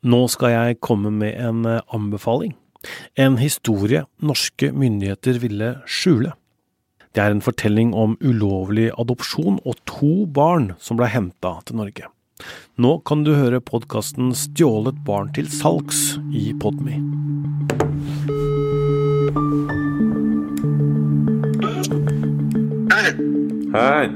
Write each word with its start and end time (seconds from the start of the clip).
Nå 0.00 0.20
skal 0.32 0.54
jeg 0.54 0.78
komme 0.80 1.10
med 1.12 1.34
en 1.36 1.66
eh, 1.68 1.82
anbefaling. 1.92 2.54
En 3.20 3.36
historie 3.36 4.06
norske 4.24 4.70
myndigheter 4.72 5.36
ville 5.42 5.74
skjule. 5.84 6.32
Det 7.12 7.20
er 7.20 7.34
en 7.34 7.42
fortelling 7.44 7.90
om 7.92 8.14
ulovlig 8.24 8.88
adopsjon 8.96 9.58
og 9.66 9.76
to 9.84 10.24
barn 10.24 10.70
som 10.80 10.96
ble 10.96 11.10
henta 11.12 11.58
til 11.68 11.76
Norge. 11.82 12.08
Nå 12.80 12.94
kan 13.04 13.26
du 13.26 13.34
høre 13.36 13.60
podkasten 13.60 14.30
Stjålet 14.32 15.02
barn 15.04 15.28
til 15.36 15.50
salgs 15.52 16.14
i 16.32 16.54
Podme. 16.56 16.96
Hei. 22.94 23.12
Hei. 23.74 24.08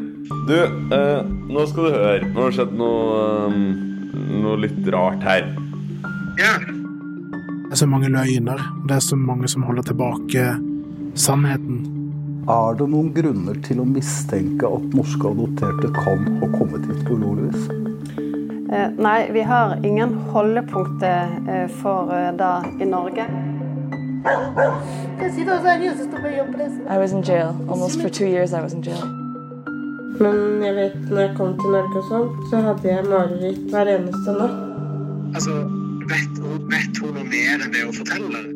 Du, 0.49 0.57
eh, 0.65 1.21
nå 1.53 1.67
skal 1.69 1.85
du 1.85 1.93
høre. 1.93 2.33
Nå 2.33 2.41
har 2.41 2.49
det 2.49 2.57
skjedd 2.57 2.73
noe, 2.81 3.21
eh, 3.53 4.25
noe 4.41 4.57
litt 4.65 4.81
rart 4.97 5.29
her. 5.29 5.45
Ja. 6.39 6.59
Det 7.65 7.73
er 7.73 7.77
så 7.77 7.87
mange 7.87 8.09
løgner. 8.09 8.61
Det 8.89 8.97
er 8.97 9.01
så 9.01 9.17
mange 9.17 9.49
som 9.49 9.63
holder 9.63 9.83
tilbake 9.83 10.47
sannheten. 11.15 11.95
Er 12.51 12.75
det 12.79 12.89
noen 12.91 13.13
grunner 13.15 13.57
til 13.65 13.81
å 13.81 13.87
mistenke 13.89 14.69
at 14.69 14.95
norske 14.97 15.31
adopterte 15.31 15.89
kan 15.97 16.27
ha 16.43 16.49
kommet 16.59 16.85
hit 16.91 17.05
på 17.07 17.17
ulovlig 17.17 17.53
vis? 17.53 17.69
Eh, 18.75 18.91
Nei, 18.99 19.31
vi 19.33 19.45
har 19.47 19.79
ingen 19.87 20.15
holdepunkter 20.35 21.33
eh, 21.49 21.69
for 21.81 22.13
eh, 22.13 22.33
det 22.37 22.83
i 22.83 22.89
Norge. 22.91 23.27
I 26.91 26.99
was 26.99 27.13
in 27.13 27.23
jail. 27.23 27.55
Almost 27.69 28.01
for 28.03 28.09
two 28.09 28.27
years 28.27 28.53
I 28.53 28.61
was 28.61 28.73
in 28.73 28.83
jail. 28.83 29.05
Men 30.21 30.63
jeg 30.63 30.75
vet, 30.75 31.11
når 31.11 31.21
jeg 31.21 31.37
kom 31.37 31.57
til 31.59 31.73
Norge 31.75 32.03
og 32.03 32.11
sånn, 32.11 32.29
så 32.51 32.61
hadde 32.69 32.89
jeg 32.89 33.09
mareritt 33.09 33.65
hver 33.73 33.91
eneste 33.97 34.37
natt. 34.37 34.61
Altså, 35.35 35.84
vet, 36.11 36.39
vet 36.71 37.01
hun 37.03 37.17
noe 37.17 37.25
mer 37.29 37.65
enn 37.65 37.73
det 37.73 37.83
hun 37.85 37.97
forteller? 37.97 38.47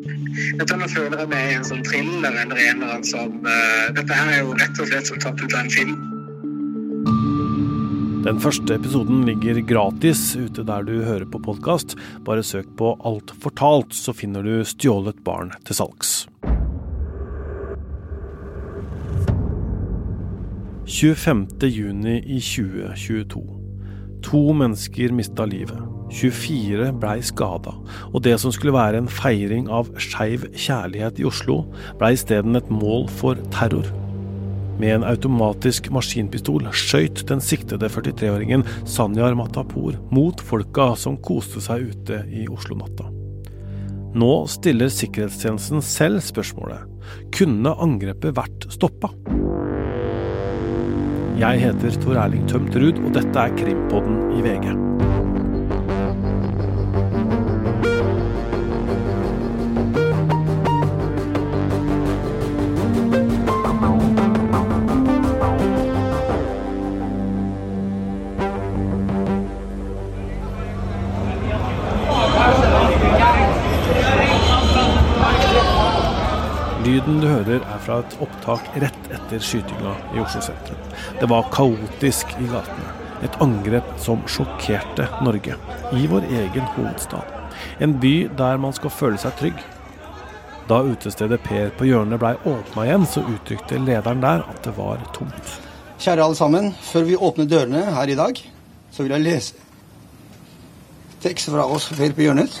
Dette 0.59 0.77
nå 0.77 0.87
føler 0.91 1.23
jeg 1.23 1.31
meg 1.31 1.49
i 1.49 1.57
en 1.57 1.67
sånn 1.67 1.83
thriller 1.87 2.37
eller 2.43 2.61
en 2.67 2.79
eller 2.79 2.93
annen 2.93 3.07
som 3.07 3.35
uh, 3.45 3.89
Dette 3.95 4.15
her 4.15 4.31
er 4.33 4.41
jo 4.43 4.55
rett 4.59 4.81
og 4.81 4.89
slett 4.91 5.11
som 5.11 5.21
tatt 5.23 5.43
ut 5.43 5.53
av 5.53 5.61
en 5.63 5.73
film. 5.73 5.97
Den 8.19 8.41
første 8.43 8.75
episoden 8.75 9.23
ligger 9.25 9.61
gratis 9.63 10.33
ute 10.35 10.65
der 10.67 10.83
du 10.83 10.97
hører 11.07 11.25
på 11.31 11.39
podkast. 11.41 11.95
Bare 12.27 12.43
søk 12.43 12.67
på 12.77 12.91
Alt 13.07 13.31
fortalt, 13.41 13.95
så 13.95 14.13
finner 14.13 14.43
du 14.43 14.59
Stjålet 14.67 15.23
barn 15.23 15.53
til 15.63 15.79
salgs. 15.79 16.27
25. 20.89 21.47
juni 21.69 22.17
i 22.25 22.41
2022. 22.43 23.45
To 24.25 24.41
mennesker 24.53 25.15
mista 25.15 25.45
livet. 25.45 25.98
24 26.09 26.91
blei 26.99 27.19
skada, 27.25 27.73
og 28.11 28.23
det 28.25 28.35
som 28.41 28.53
skulle 28.55 28.75
være 28.75 29.01
en 29.01 29.09
feiring 29.11 29.69
av 29.71 29.91
skeiv 30.01 30.47
kjærlighet 30.55 31.21
i 31.21 31.27
Oslo, 31.29 31.63
blei 31.99 32.15
isteden 32.17 32.59
et 32.59 32.69
mål 32.73 33.07
for 33.19 33.39
terror. 33.53 33.87
Med 34.79 34.95
en 34.95 35.07
automatisk 35.07 35.89
maskinpistol 35.91 36.69
skøyt 36.71 37.25
den 37.27 37.43
siktede 37.43 37.89
43-åringen 37.91 38.63
Sanyar 38.87 39.35
Matapour 39.35 39.97
mot 40.15 40.39
folka 40.39 40.93
som 40.95 41.19
koste 41.19 41.59
seg 41.63 41.89
ute 41.91 42.23
i 42.31 42.47
Oslo-natta. 42.47 43.09
Nå 44.19 44.31
stiller 44.49 44.89
sikkerhetstjenesten 44.89 45.83
selv 45.85 46.23
spørsmålet 46.25 46.87
kunne 47.35 47.75
angrepet 47.83 48.37
vært 48.37 48.69
stoppa? 48.73 49.11
Jeg 51.39 51.61
heter 51.63 52.01
Tor 52.03 52.19
Erling 52.19 52.47
Tømt 52.51 52.75
Ruud, 52.75 52.99
og 52.99 53.13
dette 53.15 53.45
er 53.45 53.57
Krimpodden 53.59 54.33
i 54.35 54.43
VG. 54.43 54.88
Opptak 78.39 78.81
rett 78.81 79.11
etter 79.11 79.39
skytinga 79.39 79.95
i 80.15 80.19
Oslo 80.19 80.41
sentrum. 80.41 80.77
Det 81.19 81.25
var 81.25 81.47
kaotisk 81.51 82.27
i 82.39 82.47
gatene. 82.47 82.93
Et 83.23 83.41
angrep 83.41 83.83
som 83.99 84.21
sjokkerte 84.27 85.07
Norge. 85.21 85.55
I 85.93 86.07
vår 86.07 86.23
egen 86.29 86.67
hovedstad. 86.75 87.23
En 87.79 87.99
by 87.99 88.29
der 88.37 88.57
man 88.57 88.73
skal 88.73 88.89
føle 88.89 89.19
seg 89.19 89.35
trygg. 89.39 89.59
Da 90.69 90.81
utestedet 90.85 91.41
Per 91.43 91.71
på 91.75 91.87
hjørnet 91.89 92.21
blei 92.21 92.35
åpna 92.45 92.85
igjen, 92.85 93.07
så 93.09 93.25
uttrykte 93.25 93.81
lederen 93.81 94.21
der 94.21 94.45
at 94.47 94.63
det 94.63 94.75
var 94.77 95.01
tomt. 95.15 95.55
Kjære 95.99 96.23
alle 96.23 96.37
sammen. 96.37 96.71
Før 96.79 97.07
vi 97.09 97.17
åpner 97.17 97.49
dørene 97.49 97.83
her 97.91 98.07
i 98.07 98.15
dag, 98.15 98.39
så 98.91 99.03
vil 99.03 99.17
jeg 99.17 99.25
lese 99.25 99.65
tekst 101.19 101.49
fra 101.51 101.65
oss 101.67 101.89
Per 101.91 102.13
på 102.15 102.23
hjørnet. 102.23 102.53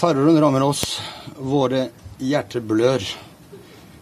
Terroren 0.00 0.40
rammer 0.42 0.64
oss. 0.66 0.98
Våre 1.38 1.86
hjerter 2.18 2.64
blør. 2.66 3.04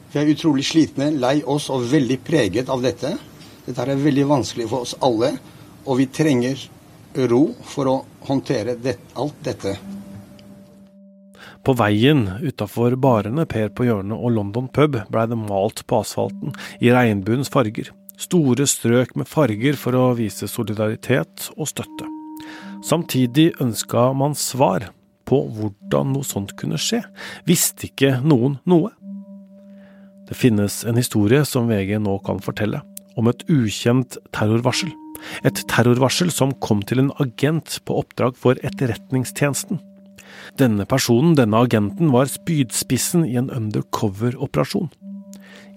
Vi 0.09 0.17
er 0.21 0.31
utrolig 0.33 0.65
slitne, 0.65 1.11
lei 1.21 1.43
oss 1.45 1.69
og 1.69 1.85
veldig 1.91 2.17
preget 2.25 2.71
av 2.73 2.81
dette. 2.85 3.13
Dette 3.67 3.85
er 3.85 4.01
veldig 4.01 4.25
vanskelig 4.31 4.69
for 4.71 4.87
oss 4.87 4.97
alle, 5.05 5.35
og 5.85 6.01
vi 6.01 6.07
trenger 6.09 6.63
ro 7.29 7.43
for 7.65 7.91
å 7.91 7.97
håndtere 8.29 8.79
det, 8.81 8.97
alt 9.21 9.37
dette. 9.45 9.75
På 11.65 11.75
veien 11.77 12.25
utafor 12.41 12.97
barene 12.97 13.45
Per 13.51 13.69
på 13.69 13.85
hjørnet 13.85 14.17
og 14.17 14.33
London 14.33 14.69
pub 14.73 14.97
blei 15.13 15.27
det 15.29 15.37
malt 15.37 15.83
på 15.85 16.01
asfalten 16.01 16.55
i 16.81 16.93
regnbuens 16.95 17.53
farger. 17.53 17.91
Store 18.19 18.65
strøk 18.67 19.13
med 19.19 19.29
farger 19.29 19.77
for 19.77 19.95
å 19.95 20.07
vise 20.17 20.49
solidaritet 20.49 21.51
og 21.57 21.69
støtte. 21.69 22.09
Samtidig 22.87 23.51
ønska 23.61 24.09
man 24.17 24.39
svar 24.39 24.89
på 25.29 25.43
hvordan 25.53 26.15
noe 26.15 26.25
sånt 26.25 26.57
kunne 26.57 26.81
skje. 26.81 27.03
Visste 27.47 27.91
ikke 27.91 28.17
noen 28.25 28.57
noe? 28.65 28.95
Det 30.29 30.37
finnes 30.37 30.83
en 30.85 30.99
historie 31.01 31.45
som 31.49 31.69
VG 31.71 31.97
nå 32.05 32.19
kan 32.27 32.41
fortelle, 32.45 32.83
om 33.17 33.31
et 33.31 33.45
ukjent 33.49 34.19
terrorvarsel. 34.37 34.93
Et 35.47 35.63
terrorvarsel 35.71 36.31
som 36.31 36.55
kom 36.63 36.83
til 36.87 37.03
en 37.03 37.13
agent 37.23 37.81
på 37.89 37.97
oppdrag 38.03 38.37
for 38.39 38.61
Etterretningstjenesten. 38.63 39.81
Denne 40.61 40.85
personen, 40.89 41.35
denne 41.39 41.65
agenten, 41.65 42.13
var 42.13 42.31
spydspissen 42.31 43.25
i 43.27 43.37
en 43.41 43.51
undercover-operasjon. 43.55 44.91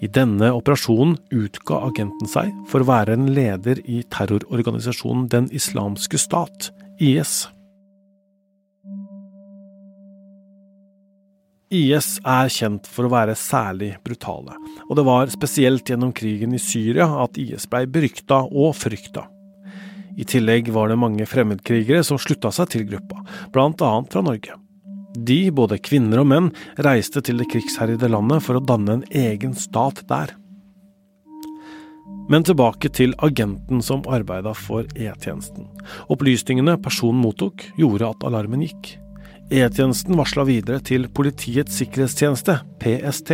I 0.01 0.09
denne 0.09 0.49
operasjonen 0.57 1.15
utga 1.29 1.77
agenten 1.85 2.29
seg 2.29 2.49
for 2.69 2.81
å 2.81 2.89
være 2.89 3.15
en 3.15 3.27
leder 3.35 3.83
i 3.85 4.01
terrororganisasjonen 4.09 5.27
Den 5.29 5.49
islamske 5.53 6.17
stat, 6.17 6.71
IS. 6.97 7.45
IS 11.71 12.17
er 12.27 12.49
kjent 12.51 12.87
for 12.91 13.07
å 13.07 13.11
være 13.13 13.35
særlig 13.39 13.93
brutale, 14.03 14.57
og 14.89 14.97
det 14.99 15.05
var 15.07 15.31
spesielt 15.31 15.87
gjennom 15.87 16.11
krigen 16.11 16.51
i 16.51 16.59
Syria 16.59 17.07
at 17.23 17.39
IS 17.39 17.69
blei 17.71 17.85
berykta 17.87 18.41
og 18.51 18.75
frykta. 18.75 19.23
I 20.19 20.27
tillegg 20.27 20.67
var 20.75 20.91
det 20.91 20.99
mange 20.99 21.25
fremmedkrigere 21.29 22.03
som 22.03 22.19
slutta 22.19 22.51
seg 22.51 22.73
til 22.73 22.83
gruppa, 22.89 23.23
annet 23.55 24.11
fra 24.11 24.23
Norge. 24.25 24.57
De, 25.15 25.39
både 25.51 25.79
kvinner 25.83 26.21
og 26.21 26.27
menn, 26.27 26.51
reiste 26.79 27.23
til 27.23 27.39
det 27.39 27.49
krigsherjede 27.51 28.11
landet 28.11 28.43
for 28.43 28.59
å 28.59 28.63
danne 28.63 28.99
en 28.99 29.07
egen 29.15 29.55
stat 29.55 30.03
der. 30.11 30.35
Men 32.31 32.45
tilbake 32.47 32.91
til 32.95 33.15
agenten 33.23 33.81
som 33.83 34.03
arbeida 34.07 34.53
for 34.55 34.87
E-tjenesten. 34.95 35.67
Opplysningene 36.11 36.77
personen 36.83 37.23
mottok, 37.23 37.65
gjorde 37.79 38.11
at 38.13 38.27
alarmen 38.27 38.63
gikk. 38.67 39.00
E-tjenesten 39.51 40.15
varsla 40.15 40.45
videre 40.47 40.79
til 40.79 41.09
Politiets 41.11 41.75
sikkerhetstjeneste, 41.81 42.53
PST. 42.79 43.33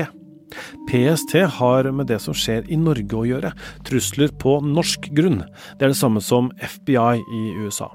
PST 0.89 1.35
har 1.59 1.89
med 1.93 2.09
det 2.09 2.17
som 2.23 2.33
skjer 2.33 2.65
i 2.73 2.79
Norge 2.81 3.19
å 3.19 3.25
gjøre, 3.27 3.51
trusler 3.85 4.33
på 4.41 4.55
norsk 4.65 5.11
grunn. 5.13 5.43
Det 5.77 5.85
er 5.85 5.93
det 5.93 5.99
samme 5.99 6.23
som 6.25 6.49
FBI 6.57 7.21
i 7.21 7.43
USA. 7.61 7.91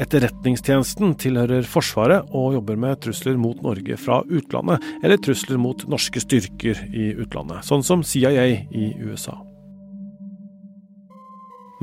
Etterretningstjenesten 0.00 1.12
tilhører 1.20 1.68
Forsvaret 1.68 2.32
og 2.32 2.56
jobber 2.56 2.80
med 2.80 3.04
trusler 3.04 3.36
mot 3.40 3.60
Norge 3.64 4.00
fra 4.00 4.22
utlandet, 4.24 4.80
eller 5.04 5.20
trusler 5.20 5.60
mot 5.60 5.84
norske 5.92 6.24
styrker 6.24 6.86
i 6.88 7.10
utlandet, 7.20 7.68
sånn 7.68 7.84
som 7.84 8.04
CIA 8.04 8.48
i 8.48 8.90
USA. 9.04 9.36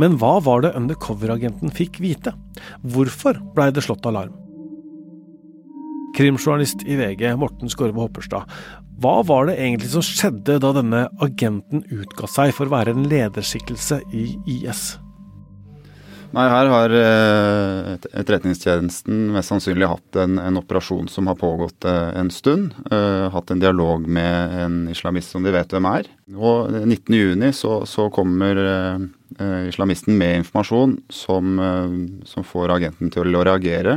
Men 0.01 0.17
hva 0.17 0.39
var 0.41 0.65
det 0.65 0.73
undercover-agenten 0.79 1.69
fikk 1.77 2.01
vite? 2.01 2.33
Hvorfor 2.81 3.37
blei 3.53 3.69
det 3.69 3.85
slått 3.85 4.09
alarm? 4.09 4.39
Krimjournalist 6.13 6.83
i 6.85 6.97
VG, 6.99 7.25
Morten 7.41 7.71
Skorve 7.71 8.03
Hopperstad. 8.03 8.49
Hva 9.01 9.19
var 9.25 9.49
det 9.49 9.57
egentlig 9.57 9.89
som 9.91 10.03
skjedde 10.05 10.59
da 10.61 10.73
denne 10.75 11.07
agenten 11.23 11.81
utga 11.91 12.29
seg 12.29 12.53
for 12.55 12.69
å 12.69 12.75
være 12.75 12.93
en 12.93 13.07
lederskikkelse 13.09 14.03
i 14.13 14.27
IS? 14.59 14.93
Nei, 16.33 16.47
her 16.49 16.69
har 16.71 16.93
eh, 16.97 17.89
Etterretningstjenesten 18.09 19.27
mest 19.35 19.51
sannsynlig 19.51 19.85
hatt 19.85 20.17
en, 20.17 20.39
en 20.41 20.57
operasjon 20.57 21.05
som 21.11 21.29
har 21.29 21.37
pågått 21.37 21.85
eh, 21.85 22.09
en 22.17 22.31
stund. 22.33 22.71
Uh, 22.89 23.29
hatt 23.33 23.53
en 23.53 23.61
dialog 23.61 24.07
med 24.09 24.55
en 24.63 24.79
islamist 24.89 25.35
som 25.35 25.45
de 25.45 25.53
vet 25.53 25.75
hvem 25.75 25.89
er. 25.91 26.09
Og 26.33 26.73
19.6 26.73 27.51
så, 27.59 27.75
så 27.89 28.07
kommer 28.13 28.57
islamisten 29.69 30.17
med 30.17 30.43
informasjon 30.43 30.95
som, 31.09 31.57
som, 32.29 32.45
får 32.45 32.75
agenten 32.75 33.09
til 33.13 33.33
å 33.33 33.45
reagere. 33.45 33.95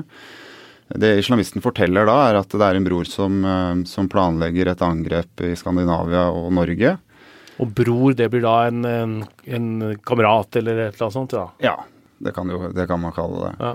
Det 0.88 1.16
islamisten 1.18 1.64
forteller 1.64 2.06
da, 2.06 2.14
er 2.28 2.38
at 2.38 2.52
det 2.52 2.62
er 2.62 2.78
en 2.78 2.86
bror 2.86 3.08
som, 3.10 3.40
som 3.90 4.06
planlegger 4.10 4.70
et 4.70 4.84
angrep 4.86 5.42
i 5.42 5.50
Skandinavia 5.58 6.28
og 6.30 6.52
Norge. 6.54 6.92
Og 7.58 7.72
bror, 7.74 8.14
det 8.14 8.28
blir 8.30 8.44
da 8.44 8.56
en, 8.68 8.84
en, 8.86 9.18
en 9.58 9.68
kamerat 10.06 10.60
eller 10.60 10.86
et 10.86 10.94
eller 10.94 11.08
annet 11.08 11.18
sånt? 11.18 11.34
Ja. 11.34 11.48
ja 11.64 11.76
det 12.18 12.32
kan, 12.36 12.50
jo, 12.50 12.68
det 12.72 12.86
kan 12.86 13.00
man 13.00 13.14
kalle 13.16 13.48
det. 13.48 13.54
Ja. 13.60 13.74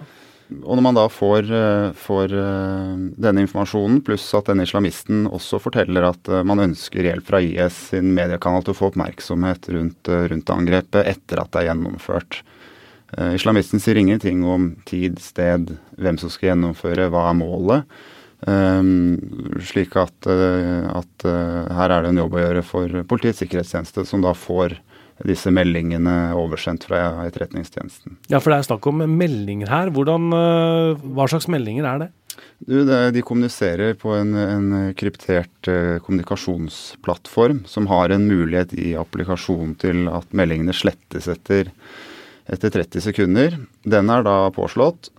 Og 0.52 0.76
når 0.76 0.84
man 0.84 0.98
da 0.98 1.06
får, 1.08 1.48
eh, 1.56 1.92
får, 1.96 2.34
eh, 2.36 2.96
denne 3.24 3.46
informasjonen, 3.46 4.02
pluss 4.04 4.26
at 4.36 4.50
denne 4.52 4.66
islamisten 4.68 5.24
også 5.32 5.62
forteller 5.64 6.10
at 6.10 6.28
eh, 6.28 6.44
man 6.44 6.60
ønsker 6.60 7.08
hjelp 7.08 7.28
fra 7.30 7.40
IS 7.40 7.78
sin 7.94 8.12
mediekanal 8.18 8.66
til 8.66 8.76
å 8.76 8.80
få 8.82 8.90
oppmerksomhet 8.92 9.70
rundt, 9.72 10.12
rundt 10.34 10.52
angrepet 10.52 11.08
etter 11.08 11.40
at 11.40 11.54
det 11.54 11.62
er 11.62 11.70
gjennomført. 11.70 12.42
Islamisten 13.36 13.82
sier 13.84 14.00
ingenting 14.00 14.46
om 14.48 14.70
tid, 14.88 15.20
sted, 15.20 15.74
hvem 16.00 16.20
som 16.22 16.32
skal 16.32 16.54
gjennomføre, 16.54 17.10
hva 17.12 17.26
er 17.30 17.38
målet. 17.40 17.98
Um, 18.48 19.20
slik 19.62 19.94
at, 20.00 20.16
at, 20.26 21.26
her 21.28 21.94
er 21.94 22.06
det 22.06 22.14
en 22.14 22.22
jobb 22.24 22.38
å 22.38 22.42
gjøre 22.42 22.64
for 22.66 23.04
Politiets 23.12 23.44
sikkerhetstjeneste, 23.44 24.06
som 24.08 24.24
da 24.24 24.32
får 24.34 24.80
disse 25.28 25.52
meldingene 25.54 26.34
oversendt 26.38 26.86
fra 26.90 27.02
Etterretningstjenesten. 27.26 28.18
Ja, 28.32 28.40
for 28.40 28.54
det 28.54 28.62
er 28.62 28.70
snakk 28.70 28.88
om 28.90 29.04
meldinger 29.18 29.72
her. 29.72 29.92
Hvordan, 29.94 30.32
eh, 30.36 31.06
hva 31.16 31.28
slags 31.30 31.50
meldinger 31.52 31.88
er 31.88 32.04
det? 32.06 32.10
Du, 32.62 32.78
det, 32.88 33.00
de 33.16 33.24
kommuniserer 33.26 33.96
på 34.00 34.14
en, 34.16 34.36
en 34.38 34.94
kryptert 34.98 35.70
uh, 35.70 35.98
kommunikasjonsplattform 36.06 37.66
som 37.70 37.90
har 37.92 38.14
en 38.14 38.28
mulighet 38.30 38.74
i 38.78 38.94
applikasjonen 38.98 39.76
til 39.82 40.06
at 40.12 40.30
meldingene 40.38 40.76
slettes 40.76 41.28
etter, 41.32 41.72
etter 42.52 42.74
30 42.74 43.06
sekunder. 43.08 43.58
Den 43.88 44.12
er 44.12 44.26
da 44.28 44.38
påslått, 44.56 45.12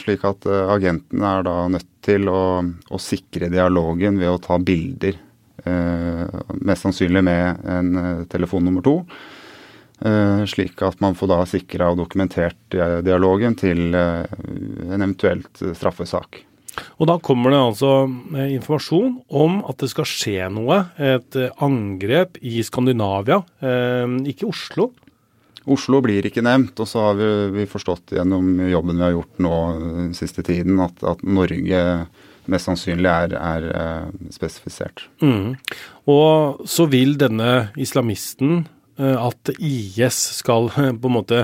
slik 0.00 0.24
at 0.28 0.44
uh, 0.44 0.66
agenten 0.74 1.22
er 1.24 1.46
da 1.46 1.54
nødt 1.72 1.88
til 2.04 2.28
å, 2.28 2.60
å 2.62 2.98
sikre 3.00 3.48
dialogen 3.50 4.20
ved 4.20 4.28
å 4.28 4.42
ta 4.44 4.58
bilder 4.60 5.16
Eh, 5.66 6.26
mest 6.62 6.84
sannsynlig 6.84 7.22
med 7.26 7.64
en 7.66 7.96
eh, 7.98 8.24
telefon 8.30 8.66
nummer 8.66 8.84
to. 8.86 9.00
Eh, 10.04 10.44
slik 10.46 10.82
at 10.84 11.00
man 11.02 11.16
får 11.18 11.30
da 11.32 11.38
sikra 11.48 11.88
og 11.90 12.02
dokumentert 12.02 12.76
dialogen 13.06 13.56
til 13.58 13.96
en 13.96 15.00
eventuelt 15.00 15.64
straffesak. 15.74 16.44
Og 17.00 17.08
da 17.08 17.16
kommer 17.24 17.54
det 17.54 17.62
altså 17.62 17.90
informasjon 18.36 19.14
om 19.32 19.62
at 19.64 19.80
det 19.80 19.88
skal 19.88 20.06
skje 20.10 20.50
noe. 20.52 20.82
Et 21.00 21.38
angrep 21.64 22.36
i 22.44 22.60
Skandinavia, 22.66 23.40
ikke 24.28 24.50
Oslo. 24.50 24.90
Oslo 25.66 25.98
blir 26.04 26.28
ikke 26.28 26.44
nevnt, 26.46 26.78
og 26.78 26.88
så 26.90 27.08
har 27.08 27.18
vi, 27.18 27.28
vi 27.56 27.66
forstått 27.70 28.14
gjennom 28.14 28.54
jobben 28.70 29.00
vi 29.00 29.06
har 29.06 29.16
gjort 29.16 29.42
nå 29.42 29.56
den 29.82 30.14
siste 30.14 30.44
tiden, 30.46 30.78
at, 30.84 31.02
at 31.02 31.24
Norge 31.26 31.82
mest 32.50 32.68
sannsynlig 32.68 33.10
er, 33.10 33.34
er 33.34 33.66
uh, 33.74 34.30
spesifisert. 34.34 35.06
Mm. 35.22 35.56
Og 36.10 36.64
så 36.68 36.86
vil 36.90 37.16
denne 37.18 37.68
islamisten 37.80 38.62
uh, 39.00 39.16
at 39.26 39.50
IS 39.56 40.18
skal 40.38 40.70
uh, 40.76 40.92
på 41.00 41.10
en 41.10 41.16
måte 41.16 41.42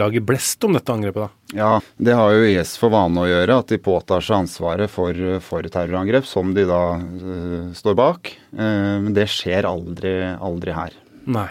lage 0.00 0.24
blest 0.24 0.64
om 0.66 0.76
dette 0.76 0.96
angrepet, 0.96 1.28
da? 1.28 1.56
Ja, 1.60 1.70
det 2.00 2.16
har 2.16 2.34
jo 2.34 2.48
IS 2.48 2.76
for 2.80 2.92
vane 2.94 3.24
å 3.24 3.28
gjøre, 3.28 3.60
at 3.62 3.72
de 3.72 3.80
påtar 3.82 4.24
seg 4.24 4.44
ansvaret 4.44 4.92
for, 4.92 5.16
for 5.44 5.66
terrorangrep, 5.66 6.28
som 6.28 6.54
de 6.56 6.66
da 6.68 6.82
står 7.76 7.96
bak. 7.98 8.34
Men 8.54 9.12
det 9.16 9.26
skjer 9.32 9.68
aldri, 9.68 10.14
aldri 10.38 10.76
her. 10.76 10.94
Nei. 11.30 11.50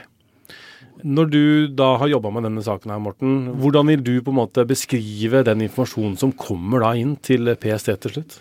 Når 1.00 1.32
du 1.32 1.44
da 1.72 1.94
har 2.02 2.12
jobba 2.12 2.32
med 2.36 2.44
denne 2.50 2.64
saken 2.64 2.92
her, 2.92 3.00
Morten, 3.00 3.36
hvordan 3.62 3.88
vil 3.88 4.04
du 4.04 4.14
på 4.24 4.34
en 4.34 4.40
måte 4.42 4.66
beskrive 4.68 5.46
den 5.48 5.64
informasjonen 5.64 6.18
som 6.20 6.34
kommer 6.36 6.84
da 6.84 6.92
inn 7.00 7.16
til 7.24 7.48
PST 7.56 7.94
til 8.04 8.18
slutt? 8.18 8.40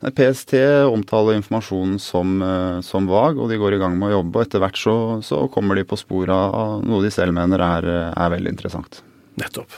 PST 0.00 0.54
omtaler 0.88 1.36
informasjonen 1.36 1.98
som, 2.00 2.40
eh, 2.40 2.80
som, 2.80 3.04
vag, 3.06 3.36
og 3.36 3.52
de 3.52 3.60
går 3.60 3.76
i 3.76 3.82
gang 3.82 3.98
med 4.00 4.08
å 4.08 4.14
jobbe. 4.20 4.38
og 4.38 4.46
Etter 4.46 4.64
hvert 4.64 4.80
så, 4.80 4.96
så 5.20 5.44
kommer 5.52 5.76
de 5.76 5.84
på 5.84 6.00
sporet 6.00 6.32
av 6.32 6.80
noe 6.88 7.04
de 7.04 7.12
selv 7.12 7.36
mener 7.36 7.60
er, 7.60 7.88
er 8.16 8.32
veldig 8.32 8.56
interessant. 8.56 9.02
Nettopp. 9.40 9.76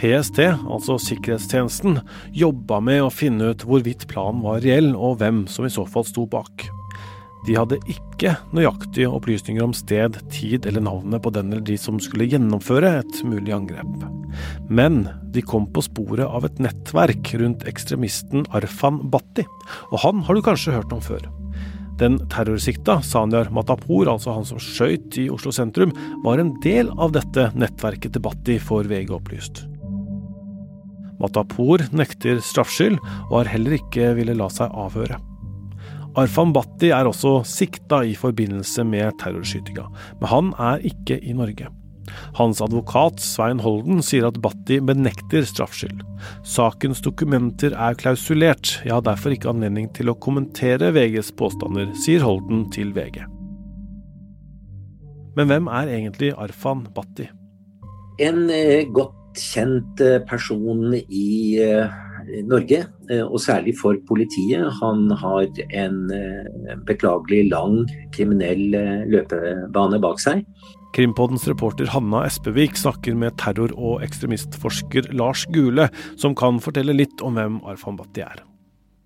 PST, 0.00 0.38
altså 0.70 0.96
sikkerhetstjenesten, 1.02 1.98
jobba 2.32 2.78
med 2.80 3.02
å 3.04 3.12
finne 3.12 3.50
ut 3.52 3.66
hvorvidt 3.66 4.06
planen 4.08 4.40
var 4.46 4.62
reell, 4.64 4.94
og 4.96 5.18
hvem 5.20 5.44
som 5.50 5.66
i 5.66 5.72
så 5.74 5.84
fall 5.84 6.06
sto 6.08 6.24
bak. 6.30 6.70
De 7.46 7.56
hadde 7.56 7.78
ikke 7.88 8.34
nøyaktige 8.56 9.08
opplysninger 9.08 9.64
om 9.64 9.72
sted, 9.76 10.18
tid 10.32 10.66
eller 10.68 10.84
navnet 10.84 11.22
på 11.24 11.32
den 11.32 11.52
eller 11.52 11.64
de 11.64 11.78
som 11.80 12.00
skulle 12.02 12.28
gjennomføre 12.28 12.98
et 13.00 13.20
mulig 13.24 13.54
angrep. 13.56 14.04
Men 14.68 15.06
de 15.32 15.42
kom 15.42 15.66
på 15.72 15.84
sporet 15.86 16.26
av 16.26 16.44
et 16.46 16.60
nettverk 16.62 17.32
rundt 17.40 17.64
ekstremisten 17.70 18.44
Arfan 18.56 19.00
Bhatti, 19.12 19.46
og 19.90 20.02
han 20.04 20.24
har 20.26 20.36
du 20.36 20.44
kanskje 20.44 20.76
hørt 20.76 20.92
om 20.94 21.00
før. 21.04 21.24
Den 22.00 22.16
terrorsikta, 22.32 23.00
Sanyar 23.04 23.50
Matapour, 23.52 24.08
altså 24.08 24.32
han 24.32 24.46
som 24.48 24.60
skøyt 24.60 25.18
i 25.20 25.26
Oslo 25.32 25.52
sentrum, 25.52 25.92
var 26.24 26.40
en 26.40 26.54
del 26.64 26.88
av 26.96 27.12
dette 27.16 27.50
nettverket 27.56 28.14
til 28.14 28.24
Bhatti, 28.24 28.56
får 28.60 28.88
VG 28.88 29.12
opplyst. 29.16 29.64
Matapour 31.20 31.84
nekter 31.92 32.40
straffskyld, 32.40 32.96
og 33.28 33.42
har 33.42 33.52
heller 33.52 33.76
ikke 33.76 34.14
ville 34.16 34.36
la 34.38 34.48
seg 34.52 34.72
avhøre. 34.72 35.20
Arfan 36.18 36.50
Bhatti 36.54 36.88
er 36.90 37.06
også 37.06 37.40
sikta 37.46 38.00
i 38.02 38.16
forbindelse 38.18 38.82
med 38.86 39.14
terrorskytinga, 39.20 39.84
men 40.18 40.30
han 40.32 40.48
er 40.58 40.82
ikke 40.90 41.20
i 41.22 41.34
Norge. 41.36 41.68
Hans 42.34 42.58
advokat 42.64 43.20
Svein 43.22 43.60
Holden 43.62 44.00
sier 44.02 44.26
at 44.26 44.40
Bhatti 44.42 44.80
benekter 44.82 45.46
straffskyld. 45.46 46.02
Sakens 46.42 47.02
dokumenter 47.04 47.76
er 47.76 47.98
klausulert, 48.00 48.80
jeg 48.82 48.96
har 48.96 49.04
derfor 49.06 49.36
ikke 49.36 49.52
anledning 49.52 49.86
til 49.94 50.10
å 50.10 50.16
kommentere 50.18 50.90
VGs 50.96 51.30
påstander, 51.38 51.92
sier 52.02 52.26
Holden 52.26 52.66
til 52.74 52.90
VG. 52.96 53.22
Men 55.38 55.46
hvem 55.46 55.70
er 55.70 55.94
egentlig 55.94 56.34
Arfan 56.34 56.88
Bhatti? 56.96 57.30
En 58.20 58.48
eh, 58.50 58.82
godt 58.90 59.19
kjent 59.40 60.00
eh, 60.04 60.20
person 60.28 60.94
i 60.94 61.58
eh, 61.62 61.98
Norge, 62.46 62.82
eh, 63.10 63.22
og 63.24 63.40
særlig 63.42 63.74
for 63.80 63.98
politiet. 64.08 64.66
Han 64.80 65.10
har 65.22 65.48
en 65.70 66.02
beklagelig 66.88 67.48
lang 67.50 67.80
kriminell 68.14 68.68
løpebane 69.10 70.00
bak 70.02 70.20
seg. 70.22 70.44
Krimpoddens 70.94 71.46
reporter 71.46 71.86
Hanna 71.92 72.24
Espevik 72.26 72.74
snakker 72.78 73.14
med 73.14 73.36
terror- 73.38 73.76
og 73.78 74.02
ekstremistforsker 74.02 75.12
Lars 75.14 75.44
Gule, 75.54 75.86
som 76.18 76.34
kan 76.34 76.58
fortelle 76.62 76.96
litt 76.96 77.22
om 77.22 77.38
hvem 77.38 77.60
Arfan 77.70 77.98
Bhatti 77.98 78.24
er. 78.26 78.42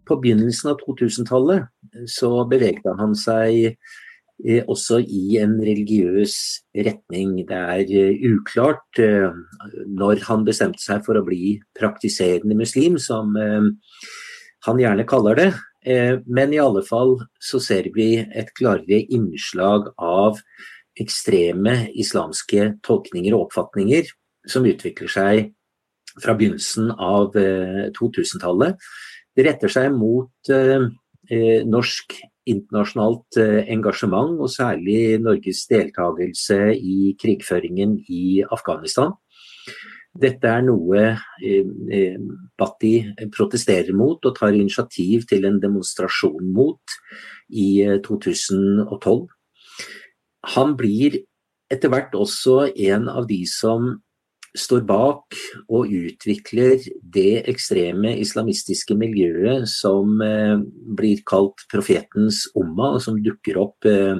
På 0.08 0.16
begynnelsen 0.20 0.72
av 0.72 0.80
2000-tallet 0.84 2.08
så 2.12 2.30
bevegde 2.48 2.92
han 2.98 3.14
seg 3.16 3.76
også 4.42 4.98
i 5.00 5.38
en 5.38 5.54
religiøs 5.62 6.34
retning. 6.74 7.36
Det 7.46 7.54
er 7.56 7.84
eh, 7.86 8.24
uklart 8.34 8.98
eh, 8.98 9.30
når 9.86 10.24
han 10.26 10.44
bestemte 10.44 10.82
seg 10.82 11.04
for 11.06 11.16
å 11.16 11.24
bli 11.24 11.60
praktiserende 11.78 12.56
muslim, 12.58 12.98
som 12.98 13.34
han 14.64 14.80
gjerne 14.80 15.06
kaller 15.06 15.38
det. 15.38 15.48
Men 16.24 16.54
i 16.54 16.60
alle 16.60 16.80
fall 16.80 17.18
så 17.36 17.58
ser 17.60 17.90
vi 17.92 18.16
et 18.16 18.48
klarere 18.56 19.02
innslag 19.12 19.90
av 20.00 20.38
ekstreme 20.96 21.90
islamske 21.92 22.70
tolkninger 22.86 23.36
og 23.36 23.50
oppfatninger 23.50 24.08
som 24.48 24.64
utvikler 24.64 25.12
seg 25.12 25.50
fra 26.22 26.32
begynnelsen 26.38 26.88
av 26.96 27.36
2000-tallet. 27.36 28.80
Det 29.36 29.44
retter 29.44 29.72
seg 29.76 29.92
mot 29.92 30.54
norsk 31.68 32.16
internasjonalt 32.50 33.38
eh, 33.40 33.60
engasjement, 33.72 34.38
og 34.40 34.52
særlig 34.52 35.18
Norges 35.22 35.64
deltakelse 35.70 36.58
i 36.76 37.14
krigføringen 37.20 37.98
i 38.08 38.42
Afghanistan. 38.44 39.14
Dette 40.14 40.46
er 40.46 40.62
noe 40.62 41.04
eh, 41.42 41.70
eh, 41.90 42.18
Bhatti 42.58 42.94
protesterer 43.34 43.96
mot 43.96 44.22
og 44.22 44.36
tar 44.36 44.54
initiativ 44.54 45.26
til 45.30 45.48
en 45.48 45.60
demonstrasjon 45.62 46.52
mot 46.54 46.98
i 47.50 47.82
2012. 48.04 49.24
Han 50.54 50.76
blir 50.78 51.22
etter 51.72 51.90
hvert 51.90 52.14
også 52.14 52.68
en 52.70 53.08
av 53.08 53.26
de 53.26 53.40
som 53.48 53.94
står 54.54 54.84
bak 54.86 55.36
og 55.66 55.90
utvikler 55.90 56.82
det 57.02 57.44
ekstreme 57.50 58.14
islamistiske 58.22 58.94
miljøet 58.98 59.66
som 59.70 60.20
eh, 60.22 60.60
blir 60.98 61.24
kalt 61.26 61.66
profetens 61.72 62.44
umma, 62.54 62.94
og 62.94 63.02
som 63.02 63.18
dukker 63.22 63.58
opp 63.62 63.88
eh, 63.90 64.16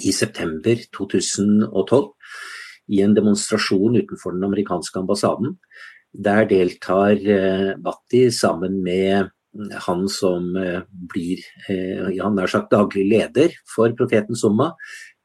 i 0.00 0.12
september 0.16 0.80
2012 0.96 2.08
i 2.92 3.02
en 3.04 3.14
demonstrasjon 3.16 4.00
utenfor 4.00 4.34
den 4.34 4.48
amerikanske 4.48 4.98
ambassaden. 5.02 5.58
Der 6.12 6.44
deltar 6.48 7.16
Bhatti 7.80 8.26
sammen 8.34 8.82
med 8.84 9.30
han 9.86 10.02
som 10.12 10.50
blir 11.12 11.40
han 11.68 12.40
er 12.40 12.50
sagt 12.52 12.72
daglig 12.72 13.06
leder 13.08 13.54
for 13.68 13.92
Profetens 13.96 14.44
Umma, 14.44 14.72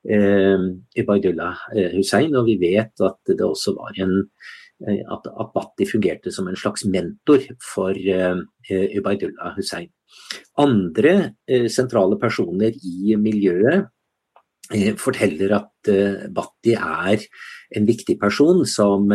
Ubaydullah 0.08 1.68
Hussein. 1.98 2.36
Og 2.40 2.48
vi 2.48 2.56
vet 2.62 3.04
at 3.04 3.34
det 3.34 3.44
også 3.44 3.76
var 3.76 3.98
en 4.04 4.22
at 4.88 5.26
Bhatti 5.56 5.88
fungerte 5.90 6.30
som 6.32 6.48
en 6.48 6.56
slags 6.56 6.86
mentor 6.86 7.42
for 7.74 7.98
Ubaydullah 7.98 9.56
Hussein. 9.58 9.90
Andre 10.58 11.14
eh, 11.48 11.68
sentrale 11.72 12.18
personer 12.20 12.76
i 12.86 13.16
miljøet 13.20 13.88
eh, 14.74 14.94
forteller 15.00 15.54
at 15.60 15.72
eh, 15.92 16.28
Bhatti 16.34 16.76
er 16.78 17.24
en 17.76 17.88
viktig 17.88 18.16
person 18.22 18.64
som 18.68 19.12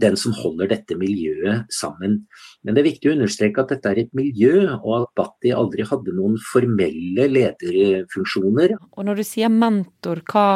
den 0.00 0.14
som 0.16 0.32
holder 0.32 0.70
dette 0.70 0.96
miljøet 0.96 1.68
sammen. 1.72 2.22
Men 2.64 2.74
det 2.74 2.82
er 2.82 2.88
viktig 2.88 3.10
å 3.10 3.16
understreke 3.16 3.60
at 3.60 3.74
dette 3.74 3.90
er 3.90 4.00
et 4.00 4.14
miljø, 4.16 4.54
og 4.78 4.94
at 5.02 5.10
Bhatti 5.18 5.52
aldri 5.52 5.84
hadde 5.88 6.14
noen 6.16 6.38
formelle 6.48 7.28
lederfunksjoner. 7.28 8.78
Og 8.96 9.08
når 9.08 9.20
du 9.20 9.24
sier 9.28 9.52
mentor, 9.52 10.22
hva, 10.32 10.46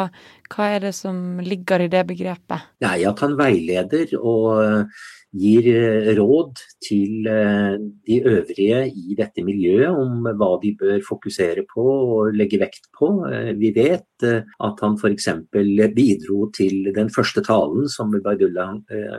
hva 0.53 0.71
er 0.73 0.87
det 0.87 0.95
som 0.97 1.37
ligger 1.45 1.85
i 1.85 1.91
det 1.93 2.01
begrepet? 2.09 2.73
Nei, 2.81 2.97
At 3.05 3.21
han 3.21 3.37
veileder 3.37 4.17
og 4.17 4.89
gir 5.35 5.67
eh, 5.71 6.09
råd 6.17 6.61
til 6.83 7.27
eh, 7.27 7.75
de 8.07 8.19
øvrige 8.23 8.83
i 8.87 9.15
dette 9.17 9.43
miljøet 9.45 9.91
om 9.91 10.27
hva 10.39 10.53
de 10.61 10.73
bør 10.79 11.01
fokusere 11.05 11.65
på 11.69 11.83
og 11.83 12.37
legge 12.37 12.59
vekt 12.61 12.87
på. 12.97 13.11
Eh, 13.27 13.53
vi 13.59 13.73
vet 13.75 14.25
at 14.25 14.83
han 14.83 14.97
f.eks. 14.97 15.27
bidro 15.51 16.51
til 16.55 16.93
den 16.95 17.09
første 17.13 17.41
talen 17.45 17.89
som 17.89 18.15
Ubaydullah 18.15 18.75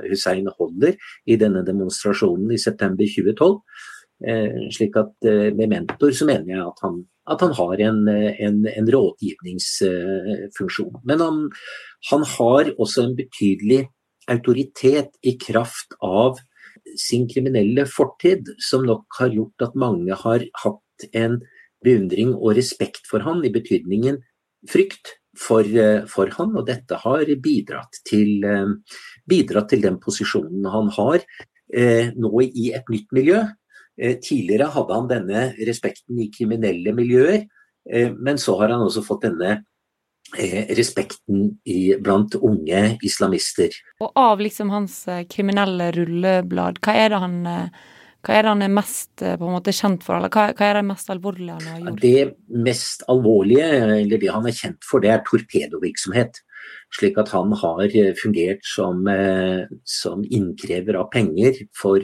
Hussein 0.09 0.49
holder 0.59 0.93
i 1.27 1.37
denne 1.41 1.67
demonstrasjonen 1.67 2.51
i 2.53 2.59
september 2.59 3.05
2012. 3.05 3.61
Slik 4.75 4.97
at 4.99 5.15
med 5.55 5.69
mentor 5.71 6.11
så 6.11 6.27
mener 6.27 6.57
jeg 6.57 6.65
at 6.65 6.79
han, 6.83 7.05
at 7.31 7.41
han 7.45 7.53
har 7.55 7.81
en, 7.87 8.09
en, 8.09 8.67
en 8.67 8.93
rådgivningsfunksjon. 8.95 10.97
Men 11.07 11.21
han, 11.23 11.51
han 12.11 12.23
har 12.37 12.65
også 12.79 13.03
en 13.05 13.17
betydelig 13.19 13.89
autoritet 14.29 15.09
i 15.23 15.37
kraft 15.41 15.95
av 16.05 16.39
sin 16.99 17.27
kriminelle 17.31 17.85
fortid, 17.89 18.49
som 18.63 18.87
nok 18.87 19.21
har 19.21 19.33
gjort 19.35 19.69
at 19.69 19.79
mange 19.79 20.17
har 20.25 20.45
hatt 20.63 21.09
en 21.13 21.41
beundring 21.85 22.35
og 22.35 22.57
respekt 22.59 23.07
for 23.11 23.25
han, 23.27 23.45
i 23.45 23.55
betydningen 23.55 24.21
frykt 24.69 25.18
for, 25.39 25.63
eh, 25.63 26.05
for 26.11 26.31
han, 26.37 26.57
og 26.57 26.67
dette 26.69 26.99
har 27.05 27.31
bidratt 27.43 28.01
til, 28.09 28.45
eh, 28.45 28.75
bidratt 29.29 29.71
til 29.73 29.85
den 29.85 29.99
posisjonen 30.03 30.67
han 30.73 30.91
har 30.97 31.23
eh, 31.75 32.11
nå 32.17 32.43
i 32.49 32.73
et 32.75 32.89
nytt 32.91 33.11
miljø. 33.13 33.47
Tidligere 33.99 34.69
hadde 34.71 34.95
han 34.95 35.09
denne 35.11 35.41
respekten 35.67 36.21
i 36.23 36.29
kriminelle 36.31 36.93
miljøer, 36.95 37.49
men 38.15 38.39
så 38.39 38.55
har 38.61 38.71
han 38.71 38.85
også 38.85 39.03
fått 39.03 39.25
denne 39.25 39.57
respekten 40.79 41.49
i, 41.67 41.97
blant 41.99 42.37
unge 42.37 42.83
islamister. 43.03 43.75
Og 43.99 44.13
av 44.15 44.39
liksom 44.39 44.71
hans 44.71 45.01
kriminelle 45.33 45.91
rulleblad, 45.97 46.79
hva 46.85 46.95
er 46.95 47.11
det 47.11 47.21
han, 47.25 47.37
eh, 47.47 47.69
hva 48.27 48.35
er, 48.35 48.45
det 48.45 48.51
han 48.51 48.65
er 48.67 48.75
mest 48.75 49.13
på 49.21 49.47
en 49.47 49.55
måte 49.55 49.75
kjent 49.75 50.03
for, 50.05 50.19
eller 50.19 50.33
hva, 50.35 50.49
hva, 50.57 50.67
er 50.67 50.81
det 50.81 50.89
mest 50.89 51.11
alvorlige 51.13 51.55
han 51.55 51.69
har 51.71 51.81
gjort? 51.85 52.01
Det 52.03 52.63
mest 52.67 53.05
alvorlige, 53.15 53.69
eller 54.03 54.23
det 54.23 54.33
han 54.35 54.49
er 54.51 54.57
kjent 54.59 54.89
for, 54.89 55.05
det 55.05 55.13
er 55.15 55.25
torpedovirksomhet. 55.29 56.41
Slik 56.99 57.21
at 57.21 57.31
han 57.33 57.55
har 57.61 57.95
fungert 58.19 58.67
som, 58.67 59.07
som 59.89 60.25
innkrever 60.25 60.99
av 61.01 61.09
penger 61.13 61.63
for 61.77 62.03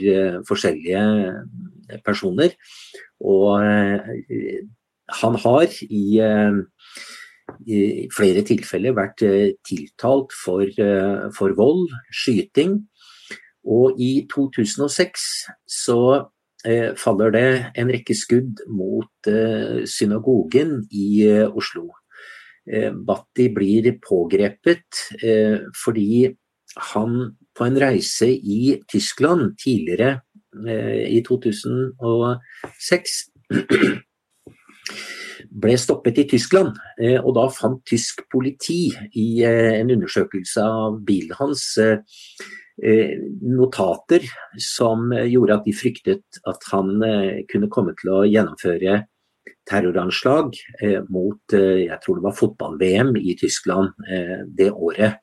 forskjellige 0.49 1.03
personer. 2.07 2.55
Og 3.25 3.61
han 5.21 5.39
har 5.45 5.77
i 5.89 6.05
i 7.69 8.09
flere 8.15 8.43
tilfeller 8.47 8.95
vært 8.97 9.25
eh, 9.27 9.55
tiltalt 9.67 10.35
for, 10.37 10.65
eh, 10.65 11.29
for 11.37 11.55
vold, 11.59 11.93
skyting. 12.13 12.81
Og 13.65 14.01
i 14.01 14.27
2006 14.29 15.25
så 15.67 15.99
eh, 16.67 16.93
faller 17.01 17.33
det 17.35 17.49
en 17.81 17.93
rekke 17.93 18.17
skudd 18.17 18.65
mot 18.69 19.31
eh, 19.31 19.85
synagogen 19.89 20.83
i 20.93 21.25
eh, 21.29 21.49
Oslo. 21.49 21.91
Batti 22.65 23.51
blir 23.53 23.91
pågrepet 24.01 24.97
fordi 25.77 26.31
han 26.95 27.19
på 27.53 27.67
en 27.67 27.77
reise 27.77 28.31
i 28.33 28.81
Tyskland 28.89 29.53
tidligere 29.61 30.15
i 30.65 31.21
2006 31.29 33.19
ble 35.67 35.77
stoppet 35.77 36.23
i 36.25 36.27
Tyskland. 36.33 36.73
Og 37.21 37.31
da 37.37 37.45
fant 37.53 37.85
tysk 37.85 38.25
politi 38.33 38.89
i 39.13 39.45
en 39.45 39.93
undersøkelse 39.99 40.65
av 40.65 41.03
bilen 41.05 41.37
hans 41.37 41.69
notater 42.77 44.25
som 44.59 45.13
gjorde 45.15 45.61
at 45.61 45.67
de 45.67 45.75
fryktet 45.79 46.39
at 46.51 46.65
han 46.73 46.97
kunne 47.47 47.69
komme 47.71 47.93
til 48.01 48.11
å 48.11 48.25
gjennomføre 48.27 48.97
terroranslag 49.69 50.59
mot 51.07 51.55
jeg 51.55 51.99
tror 52.03 52.19
det 52.19 52.25
var 52.25 52.35
fotball-VM 52.35 53.15
i 53.21 53.37
Tyskland 53.39 53.95
det 54.59 54.73
året. 54.75 55.21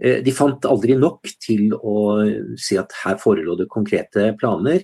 De 0.00 0.32
fant 0.32 0.70
aldri 0.72 0.96
nok 0.96 1.28
til 1.44 1.76
å 1.76 1.98
si 2.56 2.80
at 2.80 2.96
her 3.04 3.20
forelå 3.20 3.58
det 3.60 3.68
konkrete 3.68 4.30
planer, 4.40 4.80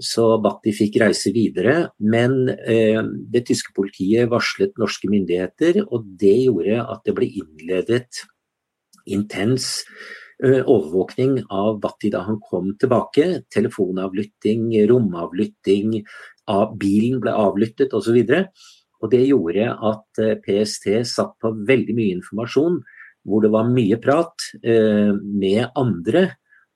så 0.00 0.38
Bhatti 0.42 0.72
fikk 0.74 0.98
reise 1.02 1.32
videre. 1.34 1.92
Men 2.00 2.48
eh, 2.48 3.00
det 3.02 3.46
tyske 3.48 3.74
politiet 3.76 4.30
varslet 4.32 4.76
norske 4.80 5.10
myndigheter, 5.12 5.82
og 5.88 6.06
det 6.20 6.36
gjorde 6.46 6.80
at 6.82 7.04
det 7.06 7.16
ble 7.16 7.28
innledet 7.42 8.22
intens 9.10 9.82
eh, 9.82 10.18
overvåkning 10.42 11.36
av 11.54 11.80
Bhatti 11.82 12.10
da 12.10 12.24
han 12.26 12.40
kom 12.42 12.72
tilbake. 12.80 13.44
Telefonavlytting, 13.54 14.70
romavlytting, 14.90 16.00
av 16.50 16.76
bilen 16.78 17.20
ble 17.22 17.34
avlyttet 17.38 17.94
osv. 17.94 18.18
Og, 18.18 18.64
og 19.02 19.12
det 19.12 19.22
gjorde 19.28 19.70
at 19.92 20.22
eh, 20.22 20.34
PST 20.42 20.90
satt 21.06 21.36
på 21.42 21.54
veldig 21.68 21.94
mye 21.98 22.18
informasjon 22.18 22.82
hvor 23.22 23.44
det 23.44 23.52
var 23.54 23.68
mye 23.70 24.00
prat 24.02 24.50
eh, 24.66 25.14
med 25.14 25.68
andre 25.78 26.32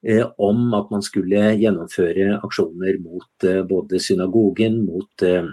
Eh, 0.09 0.27
om 0.39 0.75
at 0.77 0.91
man 0.93 1.03
skulle 1.03 1.55
gjennomføre 1.59 2.37
aksjoner 2.47 2.99
mot 3.03 3.47
eh, 3.49 3.63
både 3.67 3.99
synagogen, 3.99 4.85
mot 4.87 5.25
eh, 5.27 5.49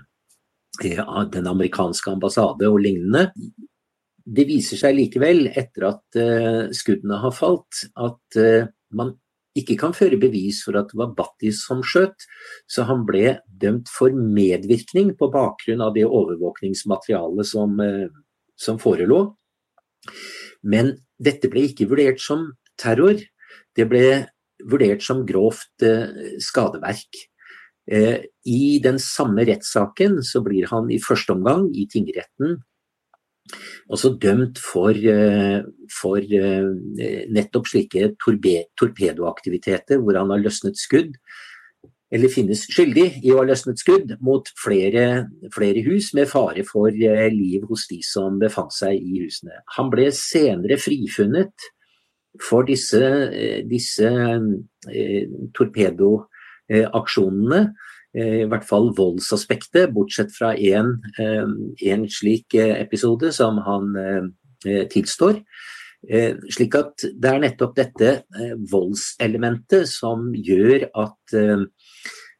den 1.33 1.47
amerikanske 1.49 2.11
ambassade 2.11 2.69
og 2.69 2.81
lignende. 2.83 3.31
Det 4.23 4.45
viser 4.47 4.79
seg 4.79 4.95
likevel, 4.95 5.49
etter 5.51 5.89
at 5.89 6.17
skuddene 6.75 7.17
har 7.19 7.33
falt, 7.35 7.81
at 7.99 8.37
man 8.95 9.09
ikke 9.59 9.75
kan 9.81 9.91
føre 9.93 10.15
bevis 10.21 10.61
for 10.63 10.79
at 10.79 10.87
det 10.93 10.99
var 11.01 11.11
Battis 11.17 11.59
som 11.67 11.81
skjøt, 11.83 12.23
så 12.71 12.85
han 12.87 13.03
ble 13.05 13.35
dømt 13.59 13.91
for 13.91 14.15
medvirkning 14.15 15.11
på 15.19 15.27
bakgrunn 15.33 15.83
av 15.83 15.91
det 15.97 16.05
overvåkningsmaterialet 16.07 17.49
som, 17.51 17.75
som 18.55 18.79
forelå. 18.79 19.19
Men 20.63 20.95
dette 21.19 21.51
ble 21.51 21.67
ikke 21.69 21.89
vurdert 21.91 22.23
som 22.23 22.47
terror. 22.79 23.19
Det 23.75 23.85
ble 23.89 24.05
vurdert 24.69 25.03
som 25.03 25.23
grovt 25.27 25.85
eh, 25.85 26.37
skadeverk. 26.43 27.23
Eh, 27.91 28.23
I 28.47 28.79
den 28.83 28.99
samme 29.01 29.45
rettssaken 29.47 30.21
så 30.23 30.43
blir 30.45 30.69
han 30.71 30.91
i 30.91 31.01
første 31.03 31.35
omgang 31.35 31.67
i 31.75 31.87
tingretten 31.91 32.61
også 33.91 34.13
dømt 34.21 34.61
for, 34.63 34.95
eh, 34.95 35.59
for 35.91 36.35
nettopp 37.37 37.67
slike 37.69 38.13
torpedoaktiviteter 38.23 39.99
hvor 40.01 40.19
han 40.19 40.31
har 40.31 40.45
løsnet 40.45 40.79
skudd, 40.79 41.17
eller 42.13 42.29
finnes 42.29 42.67
skyldig 42.69 43.07
i 43.25 43.31
å 43.33 43.39
ha 43.41 43.47
løsnet 43.49 43.81
skudd 43.81 44.11
mot 44.21 44.49
flere, 44.61 45.25
flere, 45.53 45.81
hus 45.87 46.11
med 46.13 46.29
fare 46.29 46.63
for 46.67 46.93
liv 46.93 47.65
hos 47.69 47.87
de 47.89 48.03
som 48.05 48.37
befant 48.41 48.73
seg 48.73 49.01
i 49.01 49.23
husene. 49.23 49.63
Han 49.77 49.89
ble 49.93 50.11
senere 50.13 50.77
frifunnet 50.77 51.71
for 52.41 52.63
disse, 52.65 53.29
eh, 53.33 53.63
disse 53.69 54.09
eh, 54.89 55.27
torpedoaksjonene, 55.53 57.61
eh, 57.61 57.67
i 58.13 58.45
hvert 58.45 58.65
fall 58.67 58.91
voldsaspektet, 58.93 59.89
bortsett 59.89 60.29
fra 60.35 60.51
én 60.53 62.03
slik 62.13 62.53
episode 62.53 63.31
som 63.33 63.57
han 63.65 63.95
tilstår. 64.93 65.39
Slik 66.53 66.77
at 66.77 67.07
det 67.09 67.31
er 67.31 67.41
nettopp 67.41 67.73
dette 67.79 68.11
voldselementet 68.69 69.89
som 69.89 70.29
gjør 70.37 70.85
at 70.93 71.33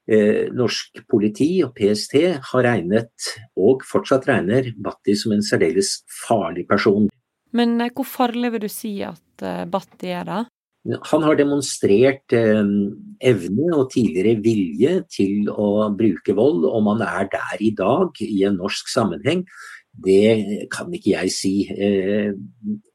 Eh, 0.04 0.50
norsk 0.52 1.00
politi 1.08 1.62
og 1.64 1.72
PST 1.78 2.18
har 2.50 2.66
regnet, 2.66 3.28
og 3.56 3.86
fortsatt 3.88 4.26
regner, 4.28 4.74
Bhatti 4.76 5.16
som 5.16 5.32
en 5.32 5.46
særdeles 5.46 6.02
farlig 6.26 6.66
person. 6.68 7.08
Men 7.56 7.78
eh, 7.80 7.94
hvor 7.96 8.08
farlig 8.10 8.52
vil 8.56 8.66
du 8.66 8.72
si 8.72 8.98
at 9.08 9.46
eh, 9.46 9.64
Bhatti 9.72 10.12
er, 10.12 10.28
da? 10.28 10.42
Han 10.84 11.24
har 11.24 11.38
demonstrert 11.40 12.34
eh, 12.36 12.64
evne 13.24 13.70
og 13.78 13.92
tidligere 13.94 14.42
vilje 14.44 14.98
til 15.12 15.48
å 15.52 15.88
bruke 15.96 16.36
vold. 16.36 16.66
Om 16.68 16.90
han 16.92 17.06
er 17.08 17.30
der 17.32 17.64
i 17.64 17.72
dag 17.78 18.20
i 18.26 18.44
en 18.50 18.60
norsk 18.60 18.92
sammenheng, 18.92 19.46
det 20.04 20.68
kan 20.74 20.92
ikke 20.92 21.14
jeg 21.14 21.32
si. 21.32 21.54
Eh, 21.72 22.34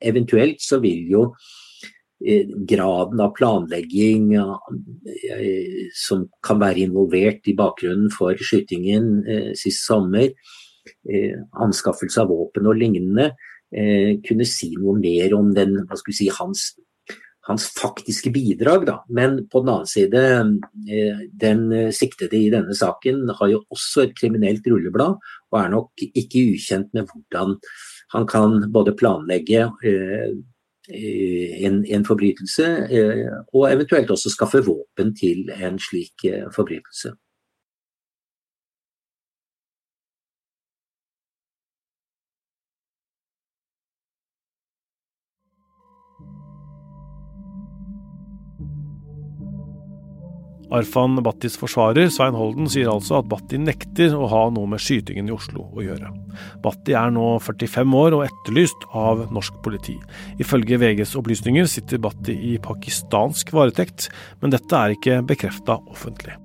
eventuelt 0.05 0.61
så 0.65 0.83
vil 0.85 1.09
jo 1.15 1.25
Eh, 2.19 2.47
graden 2.67 3.21
av 3.23 3.31
planlegging 3.37 4.33
som 5.95 6.25
kan 6.43 6.59
være 6.59 6.83
involvert 6.89 7.47
i 7.47 7.55
bakgrunnen 7.55 8.11
for 8.11 8.35
skytingen 8.35 9.23
sist 9.55 9.85
sommer, 9.87 10.33
anskaffelse 11.63 12.25
av 12.25 12.33
våpen 12.33 12.67
og 12.67 12.81
lignende, 12.81 13.29
kunne 14.27 14.49
si 14.51 14.73
noe 14.75 14.97
mer 14.99 15.37
om 15.39 15.53
den, 15.55 15.77
si, 16.11 16.27
hans, 16.41 16.73
hans 17.49 17.67
faktiske 17.75 18.33
bidrag. 18.35 18.87
Da. 18.89 18.99
Men 19.09 19.41
på 19.49 19.63
den 19.65 19.73
annen 19.73 19.89
side, 19.89 20.23
den 21.41 21.63
siktede 21.97 22.37
i 22.37 22.51
denne 22.53 22.77
saken 22.77 23.25
har 23.41 23.53
jo 23.53 23.63
også 23.73 24.05
et 24.05 24.15
kriminelt 24.19 24.69
rulleblad, 24.69 25.17
og 25.53 25.61
er 25.61 25.73
nok 25.73 26.07
ikke 26.09 26.45
ukjent 26.53 26.93
med 26.97 27.09
hvordan 27.09 27.57
han 28.13 28.29
kan 28.29 28.61
både 28.73 28.95
planlegge 28.97 29.67
Eh, 30.91 31.65
en, 31.65 31.85
en, 31.85 32.05
forbrytelse, 32.05 32.65
eh, 32.91 33.33
og 33.53 33.67
eventuelt 33.69 34.11
også 34.11 34.31
skaffe 34.33 34.63
våpen 34.65 35.11
til 35.17 35.51
en 35.61 35.77
slik 35.77 36.25
eh, 36.25 36.47
forbrytelse. 36.55 37.13
Arfan 50.75 51.17
Battis 51.25 51.57
forsvarer, 51.57 52.11
Svein 52.13 52.37
Holden, 52.37 52.69
sier 52.69 52.91
altså 52.93 53.19
at 53.23 53.29
Batti 53.31 53.61
nekter 53.61 54.13
å 54.17 54.27
ha 54.29 54.43
noe 54.53 54.69
med 54.69 54.83
skytingen 54.85 55.31
i 55.31 55.33
Oslo 55.33 55.65
å 55.73 55.85
gjøre. 55.85 56.11
Batti 56.65 56.97
er 56.99 57.15
nå 57.15 57.31
45 57.41 57.97
år 57.97 58.19
og 58.19 58.27
etterlyst 58.27 58.89
av 58.93 59.25
norsk 59.35 59.57
politi. 59.65 59.97
Ifølge 60.43 60.81
VGs 60.83 61.17
opplysninger 61.21 61.71
sitter 61.71 62.03
Batti 62.05 62.37
i 62.53 62.59
pakistansk 62.63 63.55
varetekt, 63.57 64.11
men 64.43 64.53
dette 64.53 64.77
er 64.77 64.99
ikke 64.99 65.23
bekrefta 65.29 65.81
offentlig. 65.89 66.37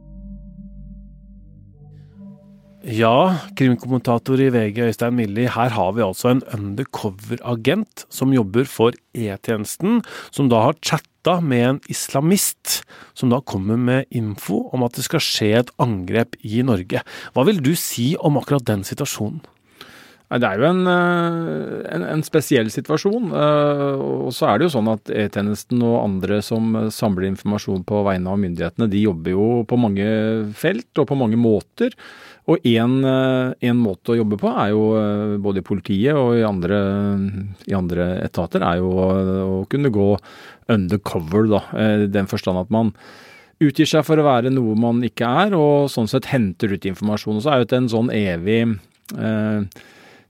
Ja, 2.83 3.39
krimkommentator 3.55 4.41
i 4.43 4.49
VG 4.51 4.81
Øystein 4.89 5.15
Milli, 5.15 5.45
her 5.47 5.71
har 5.71 5.93
vi 5.95 6.03
altså 6.03 6.33
en 6.33 6.41
undercover-agent 6.51 8.03
som 8.11 8.33
jobber 8.35 8.67
for 8.67 8.95
E-tjenesten, 9.15 10.01
som 10.35 10.51
da 10.51 10.65
har 10.65 10.79
chatta 10.83 11.12
med 11.41 11.63
en 11.67 11.79
islamist, 11.89 12.83
som 13.13 13.31
da 13.31 13.39
kommer 13.41 13.77
med 13.77 14.05
info 14.11 14.69
om 14.73 14.83
at 14.83 14.97
det 14.97 15.05
skal 15.07 15.23
skje 15.23 15.49
et 15.61 15.73
angrep 15.81 16.35
i 16.43 16.61
Norge. 16.65 17.03
Hva 17.33 17.45
vil 17.47 17.61
du 17.63 17.73
si 17.79 18.13
om 18.19 18.37
akkurat 18.37 18.65
den 18.67 18.83
situasjonen? 18.83 19.41
Det 20.33 20.47
er 20.47 20.57
jo 20.57 20.65
en, 20.65 20.87
eh, 20.89 21.93
en, 21.93 22.03
en, 22.09 22.23
spesiell 22.25 22.71
situasjon. 22.73 23.29
Eh, 23.37 24.03
og 24.25 24.31
så 24.33 24.47
er 24.49 24.57
det 24.57 24.65
jo 24.65 24.73
sånn 24.79 24.89
at 24.89 25.11
E-tjenesten 25.13 25.83
og 25.85 25.99
andre 25.99 26.39
som 26.41 26.73
samler 26.89 27.27
informasjon 27.27 27.83
på 27.85 28.01
vegne 28.07 28.31
av 28.33 28.39
myndighetene, 28.41 28.89
de 28.89 29.03
jobber 29.03 29.35
jo 29.35 29.47
på 29.69 29.77
mange 29.77 30.07
felt 30.57 30.89
og 30.97 31.09
på 31.11 31.19
mange 31.19 31.37
måter. 31.37 31.93
Og 32.51 32.65
én 32.67 32.95
eh, 33.07 33.75
måte 33.77 34.11
å 34.11 34.17
jobbe 34.19 34.37
på 34.41 34.51
er 34.51 34.73
jo 34.73 34.87
eh, 34.99 35.35
både 35.43 35.61
i 35.61 35.65
politiet 35.65 36.17
og 36.19 36.33
i 36.35 36.43
andre, 36.43 36.79
i 37.69 37.75
andre 37.77 38.09
etater, 38.25 38.65
er 38.67 38.81
jo 38.81 38.89
å, 38.91 39.05
å, 39.45 39.59
kunne 39.71 39.93
gå 39.93 40.09
undercover, 40.73 41.47
da. 41.51 41.61
I 42.03 42.09
den 42.11 42.27
forstand 42.31 42.59
at 42.59 42.73
man 42.73 42.91
utgir 43.63 43.87
seg 43.87 44.03
for 44.07 44.19
å 44.19 44.27
være 44.27 44.51
noe 44.51 44.75
man 44.79 45.01
ikke 45.05 45.29
er, 45.45 45.55
og 45.55 45.89
sånn 45.91 46.09
sett 46.11 46.27
henter 46.33 46.75
ut 46.75 46.87
informasjon. 46.89 47.39
Og 47.39 47.45
så 47.45 47.53
er 47.53 47.63
jo 47.63 47.69
det 47.71 47.79
en 47.79 47.91
sånn 47.95 48.11
evig 48.15 48.61
eh, 49.15 49.83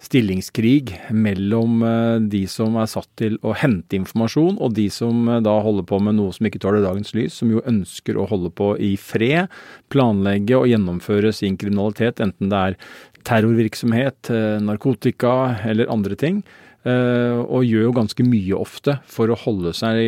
stillingskrig 0.04 0.92
mellom 1.16 1.84
eh, 1.88 2.18
de 2.32 2.44
som 2.52 2.76
er 2.80 2.90
satt 2.92 3.10
til 3.20 3.38
å 3.46 3.56
hente 3.58 3.98
informasjon, 3.98 4.58
og 4.60 4.76
de 4.78 4.90
som 4.92 5.28
eh, 5.30 5.42
da 5.46 5.56
holder 5.64 5.88
på 5.88 6.00
med 6.04 6.18
noe 6.20 6.34
som 6.36 6.48
ikke 6.50 6.62
tåler 6.64 6.84
dagens 6.84 7.14
lys, 7.18 7.38
som 7.40 7.52
jo 7.54 7.64
ønsker 7.70 8.20
å 8.20 8.28
holde 8.30 8.52
på 8.56 8.74
i 8.84 8.94
fred, 9.00 9.52
planlegge 9.94 10.60
og 10.60 10.68
gjennomføre 10.72 11.34
sin 11.36 11.58
kriminalitet, 11.60 12.22
enten 12.24 12.52
det 12.52 12.64
er 12.70 12.80
terrorvirksomhet, 13.28 14.34
eh, 14.34 14.58
narkotika 14.64 15.38
eller 15.70 15.92
andre 15.94 16.20
ting. 16.20 16.44
Og 16.84 17.64
gjør 17.64 17.86
jo 17.86 17.92
ganske 17.96 18.24
mye 18.28 18.58
ofte 18.60 18.98
for 19.08 19.32
å 19.32 19.38
holde 19.40 19.72
seg 19.72 20.02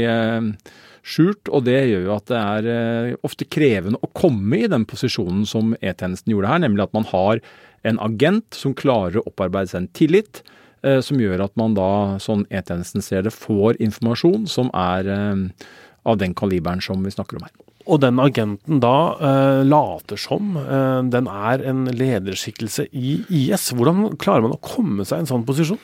skjult, 1.08 1.48
og 1.48 1.64
det 1.70 1.78
gjør 1.88 2.02
jo 2.04 2.12
at 2.18 2.26
det 2.28 2.42
er 2.42 3.14
ofte 3.24 3.48
krevende 3.48 4.02
å 4.04 4.10
komme 4.12 4.60
i 4.60 4.68
den 4.68 4.84
posisjonen 4.84 5.46
som 5.48 5.72
E-tjenesten 5.80 6.34
gjorde 6.34 6.52
her, 6.52 6.60
nemlig 6.66 6.84
at 6.84 6.98
man 6.98 7.08
har 7.14 7.40
en 7.86 8.02
agent 8.04 8.58
som 8.58 8.76
klarer 8.78 9.22
å 9.22 9.28
opparbeide 9.30 9.72
seg 9.72 9.84
en 9.84 9.92
tillit, 9.98 10.42
eh, 10.84 11.02
som 11.06 11.22
gjør 11.22 11.46
at 11.48 11.56
man 11.60 11.78
da, 11.78 11.90
sånn 12.22 12.46
E-tjenesten 12.50 13.06
ser 13.06 13.26
det, 13.28 13.36
får 13.36 13.80
informasjon 13.84 14.48
som 14.52 14.72
er 14.74 15.10
eh, 15.12 15.68
av 16.06 16.20
den 16.22 16.36
kaliberen 16.38 16.84
som 16.84 17.04
vi 17.06 17.14
snakker 17.14 17.40
om 17.40 17.48
her. 17.48 17.54
Og 17.86 18.02
den 18.02 18.18
agenten 18.22 18.80
da 18.82 18.96
eh, 19.14 19.62
later 19.68 20.18
som 20.18 20.56
eh, 20.58 21.02
den 21.14 21.30
er 21.30 21.62
en 21.70 21.86
lederskikkelse 21.94 22.88
i 22.90 23.20
IS. 23.30 23.70
Hvordan 23.78 24.16
klarer 24.22 24.48
man 24.48 24.58
å 24.58 24.64
komme 24.64 25.06
seg 25.06 25.22
i 25.22 25.26
en 25.26 25.32
sånn 25.36 25.46
posisjon? 25.46 25.82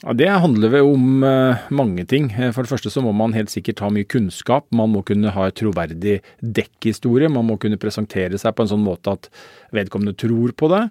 Ja, 0.00 0.14
Det 0.16 0.28
handler 0.42 0.70
vel 0.72 0.86
om 0.88 1.24
uh, 1.26 1.60
mange 1.68 2.06
ting. 2.08 2.30
For 2.54 2.64
det 2.64 2.70
første 2.70 2.88
så 2.92 3.02
må 3.04 3.12
man 3.12 3.34
helt 3.36 3.52
sikkert 3.52 3.82
ha 3.84 3.90
mye 3.92 4.08
kunnskap. 4.08 4.64
Man 4.72 4.94
må 4.94 5.02
kunne 5.04 5.32
ha 5.34 5.48
et 5.50 5.58
troverdig 5.60 6.22
dekkhistorie. 6.40 7.28
Man 7.28 7.44
må 7.50 7.58
kunne 7.60 7.76
presentere 7.80 8.40
seg 8.40 8.56
på 8.56 8.64
en 8.64 8.70
sånn 8.72 8.86
måte 8.86 9.12
at 9.12 9.28
vedkommende 9.76 10.16
tror 10.16 10.54
på 10.56 10.70
det. 10.72 10.86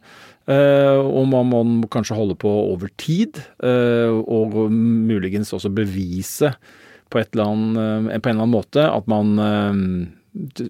Uh, 0.50 1.06
og 1.06 1.28
man 1.30 1.50
må 1.52 1.90
kanskje 1.94 2.18
holde 2.18 2.38
på 2.40 2.50
over 2.50 2.90
tid, 2.98 3.38
uh, 3.62 4.18
og 4.26 4.56
muligens 4.74 5.54
også 5.54 5.70
bevise 5.70 6.54
på, 7.10 7.22
annet, 7.22 7.30
på, 7.34 7.46
en 7.46 8.10
eller 8.14 8.34
annen 8.36 8.54
måte 8.54 8.84
at 8.86 9.08
man 9.10 9.32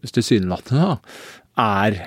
tilsynelatende 0.08 0.98
er 1.60 2.00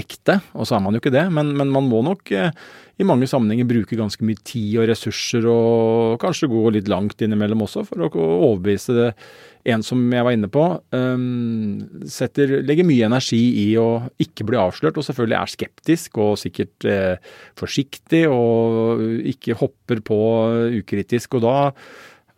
ekte. 0.00 0.40
Og 0.56 0.68
så 0.68 0.76
er 0.76 0.84
man 0.84 0.96
jo 0.96 1.02
ikke 1.02 1.12
det, 1.14 1.26
men, 1.34 1.52
men 1.58 1.72
man 1.72 1.88
må 1.90 2.00
nok 2.06 2.32
i 2.32 3.06
mange 3.06 3.28
sammenhenger 3.30 3.68
bruke 3.68 3.96
ganske 3.96 4.24
mye 4.26 4.40
tid 4.44 4.80
og 4.82 4.90
ressurser, 4.90 5.46
og 5.48 6.18
kanskje 6.20 6.50
gå 6.52 6.64
litt 6.74 6.90
langt 6.92 7.22
innimellom 7.24 7.64
også, 7.64 7.86
for 7.88 8.04
å 8.04 8.10
overbevise 8.12 8.96
det. 8.96 9.08
En 9.72 9.84
som 9.84 10.00
jeg 10.12 10.24
var 10.24 10.36
inne 10.36 10.48
på, 10.52 10.66
Eh, 11.00 11.24
setter, 12.10 12.60
legger 12.66 12.86
mye 12.88 13.08
energi 13.08 13.40
i 13.64 13.66
å 13.80 14.02
ikke 14.22 14.46
bli 14.48 14.58
avslørt, 14.60 14.98
og 14.98 15.06
selvfølgelig 15.06 15.38
er 15.38 15.54
skeptisk 15.54 16.20
og 16.22 16.38
sikkert 16.40 16.88
eh, 16.88 17.34
forsiktig 17.58 18.24
og 18.30 19.02
ikke 19.32 19.58
hopper 19.60 20.02
på 20.04 20.20
ukritisk. 20.80 21.38
og 21.38 21.46
da 21.46 21.56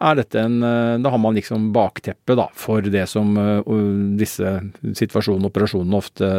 er 0.02 0.18
dette 0.18 0.40
en, 0.40 0.58
eh, 0.66 0.98
Da 1.02 1.12
har 1.12 1.20
man 1.22 1.36
liksom 1.36 1.70
bakteppet 1.74 2.38
da, 2.38 2.48
for 2.58 2.82
det 2.82 3.06
som 3.10 3.36
uh, 3.38 3.62
disse 4.18 4.54
situasjonene 4.82 5.46
og 5.46 5.52
operasjonene 5.52 5.98
ofte 5.98 6.30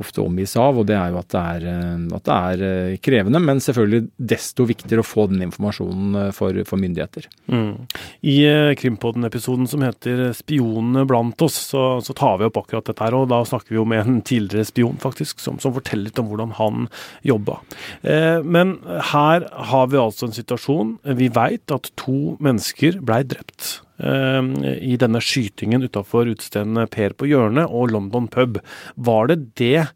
ofte 0.00 0.22
omgis 0.22 0.56
av, 0.58 0.78
og 0.80 0.88
det 0.88 0.96
er 0.98 1.12
jo 1.12 1.20
at 1.20 1.30
det 1.30 1.40
er, 1.40 1.66
eh, 1.70 2.16
at 2.16 2.26
det 2.26 2.36
er, 2.36 2.64
eh, 2.68 2.96
krevende. 3.04 3.40
Men 3.42 3.62
selvfølgelig 3.62 4.08
desto 4.18 4.66
viktigere 4.66 5.04
å 5.04 5.06
få 5.06 5.28
den 5.30 5.44
informasjonen 5.46 6.18
eh, 6.20 6.30
for, 6.34 6.58
for 6.68 6.80
myndigheter. 6.80 7.28
Mm. 7.50 7.86
I 8.26 8.36
Krimpodden-episoden 8.80 9.68
som 9.70 9.84
heter 9.86 10.32
'Spionene 10.34 11.06
blant 11.06 11.40
oss', 11.42 11.60
så, 11.70 11.84
så, 12.02 12.14
tar 12.14 12.38
vi 12.38 12.48
opp 12.48 12.58
akkurat 12.58 12.84
dette 12.90 13.04
her. 13.04 13.14
Og 13.14 13.28
da 13.30 13.42
snakker 13.46 13.74
vi 13.74 13.80
jo 13.80 13.86
med 13.88 14.06
en 14.06 14.20
tidligere 14.22 14.66
spion, 14.66 14.98
faktisk, 15.02 15.38
som, 15.40 15.58
som 15.62 15.74
forteller 15.74 16.10
litt 16.10 16.18
om 16.18 16.30
hvordan 16.30 16.56
han 16.58 16.88
jobba. 17.22 17.60
Eh, 18.02 18.42
men 18.42 18.78
her 19.14 19.48
har 19.70 19.88
vi 19.92 20.00
altså 20.00 20.28
en 20.28 20.36
situasjon. 20.36 20.98
Vi 21.04 21.30
veit 21.34 21.70
at 21.74 21.90
to 22.00 22.36
mennesker 22.42 23.00
blei 23.04 23.22
drept. 23.22 23.80
Ehm, 24.02 24.56
i 24.64 24.96
denne 24.98 25.22
skytingen 25.22 25.84
utafor 25.86 26.26
utestedet 26.32 26.90
Per 26.90 27.14
på 27.14 27.28
hjørnet 27.30 27.70
og 27.70 27.92
London 27.94 28.26
pub. 28.26 28.58
Var 28.96 29.30
det 29.30 29.38
det 29.60 29.86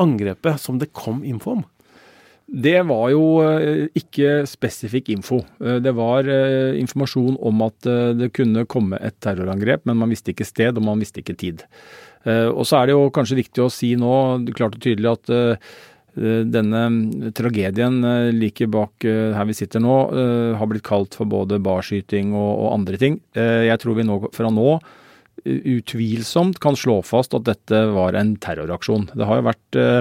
angrepet 0.00 0.62
som 0.62 0.78
det 0.78 0.92
kom 0.94 1.24
info 1.26 1.58
om? 1.58 1.64
Det 2.50 2.80
var 2.82 3.10
jo 3.12 3.24
eh, 3.46 3.88
ikke 3.94 4.42
spesifikk 4.50 5.12
info. 5.14 5.44
Eh, 5.62 5.78
det 5.82 5.92
var 5.94 6.26
eh, 6.26 6.78
informasjon 6.80 7.36
om 7.38 7.62
at 7.66 7.90
det 8.18 8.32
kunne 8.34 8.66
komme 8.70 8.98
et 8.98 9.18
terrorangrep, 9.22 9.84
men 9.86 10.00
man 10.02 10.10
visste 10.10 10.34
ikke 10.34 10.48
sted 10.48 10.78
og 10.78 10.86
man 10.86 11.02
visste 11.02 11.22
ikke 11.22 11.38
tid. 11.38 11.66
Og 12.20 12.66
så 12.68 12.76
er 12.76 12.90
det 12.90 12.92
jo 12.92 13.06
kanskje 13.16 13.38
viktig 13.38 13.62
å 13.64 13.70
si 13.72 13.94
nå 13.96 14.10
klart 14.52 14.74
og 14.76 14.82
tydelig 14.84 15.08
at 15.08 15.30
denne 16.14 17.32
tragedien 17.36 18.00
eh, 18.04 18.30
like 18.34 18.66
bak 18.70 19.04
eh, 19.04 19.34
her 19.36 19.46
vi 19.46 19.58
sitter 19.58 19.82
nå, 19.84 19.98
har 20.58 20.70
blitt 20.70 20.86
kalt 20.86 21.14
for 21.18 21.30
både 21.30 21.60
barskyting 21.62 22.34
og, 22.34 22.50
og 22.64 22.72
andre 22.78 22.98
ting. 23.00 23.20
Jeg 23.34 23.78
tror 23.82 23.98
vi 23.98 24.08
nå, 24.08 24.18
fra 24.34 24.50
nå 24.50 24.80
utvilsomt 25.44 26.60
kan 26.60 26.76
slå 26.76 27.00
fast 27.06 27.34
at 27.36 27.46
dette 27.48 27.80
var 27.94 28.18
en 28.18 28.34
terroraksjon. 28.40 29.10
Det 29.14 29.26
har 29.26 29.40
jo 29.40 29.46
vært 29.46 29.78
eh, 29.78 30.00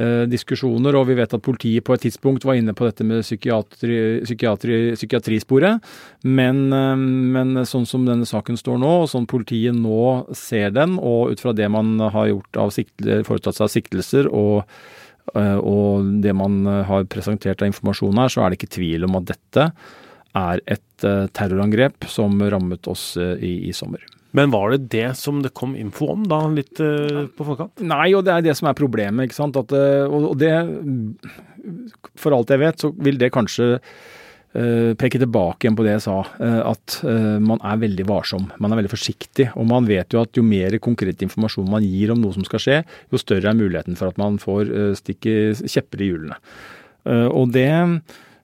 eh, 0.00 0.22
diskusjoner, 0.30 0.96
og 0.98 1.08
vi 1.10 1.16
vet 1.18 1.34
at 1.36 1.44
politiet 1.44 1.86
på 1.86 1.94
et 1.94 2.04
tidspunkt 2.06 2.46
var 2.48 2.58
inne 2.58 2.74
på 2.76 2.88
dette 2.88 3.06
med 3.06 3.22
psykiatri, 3.24 4.20
psykiatri, 4.26 4.80
psykiatrisporet. 4.98 5.90
Men, 6.26 6.64
eh, 6.74 7.04
men, 7.36 7.64
sånn 7.68 7.86
som 7.88 8.06
denne 8.08 8.28
saken 8.28 8.58
står 8.60 8.80
nå, 8.82 8.94
og 9.04 9.10
sånn 9.12 9.28
politiet 9.30 9.76
nå 9.76 10.32
ser 10.36 10.74
den, 10.76 10.98
og 10.98 11.34
ut 11.34 11.44
fra 11.44 11.54
det 11.56 11.70
man 11.70 11.98
har 12.00 12.32
gjort 12.32 12.64
av 12.64 12.74
foretatt 13.28 13.54
seg 13.60 13.68
av 13.68 13.74
siktelser 13.76 14.32
og, 14.32 14.64
eh, 14.64 14.98
og 15.38 16.08
det 16.24 16.32
man 16.34 16.62
har 16.88 17.04
presentert 17.12 17.62
av 17.62 17.70
informasjon 17.70 18.18
her, 18.18 18.32
så 18.32 18.42
er 18.42 18.50
det 18.50 18.60
ikke 18.60 18.76
tvil 18.78 19.06
om 19.06 19.18
at 19.20 19.28
dette 19.30 19.66
er 20.36 20.62
et 20.70 21.06
eh, 21.06 21.26
terrorangrep 21.34 22.06
som 22.10 22.38
rammet 22.52 22.88
oss 22.90 23.16
eh, 23.18 23.36
i, 23.42 23.52
i 23.68 23.74
sommer. 23.74 24.04
Men 24.36 24.52
var 24.52 24.70
det 24.70 24.90
det 24.92 25.08
som 25.18 25.40
det 25.42 25.50
kom 25.58 25.74
info 25.74 26.12
om, 26.12 26.22
da, 26.30 26.44
litt 26.54 26.78
uh, 26.78 27.24
på 27.34 27.46
forkant? 27.48 27.82
Nei, 27.82 28.12
og 28.14 28.22
det 28.28 28.36
er 28.36 28.44
det 28.46 28.52
som 28.54 28.68
er 28.70 28.76
problemet. 28.78 29.26
ikke 29.26 29.40
sant? 29.40 29.58
At, 29.58 29.74
og 29.74 30.36
det 30.38 30.52
For 32.14 32.36
alt 32.36 32.52
jeg 32.54 32.62
vet, 32.62 32.78
så 32.78 32.92
vil 32.94 33.18
det 33.18 33.32
kanskje 33.34 33.80
peke 34.50 35.20
tilbake 35.22 35.62
igjen 35.62 35.76
på 35.78 35.84
det 35.86 35.92
jeg 35.92 36.02
sa. 36.08 36.16
Uh, 36.40 36.72
at 36.72 36.96
man 37.38 37.60
er 37.62 37.82
veldig 37.84 38.06
varsom. 38.08 38.48
Man 38.58 38.72
er 38.72 38.80
veldig 38.80 38.90
forsiktig. 38.90 39.46
Og 39.54 39.68
man 39.70 39.86
vet 39.86 40.10
jo 40.10 40.24
at 40.24 40.34
jo 40.34 40.42
mer 40.46 40.74
konkret 40.82 41.22
informasjon 41.22 41.70
man 41.70 41.86
gir 41.86 42.10
om 42.10 42.18
noe 42.18 42.34
som 42.34 42.46
skal 42.48 42.64
skje, 42.64 42.80
jo 43.12 43.20
større 43.22 43.52
er 43.52 43.60
muligheten 43.60 43.98
for 44.00 44.10
at 44.10 44.18
man 44.18 44.40
får 44.42 44.74
stikke 44.98 45.36
kjepper 45.60 46.02
i 46.02 46.10
hjulene. 46.10 46.40
og 47.30 47.54
det 47.54 47.70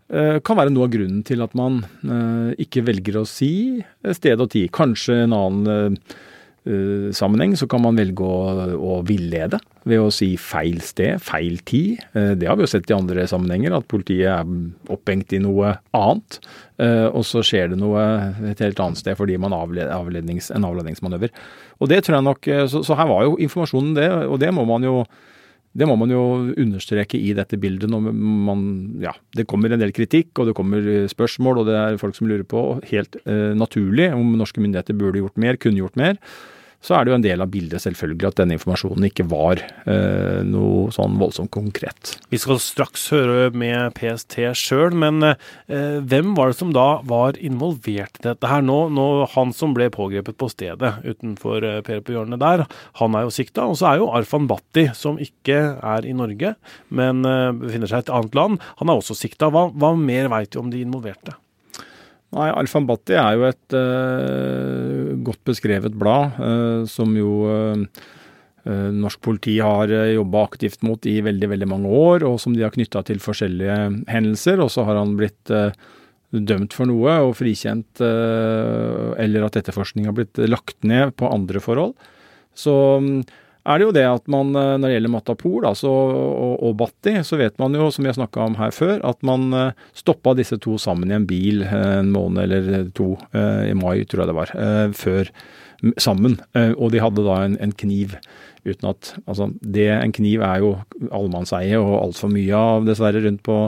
Eh, 0.06 0.38
kan 0.46 0.54
være 0.54 0.70
noe 0.70 0.86
av 0.86 0.92
grunnen 0.92 1.22
til 1.26 1.42
at 1.42 1.54
man 1.58 1.80
eh, 1.82 2.52
ikke 2.62 2.84
velger 2.86 3.18
å 3.18 3.26
si 3.26 3.82
sted 4.14 4.38
og 4.38 4.52
tid. 4.52 4.70
Kanskje 4.74 5.24
en 5.24 5.34
annen 5.34 5.96
eh, 5.96 7.08
sammenheng 7.16 7.56
så 7.58 7.66
kan 7.70 7.82
man 7.82 7.98
velge 7.98 8.22
å, 8.22 8.68
å 8.78 9.00
villede 9.06 9.58
ved 9.86 10.02
å 10.02 10.10
si 10.14 10.32
feil 10.40 10.80
sted, 10.84 11.20
feil 11.22 11.60
tid. 11.68 12.02
Det 12.12 12.48
har 12.48 12.58
vi 12.58 12.66
jo 12.66 12.70
sett 12.70 12.90
i 12.90 12.96
andre 12.96 13.26
sammenhenger, 13.30 13.76
at 13.76 13.86
politiet 13.90 14.32
er 14.32 14.92
opphengt 14.92 15.34
i 15.36 15.40
noe 15.42 15.76
annet. 15.96 16.40
Og 17.14 17.22
så 17.24 17.44
skjer 17.46 17.70
det 17.72 17.78
noe 17.78 18.02
et 18.50 18.60
helt 18.64 18.82
annet 18.82 18.98
sted 18.98 19.14
fordi 19.16 19.38
man 19.40 19.54
avlednings, 19.54 20.50
en 20.50 20.66
avledningsmanøver. 20.66 21.30
Og 21.78 21.92
det 21.92 22.02
tror 22.02 22.18
jeg 22.18 22.26
nok, 22.26 22.50
så, 22.72 22.82
så 22.82 22.98
her 22.98 23.08
var 23.12 23.28
jo 23.28 23.38
informasjonen 23.46 23.94
det, 23.96 24.10
og 24.26 24.40
det 24.42 24.50
må 24.56 24.66
man 24.68 24.84
jo 24.86 24.98
det 25.76 25.84
må 25.88 25.96
man 26.00 26.12
jo 26.12 26.22
understreke 26.56 27.18
i 27.20 27.34
dette 27.36 27.58
bildet 27.60 27.90
når 27.92 28.08
man 28.08 28.66
Ja, 29.02 29.12
det 29.36 29.46
kommer 29.50 29.72
en 29.72 29.82
del 29.82 29.92
kritikk, 29.96 30.32
og 30.38 30.48
det 30.48 30.56
kommer 30.56 31.06
spørsmål, 31.10 31.60
og 31.60 31.68
det 31.68 31.76
er 31.76 32.00
folk 32.00 32.16
som 32.16 32.30
lurer 32.30 32.46
på, 32.48 32.62
helt 32.90 33.18
eh, 33.24 33.52
naturlig, 33.56 34.08
om 34.16 34.36
norske 34.40 34.62
myndigheter 34.62 34.96
burde 34.96 35.20
gjort 35.20 35.40
mer, 35.40 35.60
kunne 35.60 35.82
gjort 35.82 36.00
mer 36.00 36.20
så 36.84 36.96
er 36.96 37.04
det 37.04 37.12
jo 37.12 37.16
en 37.18 37.24
del 37.24 37.42
av 37.42 37.50
bildet 37.52 37.82
selvfølgelig 37.82 38.28
at 38.28 38.40
denne 38.40 38.56
informasjonen 38.56 39.08
ikke 39.08 39.26
var 39.30 39.60
eh, 39.60 40.42
noe 40.46 40.92
sånn 40.94 41.16
voldsomt 41.20 41.50
konkret. 41.54 42.14
Vi 42.32 42.40
skal 42.40 42.60
straks 42.62 43.08
høre 43.14 43.50
med 43.56 43.94
PST 43.98 44.38
sjøl, 44.58 44.94
men 44.96 45.24
eh, 45.26 46.00
hvem 46.06 46.34
var 46.38 46.52
det 46.52 46.58
som 46.60 46.74
da 46.76 46.86
var 47.06 47.38
involvert 47.40 48.20
i 48.20 48.26
dette 48.28 48.50
her 48.50 48.64
nå? 48.64 48.78
nå 48.94 49.06
han 49.34 49.54
som 49.56 49.74
ble 49.76 49.88
pågrepet 49.94 50.38
på 50.38 50.50
stedet 50.52 50.96
utenfor 51.06 51.64
eh, 51.64 51.80
Per 51.86 52.02
på 52.02 52.14
hjørnet 52.14 52.40
der, 52.42 52.64
han 53.00 53.16
er 53.16 53.26
jo 53.26 53.34
sikta. 53.34 53.66
Og 53.70 53.78
så 53.80 53.90
er 53.90 54.02
jo 54.02 54.10
Arfan 54.16 54.48
Bhatti, 54.50 54.88
som 54.96 55.20
ikke 55.22 55.58
er 55.76 56.06
i 56.06 56.14
Norge, 56.16 56.54
men 56.88 57.24
eh, 57.26 57.50
befinner 57.56 57.90
seg 57.90 58.04
i 58.04 58.06
et 58.06 58.14
annet 58.14 58.38
land, 58.38 58.62
han 58.80 58.92
er 58.92 59.00
også 59.00 59.18
sikta. 59.18 59.50
Hva, 59.54 59.68
hva 59.74 59.94
mer 59.98 60.30
veit 60.32 60.54
du 60.54 60.62
om 60.62 60.70
de 60.72 60.84
involverte? 60.84 61.36
Nei, 62.34 62.50
Al-Fambati 62.50 63.14
er 63.16 63.36
jo 63.38 63.46
et 63.46 63.74
uh, 63.78 65.14
godt 65.24 65.42
beskrevet 65.46 65.94
blad, 65.96 66.38
uh, 66.40 66.82
som 66.90 67.12
jo 67.16 67.46
uh, 67.46 67.84
norsk 68.66 69.20
politi 69.22 69.60
har 69.62 69.92
jobba 70.10 70.40
aktivt 70.48 70.82
mot 70.82 71.06
i 71.06 71.20
veldig, 71.22 71.52
veldig 71.52 71.68
mange 71.70 71.86
år, 71.86 72.24
og 72.26 72.40
som 72.42 72.56
de 72.56 72.64
har 72.64 72.74
knytta 72.74 73.04
til 73.06 73.20
forskjellige 73.22 73.76
hendelser. 74.10 74.58
Og 74.58 74.72
så 74.74 74.82
har 74.88 74.98
han 74.98 75.12
blitt 75.14 75.52
dømt 76.34 76.74
for 76.74 76.90
noe 76.90 77.14
og 77.28 77.36
frikjent, 77.38 78.02
eller 78.02 79.46
at 79.46 79.60
etterforskning 79.62 80.10
har 80.10 80.16
blitt 80.18 80.42
lagt 80.50 80.82
ned 80.82 81.14
på 81.14 81.30
andre 81.30 81.62
forhold. 81.62 81.94
Så 82.58 82.74
um, 82.98 83.22
er 83.66 83.80
det 83.80 83.86
jo 83.86 83.94
det 83.94 84.04
at 84.08 84.30
man 84.30 84.54
eh, 84.54 84.74
når 84.78 84.86
det 84.86 84.94
gjelder 84.94 85.12
Matapol 85.12 85.66
altså, 85.68 85.90
og, 85.90 86.54
og, 86.62 86.72
Batti, 86.80 87.16
så 87.26 87.38
vet 87.40 87.58
man 87.62 87.74
jo, 87.76 87.90
som 87.92 88.06
vi 88.06 88.10
har 88.12 88.18
snakka 88.18 88.44
om 88.46 88.58
her 88.60 88.74
før, 88.74 88.96
at 89.06 89.22
man 89.26 89.46
eh, 89.56 89.86
stoppa 89.96 90.36
disse 90.38 90.58
to 90.62 90.76
sammen 90.82 91.12
i 91.12 91.18
en 91.18 91.28
bil 91.28 91.64
eh, 91.66 91.92
en 92.00 92.12
måned 92.14 92.42
eller 92.46 92.90
to 92.96 93.14
i 93.36 93.74
mai, 93.76 94.04
tror 94.08 94.22
jeg 94.22 94.30
det 94.30 94.36
var, 94.36 94.50
før 94.96 95.28
sammen. 96.00 96.36
Og 96.76 96.90
de 96.92 97.00
hadde 97.02 97.24
da 97.24 97.36
en, 97.44 97.56
en 97.62 97.72
kniv. 97.76 98.16
Uten 98.66 98.88
at 98.90 99.12
Altså, 99.26 99.48
det, 99.60 99.88
en 99.92 100.14
kniv 100.14 100.44
er 100.44 100.62
jo 100.64 100.72
allemannseie 101.10 101.78
og 101.80 101.96
altfor 102.00 102.32
mye 102.32 102.58
av, 102.58 102.86
dessverre, 102.88 103.22
rundt 103.24 103.42
på 103.46 103.58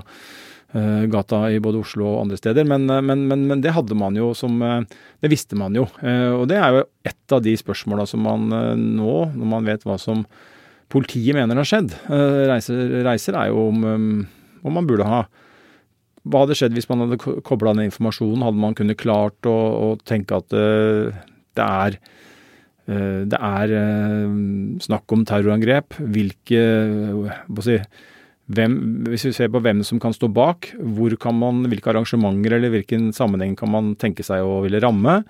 gata 1.09 1.47
i 1.49 1.61
både 1.65 1.81
Oslo 1.81 2.05
og 2.11 2.21
andre 2.27 2.37
steder. 2.37 2.67
Men, 2.69 2.89
eh, 2.93 3.01
men, 3.01 3.25
men, 3.31 3.47
men, 3.49 3.63
det 3.65 3.73
hadde 3.77 3.97
man 3.97 4.17
jo 4.19 4.35
som 4.37 4.61
eh, 4.63 4.83
Det 5.23 5.31
visste 5.33 5.57
man 5.57 5.75
jo. 5.75 5.87
Og 5.89 6.45
det 6.51 6.59
er 6.61 6.77
jo 6.77 6.85
et 7.09 7.35
av 7.35 7.43
de 7.43 7.57
spørsmåla 7.57 8.07
som 8.07 8.23
man 8.23 8.49
nå, 8.49 9.15
når 9.35 9.49
man 9.49 9.67
vet 9.67 9.85
hva 9.87 9.97
som 9.99 10.23
politiet 10.89 11.37
mener 11.37 11.59
har 11.59 11.67
skjedd 11.69 11.91
Reiser, 12.09 13.03
reiser 13.05 13.37
er 13.37 13.51
jo 13.51 13.67
om, 13.69 13.83
om 14.65 14.73
man 14.73 14.87
burde 14.89 15.05
ha 15.05 15.19
Hva 16.25 16.45
hadde 16.45 16.57
skjedd 16.57 16.77
hvis 16.79 16.89
man 16.89 17.05
hadde 17.05 17.19
kobla 17.45 17.75
ned 17.77 17.91
informasjonen? 17.91 18.47
Hadde 18.47 18.63
man 18.63 18.79
kunnet 18.79 19.01
klart 19.03 19.49
å, 19.51 19.57
å 19.57 19.91
tenke 20.09 20.39
at 20.39 20.49
det 20.53 21.67
er 21.67 21.99
det 22.89 23.37
er 23.37 23.73
snakk 24.81 25.13
om 25.13 25.27
terrorangrep. 25.29 25.99
Hvilke 26.01 26.63
hva 27.21 27.65
si, 27.67 27.77
hvem, 28.49 28.75
hvis 29.11 29.27
vi 29.29 29.35
ser 29.37 29.51
på 29.53 29.61
hvem 29.65 29.83
som 29.85 30.01
kan 30.01 30.15
stå 30.17 30.31
bak, 30.33 30.71
kan 31.21 31.37
man, 31.37 31.67
hvilke 31.69 31.93
arrangementer 31.93 32.57
eller 32.57 32.73
hvilken 32.73 33.11
sammenheng 33.17 33.57
kan 33.59 33.73
man 33.73 33.93
tenke 34.01 34.25
seg 34.25 34.45
å 34.45 34.63
ville 34.65 34.81
ramme? 34.81 35.21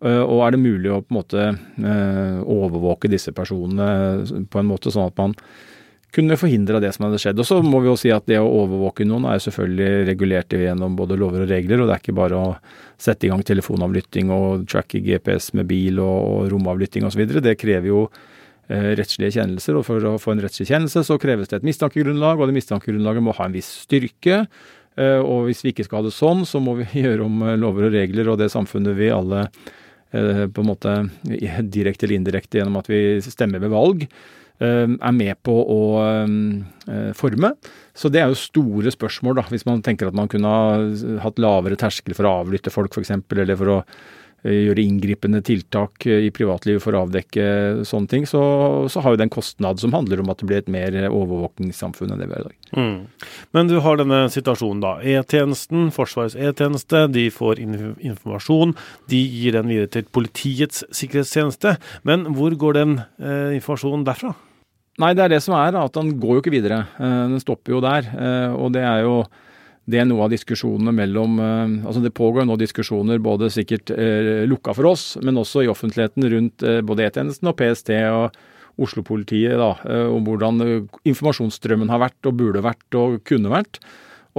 Eh, 0.00 0.22
og 0.22 0.46
er 0.46 0.54
det 0.54 0.62
mulig 0.62 0.92
å 0.92 1.02
på 1.02 1.12
en 1.12 1.18
måte 1.18 1.42
eh, 1.50 2.38
overvåke 2.40 3.10
disse 3.10 3.34
personene 3.36 4.46
på 4.48 4.62
en 4.62 4.70
måte 4.70 4.92
sånn 4.94 5.10
at 5.10 5.18
man 5.20 5.34
kunne 6.14 6.38
forhindre 6.38 6.80
det 6.82 6.92
som 6.94 7.06
hadde 7.06 7.20
skjedd. 7.22 7.38
Og 7.42 7.46
så 7.46 7.60
må 7.62 7.82
vi 7.82 7.90
jo 7.90 7.98
si 7.98 8.10
at 8.14 8.26
det 8.30 8.40
å 8.40 8.48
overvåke 8.62 9.06
noen 9.06 9.28
er 9.30 9.42
selvfølgelig 9.42 10.06
regulert 10.08 10.56
gjennom 10.56 10.96
både 10.98 11.18
lover 11.20 11.44
og 11.44 11.52
regler, 11.52 11.82
og 11.82 11.90
det 11.90 11.96
er 11.96 12.02
ikke 12.02 12.18
bare 12.18 12.38
å 12.38 12.48
sette 13.00 13.26
i 13.28 13.30
gang 13.30 13.44
telefonavlytting 13.46 14.32
og 14.34 14.66
tracke 14.70 15.02
GPS 15.04 15.52
med 15.58 15.68
bil 15.70 16.00
og 16.02 16.50
romavlytting 16.50 17.06
osv. 17.06 17.26
Det 17.38 17.58
krever 17.60 17.92
jo 17.92 18.04
rettslige 18.70 19.34
kjennelser. 19.38 19.78
Og 19.78 19.86
for 19.88 20.04
å 20.06 20.16
få 20.20 20.34
en 20.34 20.42
rettslig 20.44 20.68
kjennelse 20.70 21.04
så 21.06 21.18
kreves 21.20 21.50
det 21.50 21.60
et 21.60 21.66
mistankegrunnlag, 21.66 22.40
og 22.40 22.50
det 22.50 22.56
mistankegrunnlaget 22.58 23.26
må 23.26 23.34
ha 23.38 23.48
en 23.48 23.56
viss 23.56 23.70
styrke. 23.84 24.44
Eh, 24.98 25.20
og 25.20 25.48
hvis 25.48 25.62
vi 25.64 25.74
ikke 25.74 25.86
skal 25.86 26.00
ha 26.00 26.08
det 26.08 26.16
sånn, 26.16 26.44
så 26.48 26.62
må 26.62 26.76
vi 26.80 26.88
gjøre 27.04 27.26
om 27.26 27.46
eh, 27.46 27.58
lover 27.60 27.88
og 27.88 27.96
regler 27.96 28.32
og 28.32 28.40
det 28.42 28.50
samfunnet 28.52 28.98
vi 28.98 29.12
alle 29.14 29.48
på 30.10 30.58
en 30.58 30.66
måte 30.66 30.92
direkte 31.70 32.02
eller 32.02 32.16
indirekte 32.16 32.58
gjennom 32.58 32.80
at 32.80 32.88
vi 32.90 33.20
stemmer 33.22 33.60
ved 33.62 33.70
valg, 33.70 34.00
er 34.58 35.12
med 35.14 35.38
på 35.46 35.54
å 35.54 35.76
forme. 37.14 37.52
Så 37.94 38.10
det 38.10 38.18
er 38.18 38.32
jo 38.32 38.40
store 38.40 38.90
spørsmål, 38.90 39.38
da, 39.38 39.44
hvis 39.54 39.62
man 39.68 39.84
tenker 39.86 40.10
at 40.10 40.18
man 40.18 40.26
kunne 40.28 40.50
ha 40.50 41.20
hatt 41.22 41.38
lavere 41.38 41.78
terskel 41.78 42.18
for 42.18 42.26
å 42.26 42.40
avlytte 42.40 42.74
folk, 42.74 42.98
f.eks., 42.98 43.14
eller 43.14 43.54
for 43.54 43.72
å 43.76 43.78
Eh, 43.80 44.29
gjøre 44.44 44.82
inngripende 44.82 45.42
tiltak 45.44 46.06
eh, 46.08 46.26
i 46.26 46.32
privatlivet 46.34 46.82
for 46.84 46.96
å 46.96 47.04
avdekke 47.06 47.44
sånne 47.88 48.10
ting, 48.10 48.26
så, 48.28 48.40
så 48.90 49.04
har 49.04 49.14
jo 49.14 49.20
det 49.20 49.26
en 49.28 49.34
kostnad 49.34 49.82
som 49.82 49.94
handler 49.96 50.22
om 50.22 50.32
at 50.32 50.40
det 50.40 50.48
blir 50.48 50.62
et 50.62 50.70
mer 50.72 50.96
overvåkningssamfunn 51.10 52.14
enn 52.14 52.22
det 52.22 52.30
vi 52.30 52.36
har 52.36 52.44
i 52.44 52.48
dag. 52.48 52.56
Mm. 52.76 53.32
Men 53.56 53.70
du 53.70 53.76
har 53.84 54.00
denne 54.00 54.22
situasjonen, 54.32 54.82
da. 54.84 54.94
E-tjenesten, 55.04 55.90
Forsvarets 55.94 56.38
e-tjeneste, 56.38 57.06
de 57.12 57.26
får 57.34 57.60
informasjon. 57.60 58.76
De 59.10 59.20
gir 59.20 59.58
den 59.58 59.70
videre 59.70 59.90
til 59.92 60.06
Politiets 60.10 60.84
sikkerhetstjeneste. 60.96 61.76
Men 62.08 62.30
hvor 62.36 62.54
går 62.58 62.78
den 62.80 62.96
eh, 63.00 63.58
informasjonen 63.58 64.06
derfra? 64.08 64.34
Nei, 65.00 65.14
det 65.16 65.24
er 65.24 65.34
det 65.34 65.44
som 65.44 65.54
er, 65.56 65.76
at 65.78 65.94
den 65.96 66.14
går 66.20 66.36
jo 66.36 66.42
ikke 66.42 66.52
videre. 66.54 66.82
Eh, 67.00 67.20
den 67.32 67.42
stopper 67.42 67.76
jo 67.76 67.84
der. 67.84 68.08
Eh, 68.10 68.56
og 68.56 68.74
det 68.76 68.84
er 68.84 69.04
jo 69.06 69.22
det 69.90 70.00
er 70.00 70.08
noe 70.08 70.26
av 70.26 70.32
diskusjonene 70.32 70.92
mellom 70.94 71.40
eh, 71.42 71.86
altså 71.86 72.02
Det 72.04 72.14
pågår 72.16 72.46
nå 72.48 72.56
diskusjoner 72.60 73.20
både 73.22 73.50
sikkert 73.52 73.92
eh, 73.94 74.46
lukka 74.48 74.74
for 74.76 74.92
oss, 74.92 75.14
men 75.24 75.40
også 75.40 75.64
i 75.64 75.70
offentligheten 75.72 76.28
rundt 76.32 76.64
eh, 76.66 76.80
både 76.86 77.08
E-tjenesten 77.08 77.50
og 77.50 77.58
PST 77.58 77.92
og 78.10 78.38
Oslo-politiet 78.80 79.58
da, 79.60 79.74
om 80.08 80.24
hvordan 80.24 80.62
informasjonsstrømmen 81.04 81.90
har 81.92 82.00
vært 82.00 82.28
og 82.30 82.36
burde 82.38 82.62
vært 82.64 82.96
og 82.96 83.18
kunne 83.28 83.50
vært. 83.52 83.76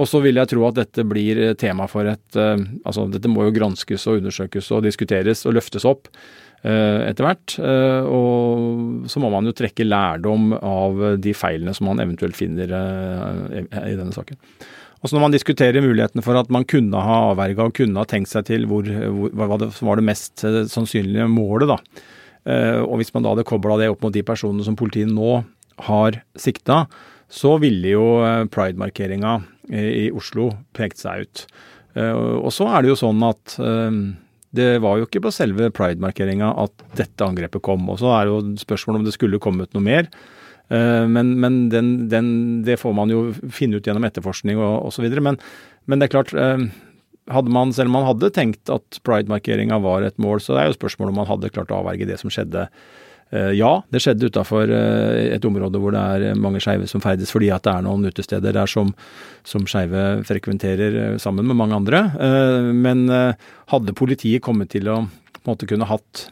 Og 0.00 0.08
så 0.08 0.18
vil 0.24 0.40
jeg 0.40 0.50
tro 0.50 0.64
at 0.66 0.80
dette 0.80 1.04
blir 1.06 1.52
tema 1.60 1.84
for 1.86 2.08
et 2.10 2.38
Altså 2.40 3.04
dette 3.12 3.30
må 3.30 3.44
jo 3.46 3.54
granskes 3.54 4.08
og 4.10 4.18
undersøkes 4.18 4.72
og 4.74 4.82
diskuteres 4.88 5.44
og 5.46 5.54
løftes 5.60 5.86
opp 5.86 6.10
etter 6.64 7.28
hvert. 7.28 7.54
Og 8.08 9.06
så 9.12 9.22
må 9.22 9.30
man 9.30 9.46
jo 9.46 9.54
trekke 9.54 9.86
lærdom 9.86 10.56
av 10.58 11.04
de 11.22 11.36
feilene 11.36 11.76
som 11.76 11.92
man 11.92 12.02
eventuelt 12.02 12.40
finner 12.40 12.72
i 12.72 13.94
denne 13.94 14.16
saken. 14.16 14.40
Altså 15.02 15.16
Når 15.16 15.24
man 15.24 15.34
diskuterer 15.34 15.82
mulighetene 15.82 16.22
for 16.22 16.38
at 16.38 16.50
man 16.54 16.66
kunne 16.68 17.00
ha 17.02 17.16
avverga 17.32 17.66
og 17.66 17.74
kunne 17.74 17.98
ha 17.98 18.06
tenkt 18.08 18.30
seg 18.30 18.46
til 18.46 18.68
hvor, 18.70 18.86
hvor, 18.86 19.32
hva 19.34 19.58
som 19.74 19.90
var 19.90 19.98
det 19.98 20.06
mest 20.06 20.44
eh, 20.46 20.62
sannsynlige 20.70 21.26
målet, 21.30 21.72
da. 21.72 22.04
Eh, 22.46 22.78
og 22.82 23.00
hvis 23.00 23.10
man 23.14 23.26
da 23.26 23.32
hadde 23.34 23.46
kobla 23.48 23.80
det 23.80 23.90
opp 23.90 24.06
mot 24.06 24.14
de 24.14 24.22
personene 24.26 24.62
som 24.66 24.78
politiet 24.78 25.10
nå 25.10 25.40
har 25.88 26.20
sikta, 26.38 26.84
så 27.32 27.56
ville 27.58 27.96
jo 27.96 28.06
eh, 28.22 28.44
pride-markeringa 28.52 29.40
i 29.72 30.08
Oslo 30.14 30.50
pekt 30.74 31.00
seg 31.00 31.22
ut. 31.22 31.42
Og 31.94 32.48
så 32.50 32.66
er 32.66 32.82
det 32.82 32.90
jo 32.90 32.96
sånn 32.98 33.20
at 33.24 33.54
det 34.52 34.66
var 34.82 34.98
jo 34.98 35.06
ikke 35.06 35.22
på 35.22 35.30
selve 35.32 35.68
pride-markeringa 35.72 36.50
at 36.60 36.82
dette 36.98 37.24
angrepet 37.24 37.62
kom. 37.64 37.86
Og 37.88 38.00
så 38.02 38.10
er 38.16 38.26
det 38.26 38.32
jo 38.34 38.40
spørsmålet 38.60 39.00
om 39.00 39.06
det 39.06 39.14
skulle 39.14 39.40
kommet 39.40 39.72
noe 39.72 39.84
mer. 39.86 40.10
Eh, 40.72 41.08
men, 41.08 41.34
men 41.40 41.68
den, 41.68 41.92
den, 42.08 42.30
det 42.64 42.78
får 42.80 42.96
man 42.96 43.12
jo 43.12 43.26
finne 43.52 43.78
ut 43.78 43.86
gjennom 43.86 44.06
etterforskning 44.08 44.60
og 44.60 44.88
osv. 44.88 45.06
Men, 45.20 45.38
men 45.90 46.00
det 46.00 46.08
er 46.08 46.14
klart, 46.16 46.32
eh, 46.38 46.66
hadde 47.32 47.52
man, 47.52 47.74
selv 47.76 47.92
om 47.92 48.00
man 48.00 48.08
hadde 48.08 48.32
tenkt 48.34 48.72
at 48.72 49.00
pride-markeringa 49.06 49.80
var 49.84 50.06
et 50.06 50.18
mål, 50.22 50.42
så 50.42 50.56
er 50.58 50.70
jo 50.70 50.78
spørsmålet 50.78 51.14
om 51.14 51.22
man 51.24 51.30
hadde 51.30 51.52
klart 51.52 51.72
å 51.72 51.82
avverge 51.82 52.08
det 52.08 52.18
som 52.22 52.32
skjedde. 52.32 52.66
Eh, 53.32 53.52
ja, 53.58 53.74
det 53.92 54.00
skjedde 54.04 54.32
utafor 54.32 54.72
et 54.72 55.48
område 55.48 55.80
hvor 55.82 55.94
det 55.94 56.02
er 56.16 56.40
mange 56.40 56.62
skeive 56.64 56.88
som 56.90 57.04
ferdes, 57.04 57.32
fordi 57.34 57.52
at 57.52 57.66
det 57.68 57.76
er 57.76 57.86
noen 57.86 58.08
utesteder 58.08 58.56
der 58.56 58.70
som, 58.70 58.94
som 59.48 59.68
skeive 59.68 60.22
frekventerer 60.28 61.18
sammen 61.22 61.48
med 61.48 61.58
mange 61.58 61.80
andre. 61.82 62.06
Men 62.72 63.08
hadde 63.72 63.96
politiet 63.98 64.44
kommet 64.44 64.72
til 64.72 64.88
å 64.92 65.02
på 65.42 65.50
en 65.50 65.56
måte 65.56 65.66
kunne 65.66 65.88
hatt 65.90 66.28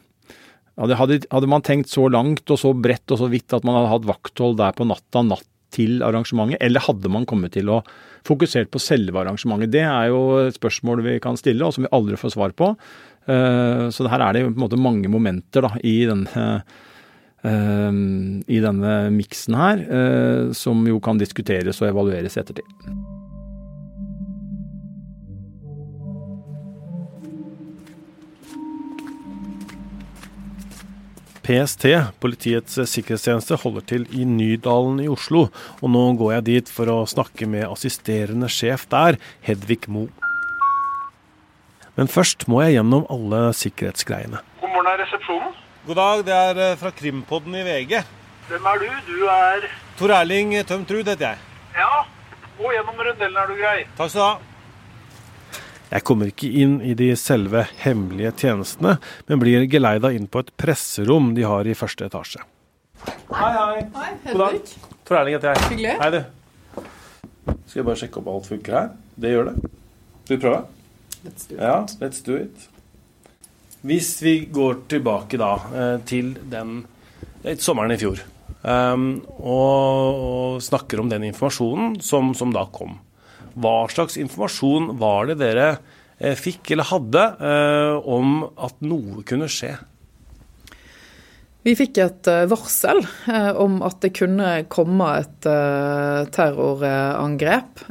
hadde, 0.81 1.21
hadde, 1.29 1.51
man 1.51 1.64
tenkt 1.66 1.93
så 1.93 2.07
langt 2.12 2.49
og 2.51 2.61
så 2.61 2.73
bredt 2.73 3.12
og 3.12 3.21
så 3.21 3.29
vidt 3.33 3.53
at 3.57 3.66
man 3.66 3.77
hadde 3.77 3.93
hatt 3.93 4.09
vakthold 4.09 4.59
der 4.61 4.77
på 4.77 4.87
natta 4.88 5.25
natt 5.27 5.47
til 5.71 6.01
arrangementet, 6.03 6.59
eller 6.64 6.83
hadde 6.83 7.11
man 7.12 7.27
kommet 7.31 7.55
til 7.55 7.71
å 7.71 7.81
fokusere 8.27 8.66
på 8.71 8.81
selve 8.83 9.21
arrangementet? 9.23 9.71
Det 9.71 9.85
er 9.87 10.11
jo 10.11 10.23
et 10.49 10.59
spørsmål 10.59 11.05
vi 11.07 11.19
kan 11.23 11.38
stille, 11.38 11.62
og 11.62 11.77
som 11.77 11.87
vi 11.87 11.93
aldri 11.95 12.19
får 12.19 12.35
svar 12.35 12.57
på. 12.59 12.73
Eh, 13.31 13.87
så 13.95 14.09
her 14.11 14.25
er 14.27 14.35
det 14.35 14.45
på 14.49 14.55
en 14.55 14.64
måte 14.64 14.81
mange 14.81 15.11
momenter 15.12 15.69
da, 15.69 15.73
i 15.87 15.97
denne, 16.11 16.49
eh, 17.47 18.03
i 18.51 18.61
denne 18.66 18.99
miksen 19.14 19.59
her, 19.61 19.87
eh, 19.87 20.53
som 20.57 20.83
jo 20.88 20.99
kan 21.05 21.23
diskuteres 21.23 21.83
og 21.85 21.93
evalueres 21.93 22.37
i 22.37 22.43
ettertid. 22.43 23.20
PST, 31.46 31.87
Politiets 32.20 32.79
sikkerhetstjeneste, 32.92 33.59
holder 33.62 33.85
til 33.88 34.07
i 34.14 34.26
Nydalen 34.29 35.00
i 35.05 35.09
Oslo. 35.11 35.46
Og 35.81 35.92
nå 35.92 36.03
går 36.20 36.35
jeg 36.37 36.46
dit 36.48 36.72
for 36.72 36.90
å 36.92 36.98
snakke 37.09 37.48
med 37.50 37.68
assisterende 37.68 38.50
sjef 38.53 38.87
der, 38.92 39.18
Hedvig 39.46 39.88
Mo. 39.88 40.07
Men 41.96 42.09
først 42.09 42.46
må 42.48 42.62
jeg 42.64 42.79
gjennom 42.79 43.07
alle 43.12 43.50
sikkerhetsgreiene. 43.57 44.40
God 44.61 44.74
morgen, 44.74 44.92
er 44.92 45.03
resepsjonen? 45.05 45.57
God 45.88 45.98
dag, 45.98 46.22
det 46.29 46.37
er 46.37 46.62
eh, 46.66 46.76
fra 46.81 46.92
Krimpodden 46.94 47.57
i 47.57 47.64
VG. 47.66 48.05
Hvem 48.50 48.68
er 48.70 48.85
du? 48.85 48.87
Du 49.09 49.26
er 49.33 49.66
Tor 49.98 50.12
Erling 50.16 50.55
Tømtrud 50.68 51.09
heter 51.09 51.33
jeg. 51.33 51.42
Ja, 51.76 52.05
gå 52.59 52.72
gjennom 52.74 53.00
rundellen 53.00 53.42
er 53.42 53.50
du 53.50 53.59
grei. 53.59 53.76
Takk 53.98 54.12
skal 54.12 54.20
du 54.20 54.26
ha. 54.26 54.50
Jeg 55.90 56.05
kommer 56.07 56.31
ikke 56.31 56.46
inn 56.62 56.76
i 56.87 56.92
de 56.94 57.09
selve 57.18 57.64
hemmelige 57.83 58.31
tjenestene, 58.44 58.94
men 59.26 59.40
blir 59.42 59.66
geleida 59.70 60.12
inn 60.14 60.29
på 60.31 60.44
et 60.44 60.53
presserom 60.61 61.33
de 61.35 61.42
har 61.42 61.66
i 61.66 61.74
første 61.74 62.07
etasje. 62.07 62.44
Hei, 63.33 63.50
hei. 63.57 63.81
Hei, 63.96 64.11
God 64.29 64.42
dag. 64.44 64.74
Tor 65.09 65.18
Erling 65.18 65.38
heter 65.38 65.50
jeg. 65.50 65.70
Hyggelig. 65.72 65.96
Hei, 65.98 66.11
du. 66.14 66.85
Skal 67.64 67.81
jeg 67.81 67.88
bare 67.88 68.00
sjekke 68.05 68.20
opp 68.20 68.31
alt 68.31 68.46
funker 68.53 68.76
her? 68.76 68.92
Det 69.18 69.35
gjør 69.35 69.50
det. 69.50 69.57
Skal 70.22 70.37
vi 70.37 70.40
prøve? 70.44 70.61
Let's 71.24 71.48
do 71.48 71.57
it. 71.57 71.61
Ja, 71.61 71.76
let's 72.05 72.22
do 72.26 72.38
it. 72.38 72.68
Hvis 73.83 74.12
vi 74.22 74.35
går 74.53 74.85
tilbake 74.92 75.40
da 75.40 75.53
eh, 75.74 75.94
til 76.07 76.35
den 76.53 76.85
eh, 77.42 77.57
sommeren 77.59 77.96
i 77.96 77.98
fjor, 77.98 78.20
um, 78.62 79.07
og, 79.40 80.20
og, 80.20 80.62
snakker 80.62 81.00
om 81.00 81.11
den 81.11 81.24
informasjonen 81.33 81.96
som, 82.05 82.35
som 82.37 82.53
da 82.55 82.66
kom. 82.70 82.98
Hva 83.55 83.89
slags 83.91 84.19
informasjon 84.21 84.99
var 85.01 85.31
det 85.31 85.41
dere 85.41 85.69
eh, 86.19 86.37
fikk 86.39 86.71
eller 86.75 86.89
hadde 86.91 87.25
eh, 87.41 87.97
om 88.09 88.45
at 88.55 88.77
noe 88.85 89.25
kunne 89.27 89.49
skje? 89.51 89.77
Vi 91.67 91.75
fikk 91.77 91.99
et 92.01 92.29
eh, 92.31 92.47
varsel 92.49 93.03
om 93.61 93.81
at 93.85 93.99
det 94.05 94.15
kunne 94.17 94.65
komme 94.73 95.09
et 95.21 95.49
terrorangrep, 96.37 97.83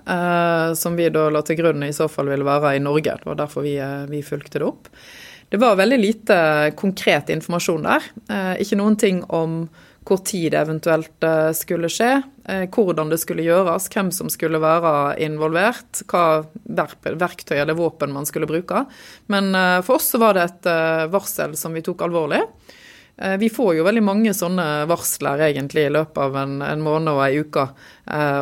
som 0.80 0.98
vi 0.98 1.10
da 1.14 1.28
la 1.34 1.42
til 1.46 1.60
grunn 1.60 1.84
i 1.86 1.94
så 1.96 2.08
fall 2.10 2.32
ville 2.32 2.48
være 2.48 2.76
i 2.78 2.84
Norge. 2.84 3.20
Det 3.20 3.30
var 3.30 3.38
derfor 3.44 3.68
vi, 3.68 3.76
vi 4.10 4.24
fulgte 4.26 4.60
det 4.62 4.68
opp. 4.70 4.90
Det 5.50 5.58
var 5.62 5.78
veldig 5.78 5.98
lite 5.98 6.36
konkret 6.78 7.30
informasjon 7.34 7.86
der. 7.86 8.02
Ikke 8.62 8.78
noen 8.78 8.98
ting 9.02 9.24
om 9.34 9.64
hvor 10.10 10.24
tid 10.26 10.52
det 10.54 10.64
eventuelt 10.64 11.24
eh, 11.26 11.52
skulle 11.58 11.90
skje, 11.92 12.10
eh, 12.50 12.66
hvordan 12.74 13.12
det 13.12 13.20
skulle 13.22 13.46
gjøres, 13.46 13.90
hvem 13.94 14.10
som 14.16 14.32
skulle 14.34 14.62
være 14.62 15.20
involvert, 15.22 16.02
hva 16.10 16.42
verktøy 16.66 17.58
eller 17.60 17.78
våpen 17.78 18.14
man 18.16 18.28
skulle 18.30 18.50
bruke. 18.50 18.86
Men 19.30 19.54
eh, 19.56 19.80
for 19.86 20.00
oss 20.00 20.10
var 20.20 20.38
det 20.38 20.48
et 20.48 20.70
varsel 21.14 21.56
som 21.60 21.78
vi 21.78 21.86
tok 21.86 22.08
alvorlig. 22.08 22.42
Vi 23.20 23.50
får 23.52 23.74
jo 23.76 23.84
veldig 23.84 24.02
mange 24.08 24.32
sånne 24.32 24.86
varsler 24.88 25.42
egentlig 25.50 25.90
i 25.90 25.92
løpet 25.92 26.22
av 26.24 26.38
en, 26.40 26.54
en 26.64 26.80
måned 26.80 27.12
og 27.12 27.26
ei 27.26 27.42
uke. 27.44 27.66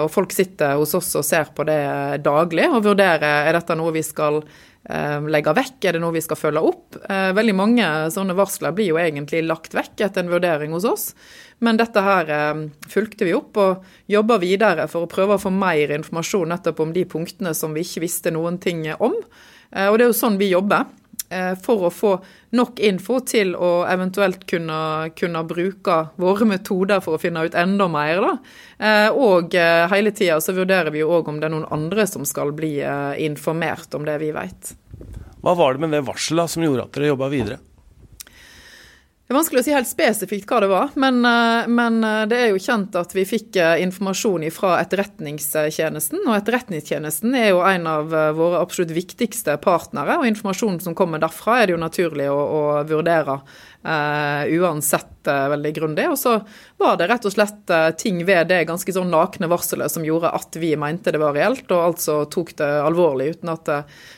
Og 0.04 0.10
folk 0.14 0.36
sitter 0.36 0.76
hos 0.78 0.94
oss 0.94 1.10
og 1.18 1.26
ser 1.26 1.50
på 1.58 1.66
det 1.66 2.22
daglig 2.22 2.68
og 2.70 2.84
vurderer 2.86 3.48
er 3.50 3.58
dette 3.58 3.74
noe 3.80 3.96
vi 3.96 4.04
skal 4.06 4.38
legge 5.34 5.56
vekk, 5.58 5.80
er 5.82 5.98
det 5.98 6.04
noe 6.04 6.14
vi 6.14 6.22
skal 6.22 6.38
følge 6.38 6.62
opp. 6.70 7.00
Veldig 7.10 7.56
mange 7.58 7.90
sånne 8.14 8.38
varsler 8.38 8.78
blir 8.78 8.92
jo 8.92 9.02
egentlig 9.02 9.42
lagt 9.50 9.74
vekk 9.74 10.06
etter 10.12 10.22
en 10.22 10.30
vurdering 10.36 10.78
hos 10.78 10.86
oss. 10.86 11.08
Men 11.66 11.80
dette 11.80 12.04
her 12.06 12.30
eh, 12.30 12.62
fulgte 12.90 13.26
vi 13.26 13.34
opp 13.38 13.58
og 13.62 13.88
jobba 14.12 14.38
videre 14.44 14.86
for 14.92 15.06
å 15.06 15.12
prøve 15.12 15.38
å 15.38 15.42
få 15.42 15.52
mer 15.54 15.96
informasjon 15.96 16.54
nettopp 16.54 16.84
om 16.86 16.94
de 16.94 17.06
punktene 17.10 17.54
som 17.58 17.74
vi 17.74 17.86
ikke 17.86 18.06
visste 18.06 18.34
noen 18.34 18.60
ting 18.62 18.86
om. 18.94 19.18
Eh, 19.72 19.90
og 19.90 19.98
det 19.98 20.06
er 20.06 20.12
jo 20.12 20.22
sånn 20.22 20.40
vi 20.42 20.52
jobber. 20.54 20.86
Eh, 21.30 21.58
for 21.60 21.90
å 21.90 21.92
få 21.92 22.14
nok 22.56 22.80
info 22.88 23.18
til 23.28 23.52
å 23.60 23.82
eventuelt 23.90 24.46
kunne, 24.48 25.10
kunne 25.18 25.42
bruke 25.50 25.98
våre 26.22 26.48
metoder 26.48 27.02
for 27.04 27.18
å 27.18 27.22
finne 27.22 27.44
ut 27.44 27.58
enda 27.58 27.90
mer. 27.92 28.24
Eh, 28.78 29.10
og 29.12 29.58
eh, 29.58 29.84
hele 29.92 30.14
tida 30.16 30.40
så 30.44 30.56
vurderer 30.56 30.94
vi 30.94 31.02
jo 31.04 31.12
òg 31.18 31.28
om 31.28 31.42
det 31.42 31.50
er 31.50 31.56
noen 31.58 31.68
andre 31.74 32.08
som 32.08 32.24
skal 32.28 32.54
bli 32.56 32.78
eh, 32.80 33.18
informert 33.26 33.98
om 33.98 34.08
det 34.08 34.20
vi 34.24 34.32
vet. 34.36 34.76
Hva 35.44 35.58
var 35.58 35.76
det 35.76 35.84
med 35.84 35.98
det 35.98 36.06
varselet 36.08 36.54
som 36.54 36.64
gjorde 36.64 36.88
at 36.88 36.96
dere 36.96 37.12
jobba 37.12 37.32
videre? 37.34 37.60
Det 39.28 39.34
er 39.34 39.42
vanskelig 39.42 39.60
å 39.60 39.66
si 39.66 39.74
helt 39.76 39.90
spesifikt 39.90 40.48
hva 40.48 40.62
det 40.64 40.68
var, 40.72 40.94
men, 40.96 41.18
eh, 41.28 41.66
men, 41.68 41.98
eh, 42.00 42.22
det 42.32 42.38
er 42.40 42.54
jo 42.54 42.62
kjent 42.64 42.94
at 42.96 43.12
vi 43.12 43.26
fikk 43.28 43.58
eh, 43.60 43.82
informasjon 43.84 44.46
fra 44.56 44.78
Etterretningstjenesten. 44.80 46.22
Og 46.24 46.38
Etterretningstjenesten 46.38 47.36
er 47.36 47.50
jo 47.50 47.60
en 47.60 47.90
av 47.92 48.16
våre 48.38 48.62
absolutt 48.64 48.96
viktigste 48.96 49.58
partnere, 49.60 50.16
og 50.16 50.30
informasjonen 50.30 50.80
som 50.80 50.96
kommer 50.96 51.20
derfra 51.20 51.60
er 51.60 51.68
det 51.68 51.76
jo 51.76 51.82
naturlig 51.84 52.30
å, 52.32 52.40
å 52.40 52.64
vurdere 52.88 53.42
uansett 53.86 55.30
uh, 55.30 55.48
veldig 55.54 55.72
grundig. 55.76 56.08
Og 56.12 56.18
så 56.20 56.34
var 56.82 56.98
det 57.00 57.08
rett 57.12 57.28
og 57.28 57.34
slett 57.34 57.74
uh, 57.74 57.90
ting 57.96 58.20
ved 58.28 58.50
det 58.52 58.66
ganske 58.68 58.94
sånn 58.94 59.12
nakne 59.14 59.50
varselet 59.52 59.94
som 59.94 60.06
gjorde 60.08 60.34
at 60.36 60.58
vi 60.60 60.74
mente 60.80 61.14
det 61.14 61.22
var 61.22 61.38
reelt, 61.38 61.68
og 61.72 61.94
altså 61.94 62.20
tok 62.32 62.56
det 62.60 62.70
alvorlig, 62.84 63.34
uten 63.38 63.54
at 63.54 63.72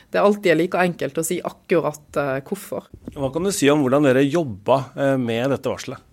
det 0.09 0.21
alltid 0.21 0.51
er 0.53 0.61
like 0.63 0.85
enkelt 0.89 1.21
å 1.21 1.25
si 1.25 1.37
akkurat 1.45 2.21
hvorfor. 2.47 2.89
Hva 3.13 3.29
kan 3.33 3.45
du 3.45 3.53
si 3.53 3.69
om 3.69 3.83
hvordan 3.83 4.09
dere 4.09 4.25
jobba 4.25 4.81
med 5.21 5.53
dette 5.53 5.69
varselet? 5.69 6.08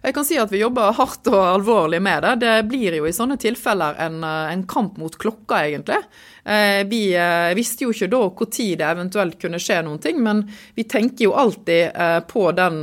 Jeg 0.00 0.14
kan 0.16 0.24
si 0.24 0.38
at 0.40 0.48
vi 0.48 0.62
jobber 0.62 0.94
hardt 0.96 1.28
og 1.28 1.42
alvorlig 1.44 2.00
med 2.00 2.24
det. 2.24 2.34
Det 2.40 2.54
blir 2.70 2.94
jo 2.96 3.04
i 3.04 3.12
sånne 3.12 3.36
tilfeller 3.40 3.98
en, 4.00 4.22
en 4.24 4.62
kamp 4.68 4.96
mot 4.96 5.12
klokka, 5.20 5.58
egentlig. 5.66 5.98
Eh, 6.44 6.86
vi 6.88 7.02
eh, 7.12 7.52
visste 7.54 7.84
jo 7.84 7.92
ikke 7.92 8.08
da 8.08 8.22
når 8.24 8.78
det 8.80 8.86
eventuelt 8.86 9.36
kunne 9.42 9.60
skje 9.60 9.82
noen 9.84 10.00
ting, 10.00 10.22
men 10.24 10.46
vi 10.74 10.86
tenker 10.88 11.26
jo 11.26 11.34
alltid 11.36 11.92
eh, 11.92 12.20
på 12.24 12.46
den, 12.56 12.80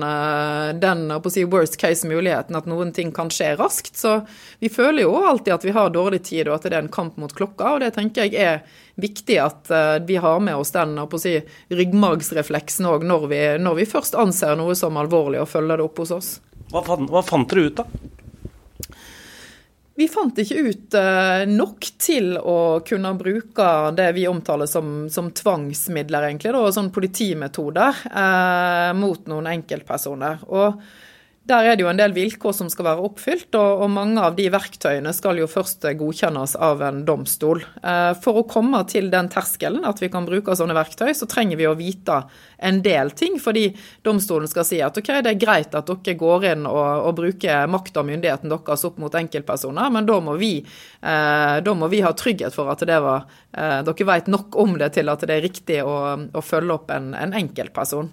den 0.77 1.03
si 1.33 1.43
worst 1.49 1.79
case-muligheten, 1.81 2.55
at 2.55 2.69
noen 2.69 2.93
ting 2.93 3.11
kan 3.11 3.33
skje 3.33 3.55
raskt. 3.57 3.97
Så 3.97 4.19
vi 4.61 4.69
føler 4.69 5.07
jo 5.07 5.17
alltid 5.17 5.55
at 5.57 5.65
vi 5.65 5.73
har 5.73 5.89
dårlig 5.89 6.21
tid, 6.29 6.47
og 6.47 6.59
at 6.59 6.69
det 6.69 6.77
er 6.77 6.85
en 6.85 6.93
kamp 6.93 7.17
mot 7.17 7.33
klokka. 7.33 7.73
Og 7.73 7.81
det 7.81 7.95
tenker 7.97 8.29
jeg 8.29 8.37
er 8.37 8.61
viktig 8.97 9.41
at 9.41 9.69
vi 10.05 10.15
har 10.21 10.39
med 10.41 10.57
oss 10.57 10.73
den 10.73 10.97
si, 11.21 11.37
ryggmargsrefleksen 11.69 12.87
òg 12.89 13.05
når, 13.05 13.29
når 13.61 13.81
vi 13.81 13.89
først 13.89 14.17
anser 14.17 14.57
noe 14.57 14.77
som 14.77 14.97
alvorlig 14.97 15.41
og 15.41 15.49
følger 15.49 15.81
det 15.81 15.89
opp 15.89 16.05
hos 16.05 16.13
oss. 16.13 16.31
Hva 16.71 16.83
hva 16.83 17.23
fant 17.23 17.49
dere 17.49 17.69
ut, 17.69 17.79
da? 17.79 17.85
Vi 19.97 20.05
fant 20.05 20.37
ikke 20.37 20.61
ut 20.61 20.93
uh, 20.93 21.41
nok 21.49 21.87
til 21.97 22.35
å 22.37 22.57
kunne 22.85 23.15
bruke 23.17 23.69
det 23.97 24.11
vi 24.13 24.27
omtaler 24.29 24.69
som, 24.69 25.07
som 25.09 25.31
tvangsmidler, 25.33 26.27
egentlig, 26.27 26.53
da, 26.53 26.61
sånn 26.75 26.91
politimetoder, 26.93 28.03
eh, 28.11 28.91
mot 28.93 29.25
noen 29.31 29.49
enkeltpersoner. 29.55 30.43
Og 30.53 30.77
Der 31.47 31.63
er 31.63 31.77
det 31.77 31.85
jo 31.85 31.87
en 31.87 31.99
del 31.99 32.11
vilkår 32.11 32.51
som 32.51 32.67
skal 32.67 32.89
være 32.89 33.03
oppfylt, 33.07 33.55
og, 33.55 33.83
og 33.85 33.91
mange 33.93 34.19
av 34.19 34.33
de 34.35 34.49
verktøyene 34.51 35.13
skal 35.15 35.39
jo 35.39 35.45
først 35.47 35.85
godkjennes 35.95 36.57
av 36.59 36.81
en 36.83 37.05
domstol. 37.07 37.61
Eh, 37.79 38.11
for 38.19 38.41
å 38.41 38.47
komme 38.49 38.81
til 38.91 39.07
den 39.13 39.29
terskelen 39.31 39.87
at 39.87 40.01
vi 40.03 40.09
kan 40.11 40.27
bruke 40.27 40.57
sånne 40.59 40.75
verktøy, 40.75 41.13
så 41.15 41.29
trenger 41.31 41.59
vi 41.59 41.69
å 41.69 41.75
vite 41.79 42.19
en 42.59 42.81
del 42.83 43.13
ting. 43.15 43.39
Fordi 43.39 43.69
domstolen 44.03 44.51
skal 44.51 44.67
si 44.67 44.81
at 44.83 44.99
ok, 44.99 45.13
det 45.23 45.31
er 45.37 45.39
greit 45.39 45.77
at 45.77 45.87
dere 45.87 46.19
går 46.19 46.49
inn 46.51 46.67
og, 46.67 46.83
og 47.07 47.15
bruker 47.21 47.71
makt 47.71 48.01
og 48.01 48.09
myndigheten 48.11 48.51
deres 48.51 48.87
opp 48.89 48.99
mot 48.99 49.15
enkeltpersoner, 49.15 49.91
men 49.93 50.09
da 50.09 50.19
må 50.23 50.35
vi, 50.41 50.53
eh, 50.59 51.57
da 51.63 51.77
må 51.79 51.87
vi 51.93 52.03
ha 52.03 52.11
trygghet 52.11 52.55
for 52.57 52.75
at 52.75 52.83
det 52.89 52.99
var, 53.07 53.23
eh, 53.55 53.79
dere 53.87 54.09
vet 54.11 54.27
nok 54.35 54.59
om 54.59 54.75
det 54.81 54.97
til 54.99 55.15
at 55.15 55.23
det 55.23 55.39
er 55.39 55.47
riktig 55.47 55.79
å, 55.79 55.95
å 56.27 56.43
følge 56.43 56.75
opp 56.75 56.91
en, 56.91 57.13
en 57.15 57.37
enkeltperson. 57.39 58.11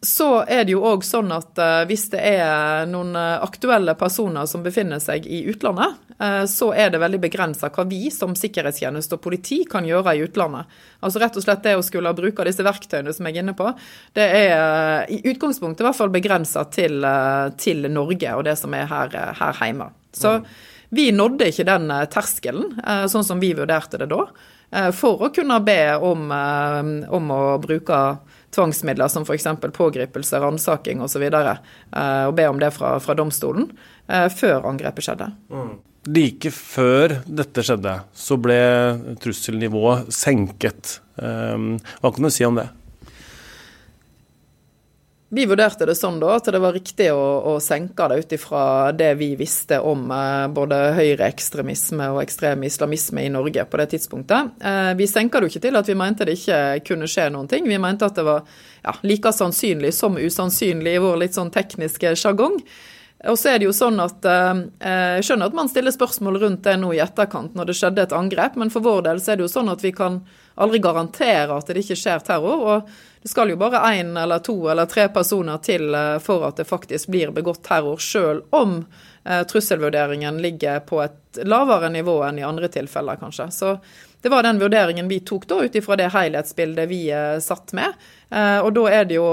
Så 0.00 0.44
er 0.46 0.62
det 0.64 0.76
jo 0.76 0.84
òg 0.86 1.02
sånn 1.02 1.32
at 1.34 1.58
uh, 1.58 1.82
hvis 1.88 2.04
det 2.12 2.20
er 2.22 2.86
noen 2.86 3.16
uh, 3.18 3.42
aktuelle 3.42 3.96
personer 3.98 4.46
som 4.46 4.62
befinner 4.62 5.02
seg 5.02 5.26
i 5.26 5.40
utlandet, 5.50 5.96
uh, 6.22 6.44
så 6.46 6.70
er 6.70 6.92
det 6.94 7.00
veldig 7.02 7.18
begrensa 7.24 7.70
hva 7.74 7.82
vi 7.88 8.04
som 8.14 8.36
sikkerhetstjeneste 8.38 9.18
og 9.18 9.24
politi 9.24 9.64
kan 9.66 9.88
gjøre 9.88 10.14
i 10.14 10.22
utlandet. 10.28 10.70
Altså 11.02 11.22
rett 11.22 11.40
og 11.40 11.42
slett 11.42 11.66
det 11.66 11.74
å 11.80 11.82
skulle 11.82 12.14
bruke 12.14 12.46
disse 12.46 12.66
verktøyene 12.66 13.14
som 13.16 13.26
jeg 13.26 13.40
er 13.40 13.42
inne 13.42 13.56
på, 13.58 13.72
det 14.14 14.28
er 14.38 15.10
i 15.10 15.18
utgangspunktet 15.32 15.82
i 15.82 15.88
hvert 15.88 15.98
fall 15.98 16.14
begrensa 16.14 16.62
til, 16.70 17.02
til, 17.58 17.90
Norge 17.90 18.38
og 18.38 18.46
det 18.46 18.54
som 18.60 18.74
er 18.78 18.86
her, 18.90 19.18
her 19.38 19.62
hjemme. 19.64 19.90
Så 20.14 20.38
vi 20.94 21.10
nådde 21.14 21.50
ikke 21.50 21.66
den 21.66 21.90
terskelen, 22.10 22.78
sånn 23.10 23.26
som 23.26 23.42
vi 23.42 23.50
vurderte 23.58 24.00
det 24.00 24.08
da, 24.10 24.24
for 24.96 25.26
å 25.26 25.30
kunne 25.34 25.58
be 25.64 25.80
om, 26.06 26.30
om 26.32 27.30
å 27.34 27.42
bruke 27.62 28.00
tvangsmidler 28.58 29.10
som 29.12 29.26
f.eks. 29.26 29.46
pågripelse, 29.74 30.40
ransaking 30.42 31.02
osv. 31.04 31.24
Og, 31.28 31.36
så 31.36 31.54
eh, 31.54 32.24
og 32.28 32.34
be 32.38 32.48
om 32.50 32.58
det 32.60 32.72
fra, 32.76 32.96
fra 33.02 33.16
domstolen 33.18 33.70
eh, 34.10 34.26
før 34.32 34.66
angrepet 34.68 35.06
skjedde. 35.06 35.30
Mm. 35.52 35.76
Like 36.08 36.52
før 36.54 37.18
dette 37.26 37.64
skjedde, 37.66 37.94
så 38.16 38.38
ble 38.40 38.58
trusselnivået 39.22 40.10
senket. 40.14 40.98
Eh, 41.20 41.56
hva 42.02 42.12
kan 42.14 42.28
du 42.28 42.32
si 42.34 42.46
om 42.48 42.58
det? 42.58 42.68
Vi 45.30 45.44
vurderte 45.44 45.84
det 45.84 45.92
sånn 45.98 46.16
da, 46.22 46.30
at 46.38 46.46
det 46.48 46.60
var 46.62 46.72
riktig 46.72 47.10
å, 47.12 47.24
å 47.50 47.58
senke 47.60 48.06
det 48.08 48.16
ut 48.22 48.30
ifra 48.32 48.62
det 48.96 49.10
vi 49.20 49.34
visste 49.36 49.76
om 49.84 50.06
eh, 50.08 50.46
både 50.56 50.78
høyreekstremisme 50.96 52.06
og 52.14 52.22
ekstrem 52.22 52.64
islamisme 52.64 53.26
i 53.26 53.32
Norge 53.34 53.66
på 53.68 53.80
det 53.82 53.90
tidspunktet. 53.92 54.54
Eh, 54.64 54.94
vi 54.96 55.08
senka 55.10 55.36
det 55.36 55.50
jo 55.50 55.52
ikke 55.52 55.64
til 55.66 55.76
at 55.76 55.90
vi 55.90 55.98
mente 56.00 56.24
det 56.24 56.38
ikke 56.38 56.62
kunne 56.88 57.10
skje 57.12 57.28
noen 57.34 57.50
ting. 57.50 57.68
Vi 57.68 57.76
mente 57.76 58.08
at 58.08 58.16
det 58.16 58.24
var 58.24 58.40
ja, 58.80 58.96
like 59.04 59.34
sannsynlig 59.36 59.92
som 59.98 60.16
usannsynlig 60.16 60.96
i 60.96 61.04
vår 61.04 61.20
litt 61.26 61.36
sånn 61.36 61.52
tekniske 61.52 62.16
sjargong. 62.16 62.56
Og 63.28 63.36
så 63.36 63.52
er 63.52 63.60
det 63.60 63.66
jo 63.66 63.74
sånn 63.74 63.98
at 64.00 64.24
eh, 64.30 64.64
Jeg 65.18 65.28
skjønner 65.28 65.50
at 65.50 65.60
man 65.60 65.68
stiller 65.68 65.92
spørsmål 65.92 66.40
rundt 66.40 66.64
det 66.64 66.78
nå 66.80 66.94
i 66.96 67.04
etterkant 67.04 67.52
når 67.58 67.68
det 67.68 67.76
skjedde 67.76 68.08
et 68.08 68.16
angrep, 68.16 68.56
men 68.56 68.72
for 68.72 68.80
vår 68.80 69.10
del 69.10 69.20
så 69.20 69.34
er 69.34 69.42
det 69.42 69.44
jo 69.50 69.56
sånn 69.58 69.68
at 69.76 69.84
vi 69.84 69.92
kan 69.92 70.22
aldri 70.58 70.80
garantere 70.82 71.54
at 71.54 71.70
det 71.70 71.84
ikke 71.84 71.98
skjer 71.98 72.24
terror. 72.26 72.66
og 72.72 72.90
det 73.22 73.28
skal 73.28 73.50
jo 73.50 73.56
bare 73.56 73.82
én 73.94 74.16
eller 74.22 74.38
to 74.38 74.68
eller 74.70 74.86
tre 74.86 75.08
personer 75.08 75.58
til 75.58 75.94
eh, 75.94 76.18
for 76.22 76.46
at 76.48 76.56
det 76.56 76.68
faktisk 76.68 77.10
blir 77.10 77.32
begått 77.34 77.64
terror, 77.66 77.98
sjøl 77.98 78.44
om 78.54 78.78
eh, 79.24 79.42
trusselvurderingen 79.42 80.38
ligger 80.42 80.80
på 80.86 81.02
et 81.02 81.42
lavere 81.44 81.90
nivå 81.90 82.20
enn 82.28 82.38
i 82.38 82.46
andre 82.46 82.70
tilfeller, 82.72 83.18
kanskje. 83.18 83.50
Så 83.50 83.74
det 84.22 84.30
var 84.32 84.46
den 84.46 84.62
vurderingen 84.62 85.10
vi 85.10 85.20
tok 85.26 85.48
da, 85.50 85.60
ut 85.64 85.76
ifra 85.76 85.98
det 85.98 86.12
helhetsbildet 86.14 86.90
vi 86.90 87.02
eh, 87.10 87.36
satt 87.42 87.74
med. 87.76 88.08
Og 88.28 88.74
da 88.76 88.82
er 88.92 89.06
det 89.08 89.16
jo 89.16 89.28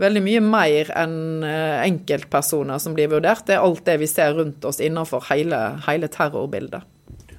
veldig 0.00 0.20
mye 0.24 0.40
mer 0.40 0.88
enn 0.96 1.42
enkeltpersoner 1.44 2.78
som 2.80 2.94
blir 2.96 3.10
vurdert. 3.12 3.44
Det 3.44 3.58
er 3.58 3.64
alt 3.66 3.82
det 3.84 3.98
vi 4.00 4.08
ser 4.08 4.38
rundt 4.38 4.64
oss 4.64 4.80
innenfor 4.80 5.26
hele, 5.28 5.58
hele 5.84 6.08
terrorbildet. 6.08 6.86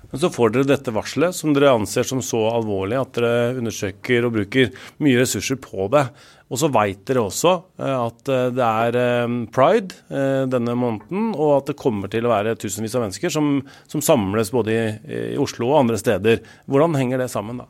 Men 0.10 0.22
så 0.24 0.32
får 0.34 0.54
dere 0.54 0.69
dette 0.72 0.93
varselet, 0.93 1.36
som 1.38 1.54
dere 1.54 1.76
anser 1.76 2.08
som 2.08 2.22
så 2.26 2.41
alvorlig 2.50 2.98
at 2.98 3.13
dere 3.19 3.56
undersøker 3.60 4.26
og 4.26 4.36
bruker 4.39 4.72
mye 5.06 5.22
ressurser 5.22 5.60
på 5.62 5.89
det. 5.93 6.08
Og 6.50 6.58
så 6.58 6.69
veit 6.74 7.04
dere 7.06 7.22
også 7.28 7.52
eh, 7.78 7.95
at 7.95 8.32
eh, 8.34 8.48
det 8.58 8.65
er 8.65 8.98
eh, 8.98 9.36
pride 9.54 10.50
denne 10.50 10.74
måneden, 10.74 11.34
og 11.36 11.60
at 11.60 11.69
det 11.69 11.78
kommer 11.80 12.10
til 12.12 12.26
å 12.26 12.34
være 12.34 12.58
tusenvis 12.60 12.98
av 12.98 13.06
mennesker 13.06 13.34
som, 13.34 13.60
som 13.91 14.02
samles 14.02 14.50
både 14.54 14.74
i, 14.74 14.86
i 15.34 15.38
Oslo 15.41 15.69
og 15.69 15.84
andre 15.84 16.00
steder. 16.02 16.41
Hvordan 16.65 16.98
henger 16.98 17.22
det 17.22 17.30
sammen 17.34 17.62
da? 17.62 17.69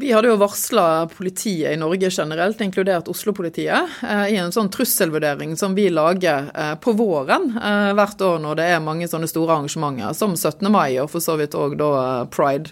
Vi 0.00 0.12
hadde 0.12 0.28
jo 0.28 0.36
varsla 0.38 1.08
politiet 1.10 1.72
i 1.74 1.76
Norge 1.76 2.10
generelt, 2.10 2.60
inkludert 2.60 3.08
Oslo-politiet, 3.10 3.96
eh, 4.06 4.28
i 4.30 4.36
en 4.38 4.52
sånn 4.54 4.70
trusselvurdering 4.70 5.56
som 5.58 5.74
vi 5.74 5.88
lager 5.90 6.52
eh, 6.54 6.76
på 6.78 6.94
våren 6.94 7.48
eh, 7.58 7.90
hvert 7.98 8.22
år 8.22 8.38
når 8.44 8.60
det 8.60 8.68
er 8.76 8.84
mange 8.84 9.08
sånne 9.10 9.26
store 9.26 9.56
arrangementer, 9.56 10.14
som 10.14 10.38
17. 10.38 10.70
mai 10.70 11.00
og 11.02 11.10
for 11.10 11.24
så 11.24 11.34
vidt 11.40 11.58
òg 11.58 11.74
da 11.82 11.90
pride. 12.30 12.70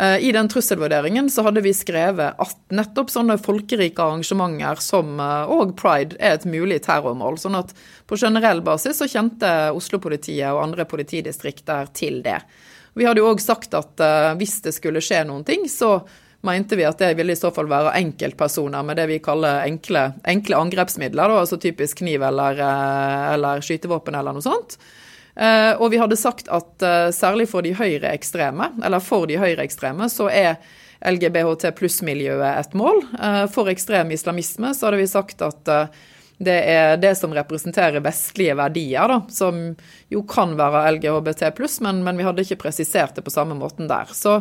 I 0.00 0.30
den 0.32 0.46
trusselvurderingen 0.48 1.26
så 1.28 1.42
hadde 1.44 1.60
vi 1.64 1.72
skrevet 1.76 2.38
at 2.40 2.60
nettopp 2.72 3.10
sånne 3.12 3.34
folkerike 3.42 4.00
arrangementer 4.00 4.78
som 4.80 5.18
òg 5.18 5.74
pride 5.76 6.16
er 6.22 6.38
et 6.38 6.46
mulig 6.48 6.78
terrormål. 6.86 7.36
Sånn 7.42 7.58
at 7.58 7.74
på 8.08 8.16
generell 8.16 8.62
basis 8.64 9.02
så 9.02 9.08
kjente 9.10 9.50
Oslo-politiet 9.76 10.54
og 10.54 10.62
andre 10.62 10.86
politidistrikter 10.88 11.90
til 11.92 12.22
det. 12.24 12.38
Vi 12.96 13.04
hadde 13.04 13.20
jo 13.20 13.28
òg 13.34 13.42
sagt 13.44 13.76
at 13.76 14.00
hvis 14.40 14.60
det 14.64 14.72
skulle 14.78 15.04
skje 15.04 15.24
noen 15.28 15.44
ting, 15.44 15.68
så 15.68 15.98
mente 16.46 16.76
vi 16.76 16.86
at 16.88 16.98
det 16.98 17.14
ville 17.18 17.34
i 17.34 17.38
så 17.38 17.50
fall 17.54 17.68
være 17.70 17.92
enkeltpersoner 18.00 18.84
med 18.86 18.96
det 19.00 19.06
vi 19.10 19.20
kaller 19.22 19.64
enkle, 19.66 20.06
enkle 20.28 20.58
angrepsmidler, 20.60 21.28
da, 21.28 21.42
altså 21.42 21.60
typisk 21.60 22.00
kniv 22.00 22.24
eller, 22.26 22.60
eh, 22.64 23.26
eller, 23.34 23.64
skytevåpen 23.64 24.16
eller 24.16 24.36
noe 24.36 24.44
sånt. 24.44 24.78
Eh, 25.36 25.72
og 25.76 25.90
vi 25.92 26.00
hadde 26.00 26.18
sagt 26.20 26.48
at 26.52 26.84
eh, 26.84 27.08
særlig 27.14 27.48
for 27.52 27.66
de 27.66 27.74
høyreekstreme, 27.76 28.72
eller 28.84 29.04
for 29.04 29.28
de 29.30 29.40
høyreekstreme, 29.40 30.08
så 30.12 30.30
er 30.32 30.56
LGBHT 31.00 31.70
pluss-miljøet 31.78 32.58
et 32.60 32.74
mål. 32.76 32.98
For 33.54 33.70
ekstrem 33.72 34.10
islamisme 34.12 34.74
så 34.76 34.90
hadde 34.90 34.98
vi 35.00 35.06
sagt 35.08 35.40
at 35.40 35.70
det 36.40 36.56
er 36.72 36.94
det 36.96 37.12
som 37.18 37.34
representerer 37.36 38.00
vestlige 38.00 38.54
verdier, 38.56 39.10
da, 39.12 39.18
som 39.28 39.58
jo 40.08 40.22
kan 40.24 40.54
være 40.56 40.86
LGHBT 40.96 41.42
men, 41.84 42.00
men 42.06 42.16
vi 42.16 42.24
hadde 42.24 42.46
ikke 42.46 42.62
presisert 42.62 43.18
det 43.18 43.26
på 43.26 43.32
samme 43.34 43.58
måten 43.58 43.90
der. 43.90 44.08
Så 44.16 44.38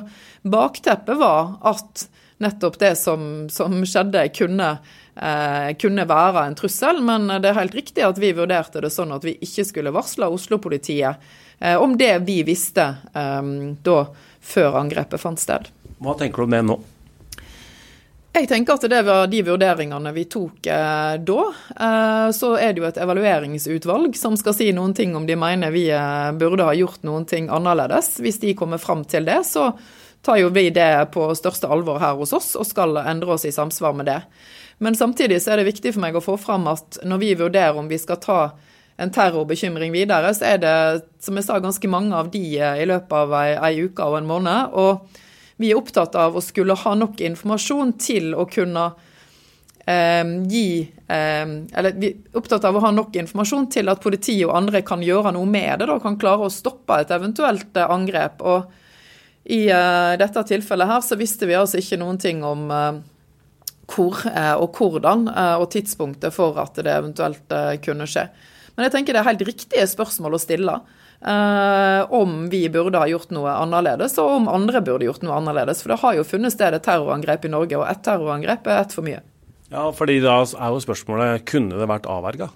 bakteppet 0.47 1.19
var 1.19 1.57
at 1.67 2.05
nettopp 2.39 2.79
det 2.79 2.93
som, 2.95 3.49
som 3.51 3.75
skjedde, 3.83 4.21
kunne, 4.31 4.69
eh, 5.15 5.75
kunne, 5.75 6.05
være 6.07 6.45
en 6.47 6.55
trussel. 6.55 7.01
Men 7.03 7.27
det 7.27 7.51
er 7.51 7.59
helt 7.59 7.75
riktig 7.75 8.05
at 8.07 8.21
vi 8.21 8.31
vurderte 8.37 8.79
det 8.79 8.93
sånn 8.95 9.11
at 9.11 9.27
vi 9.27 9.35
ikke 9.43 9.67
skulle 9.67 9.91
varsle 9.91 10.31
Oslo-politiet 10.31 11.19
eh, 11.59 11.75
om 11.75 11.97
det 11.99 12.13
vi 12.23 12.39
visste 12.47 12.93
eh, 13.11 13.51
da 13.83 13.97
før 14.39 14.79
angrepet 14.85 15.19
fant 15.19 15.43
sted. 15.43 15.67
Hva 15.99 16.15
tenker 16.15 16.39
du 16.39 16.47
om 16.47 16.55
det 16.55 16.63
nå? 16.63 16.79
Jeg 18.29 18.45
tenker 18.45 18.77
at 18.77 18.83
det 18.91 18.99
var 19.07 19.25
de 19.27 19.39
vurderingene 19.41 20.11
vi 20.13 20.23
tok 20.29 20.67
eh, 20.69 21.15
da. 21.25 21.45
Eh, 21.73 22.27
så 22.35 22.51
er 22.61 22.75
det 22.75 22.83
jo 22.83 22.87
et 22.87 22.99
evalueringsutvalg 23.01 24.13
som 24.17 24.35
skal 24.37 24.53
si 24.53 24.67
noen 24.75 24.93
ting 24.93 25.15
om 25.17 25.25
de 25.25 25.37
mener 25.39 25.73
vi 25.73 25.87
eh, 25.89 26.29
burde 26.37 26.67
ha 26.67 26.75
gjort 26.77 27.01
noen 27.07 27.25
ting 27.29 27.49
annerledes. 27.49 28.19
Hvis 28.21 28.37
de 28.43 28.53
kommer 28.57 28.77
fram 28.77 29.01
til 29.09 29.25
det, 29.25 29.41
så 29.49 29.71
tar 30.21 30.37
jo 30.43 30.51
vi 30.53 30.67
det 30.75 31.09
på 31.15 31.25
største 31.35 31.71
alvor 31.73 31.97
her 32.03 32.19
hos 32.19 32.35
oss 32.37 32.51
og 32.59 32.67
skal 32.69 33.01
endre 33.01 33.33
oss 33.33 33.47
i 33.49 33.53
samsvar 33.55 33.95
med 33.97 34.11
det. 34.11 34.19
Men 34.77 34.95
samtidig 34.95 35.39
så 35.41 35.55
er 35.55 35.59
det 35.63 35.71
viktig 35.71 35.95
for 35.95 36.03
meg 36.03 36.19
å 36.19 36.23
få 36.23 36.37
fram 36.37 36.69
at 36.69 36.99
når 37.01 37.23
vi 37.23 37.31
vurderer 37.39 37.79
om 37.81 37.89
vi 37.89 37.97
skal 37.99 38.21
ta 38.21 38.41
en 38.99 39.09
terrorbekymring 39.15 39.95
videre, 39.95 40.35
så 40.35 40.51
er 40.53 40.61
det, 40.61 40.75
som 41.23 41.39
jeg 41.39 41.47
sa, 41.47 41.57
ganske 41.63 41.89
mange 41.89 42.13
av 42.13 42.29
de 42.29 42.43
i 42.59 42.85
løpet 42.85 43.15
av 43.15 43.33
ei, 43.41 43.49
ei 43.55 43.87
uke 43.87 44.05
og 44.05 44.19
en 44.19 44.29
måned. 44.29 44.77
og 44.77 45.25
vi 45.59 45.71
er 45.71 45.79
opptatt 45.79 46.15
av 46.15 46.37
å 46.37 46.43
skulle 46.43 46.77
ha 46.79 46.95
nok 46.95 47.19
informasjon 47.27 47.93
til 47.99 48.31
å 48.31 48.45
kunne 48.47 48.85
eh, 49.83 50.23
gi 50.47 50.69
eh, 50.79 51.45
Eller 51.75 51.97
vi 51.99 52.13
er 52.13 52.39
opptatt 52.39 52.67
av 52.69 52.77
å 52.79 52.83
ha 52.85 52.91
nok 52.95 53.17
informasjon 53.19 53.67
til 53.73 53.91
at 53.91 54.03
politiet 54.03 54.47
og 54.47 54.55
andre 54.55 54.81
kan 54.87 55.03
gjøre 55.03 55.33
noe 55.35 55.49
med 55.49 55.81
det, 55.81 55.89
da, 55.91 55.97
kan 55.99 56.19
klare 56.21 56.47
å 56.47 56.53
stoppe 56.53 57.01
et 57.01 57.11
eventuelt 57.11 57.75
eh, 57.75 57.95
angrep. 57.97 58.39
Og 58.39 59.49
i 59.49 59.65
eh, 59.73 60.13
dette 60.21 60.45
tilfellet 60.51 60.91
her 60.91 61.03
så 61.05 61.17
visste 61.19 61.49
vi 61.49 61.57
altså 61.57 61.81
ikke 61.81 61.99
noen 61.99 62.19
ting 62.21 62.43
om 62.45 62.69
eh, 62.71 63.01
hvor 63.89 64.21
eh, 64.29 64.55
og 64.61 64.77
hvordan 64.77 65.27
og 65.57 65.65
tidspunktet 65.73 66.35
for 66.35 66.59
at 66.61 66.77
det 66.77 66.93
eventuelt 66.93 67.55
kunne 67.83 68.07
skje. 68.07 68.27
Men 68.75 68.85
jeg 68.85 68.93
tenker 68.93 69.15
det 69.15 69.23
er 69.23 69.31
helt 69.31 69.47
riktige 69.47 69.87
spørsmål 69.89 70.37
å 70.37 70.41
stille. 70.41 70.75
Uh, 71.19 72.05
om 72.15 72.45
vi 72.47 72.61
burde 72.71 72.99
ha 73.01 73.07
gjort 73.11 73.33
noe 73.35 73.51
annerledes, 73.51 74.15
og 74.21 74.37
om 74.37 74.47
andre 74.51 74.79
burde 74.85 75.07
gjort 75.09 75.25
noe 75.25 75.35
annerledes. 75.35 75.83
For 75.83 75.91
det 75.91 75.99
har 76.03 76.15
jo 76.15 76.27
funnet 76.27 76.55
sted 76.55 76.75
et 76.75 76.85
terrorangrep 76.85 77.47
i 77.47 77.51
Norge, 77.51 77.75
og 77.79 77.89
ett 77.89 78.05
terrorangrep 78.07 78.69
er 78.69 78.85
ett 78.85 78.95
for 78.95 79.07
mye. 79.07 79.19
Ja, 79.69 79.89
fordi 79.93 80.17
da 80.23 80.39
er 80.41 80.73
jo 80.73 80.81
spørsmålet 80.81 81.43
kunne 81.49 81.77
det 81.77 81.89
vært 81.91 82.07
avverga? 82.09 82.49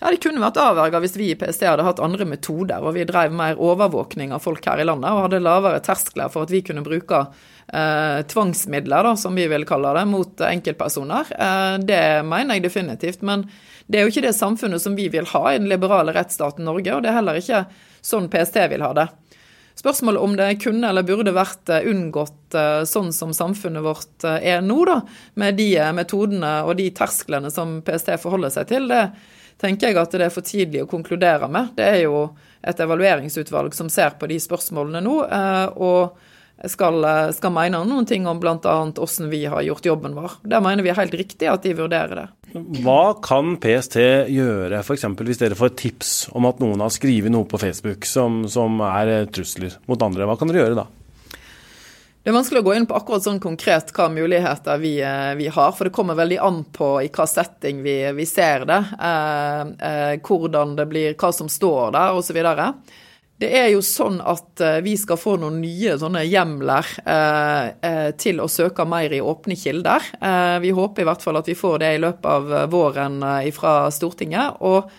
Ja, 0.00 0.10
Det 0.10 0.22
kunne 0.24 0.40
vært 0.40 0.56
avverga 0.60 1.00
hvis 1.02 1.16
vi 1.20 1.30
i 1.32 1.36
PST 1.36 1.66
hadde 1.68 1.84
hatt 1.84 2.00
andre 2.00 2.24
metoder, 2.24 2.80
og 2.80 2.94
vi 2.96 3.04
drev 3.08 3.34
mer 3.36 3.60
overvåkning 3.60 4.32
av 4.32 4.40
folk 4.40 4.64
her 4.64 4.80
i 4.80 4.86
landet 4.88 5.12
og 5.12 5.26
hadde 5.26 5.42
lavere 5.44 5.82
terskler 5.84 6.32
for 6.32 6.46
at 6.46 6.54
vi 6.54 6.62
kunne 6.64 6.84
bruke 6.86 7.18
eh, 7.68 8.20
tvangsmidler, 8.32 9.10
da, 9.10 9.12
som 9.20 9.36
vi 9.36 9.44
vil 9.52 9.66
kalle 9.68 9.92
det, 9.98 10.06
mot 10.08 10.44
enkeltpersoner. 10.48 11.34
Eh, 11.36 11.74
det 11.84 12.04
mener 12.24 12.56
jeg 12.56 12.64
definitivt. 12.64 13.26
Men 13.28 13.44
det 13.90 14.00
er 14.00 14.06
jo 14.06 14.14
ikke 14.14 14.24
det 14.24 14.36
samfunnet 14.38 14.80
som 14.80 14.96
vi 14.96 15.10
vil 15.12 15.28
ha 15.34 15.44
i 15.50 15.58
den 15.60 15.68
liberale 15.68 16.16
rettsstaten 16.16 16.64
Norge, 16.64 16.94
og 16.96 17.04
det 17.04 17.12
er 17.12 17.20
heller 17.20 17.40
ikke 17.40 17.66
sånn 18.00 18.30
PST 18.32 18.56
vil 18.72 18.86
ha 18.86 18.94
det. 18.96 19.10
Spørsmålet 19.80 20.20
om 20.20 20.36
det 20.36 20.48
kunne 20.60 20.88
eller 20.90 21.06
burde 21.08 21.32
vært 21.32 21.70
eh, 21.72 21.86
unngått 21.88 22.56
eh, 22.56 22.82
sånn 22.88 23.12
som 23.16 23.32
samfunnet 23.36 23.84
vårt 23.84 24.26
eh, 24.28 24.40
er 24.52 24.64
nå, 24.64 24.80
da, 24.88 24.98
med 25.40 25.56
de 25.60 25.70
metodene 25.96 26.58
og 26.66 26.74
de 26.80 26.90
tersklene 26.96 27.52
som 27.52 27.78
PST 27.86 28.12
forholder 28.20 28.52
seg 28.52 28.68
til, 28.72 28.88
det 28.90 29.06
tenker 29.60 29.90
jeg 29.90 30.00
at 30.00 30.16
det 30.16 30.26
er 30.26 30.34
for 30.34 30.46
tidlig 30.46 30.84
å 30.84 30.90
konkludere 30.90 31.48
med. 31.52 31.74
Det 31.76 31.86
er 31.86 32.02
jo 32.06 32.30
et 32.60 32.80
evalueringsutvalg 32.80 33.76
som 33.76 33.90
ser 33.92 34.16
på 34.20 34.28
de 34.30 34.40
spørsmålene 34.40 35.02
nå, 35.04 35.16
eh, 35.26 35.66
og 35.80 36.68
skal, 36.68 36.98
eh, 37.04 37.30
skal 37.32 37.54
mene 37.54 37.80
noen 37.88 38.08
ting 38.08 38.26
om 38.28 38.40
bl.a. 38.40 38.56
hvordan 38.60 39.30
vi 39.32 39.44
har 39.48 39.64
gjort 39.64 39.88
jobben 39.88 40.16
vår. 40.16 40.40
Der 40.44 40.60
mener 40.64 40.84
vi 40.84 40.92
er 40.92 41.00
helt 41.00 41.16
riktig 41.16 41.48
at 41.48 41.64
de 41.64 41.74
vurderer 41.78 42.22
det. 42.22 42.28
Hva 42.82 43.14
kan 43.22 43.54
PST 43.62 43.96
gjøre 44.32 44.82
f.eks. 44.82 45.06
hvis 45.22 45.40
dere 45.40 45.58
får 45.58 45.76
tips 45.78 46.14
om 46.36 46.48
at 46.50 46.60
noen 46.60 46.82
har 46.82 46.92
skrevet 46.92 47.32
noe 47.32 47.48
på 47.48 47.60
Facebook 47.62 48.08
som, 48.08 48.42
som 48.50 48.82
er 48.84 49.30
trusler 49.32 49.78
mot 49.88 50.02
andre? 50.02 50.26
Hva 50.28 50.36
kan 50.40 50.50
dere 50.50 50.64
gjøre 50.64 50.80
da? 50.82 50.88
Det 52.20 52.28
er 52.28 52.36
vanskelig 52.36 52.60
å 52.60 52.64
gå 52.66 52.74
inn 52.76 52.86
på 52.88 52.96
akkurat 52.98 53.24
sånn 53.24 53.40
konkret 53.40 53.94
hva 53.96 54.10
muligheter 54.12 54.80
vi, 54.82 54.98
eh, 55.00 55.34
vi 55.38 55.46
har, 55.48 55.70
for 55.72 55.88
det 55.88 55.94
kommer 55.96 56.18
veldig 56.18 56.40
an 56.44 56.64
på 56.68 56.98
i 57.00 57.08
hva 57.08 57.24
setting 57.26 57.80
vi, 57.82 57.94
vi 58.12 58.26
ser 58.28 58.66
det, 58.68 58.80
eh, 59.00 59.62
eh, 59.88 60.16
hvordan 60.20 60.76
det 60.76 60.86
blir, 60.90 61.14
hva 61.16 61.32
som 61.32 61.48
står 61.48 61.94
der 61.96 62.18
osv. 62.20 62.42
Det 63.40 63.48
er 63.56 63.70
jo 63.72 63.80
sånn 63.80 64.18
at 64.20 64.60
eh, 64.60 64.82
vi 64.84 64.98
skal 65.00 65.16
få 65.16 65.38
noen 65.40 65.62
nye 65.62 65.94
sånne 66.00 66.26
hjemler 66.28 66.88
eh, 67.08 67.68
eh, 67.88 68.08
til 68.20 68.42
å 68.44 68.48
søke 68.52 68.84
mer 68.84 69.14
i 69.16 69.22
åpne 69.24 69.56
kilder. 69.56 70.10
vi 70.60 70.70
håper 70.76 71.02
i 71.02 71.06
hvert 71.08 71.22
fall 71.24 71.40
at 71.40 71.48
vi 71.48 71.56
får 71.56 71.78
det 71.80 71.94
i 71.94 72.02
løpet 72.02 72.26
av 72.28 72.52
våren 72.70 73.22
fra 73.56 73.74
Stortinget. 73.90 74.60
og 74.60 74.90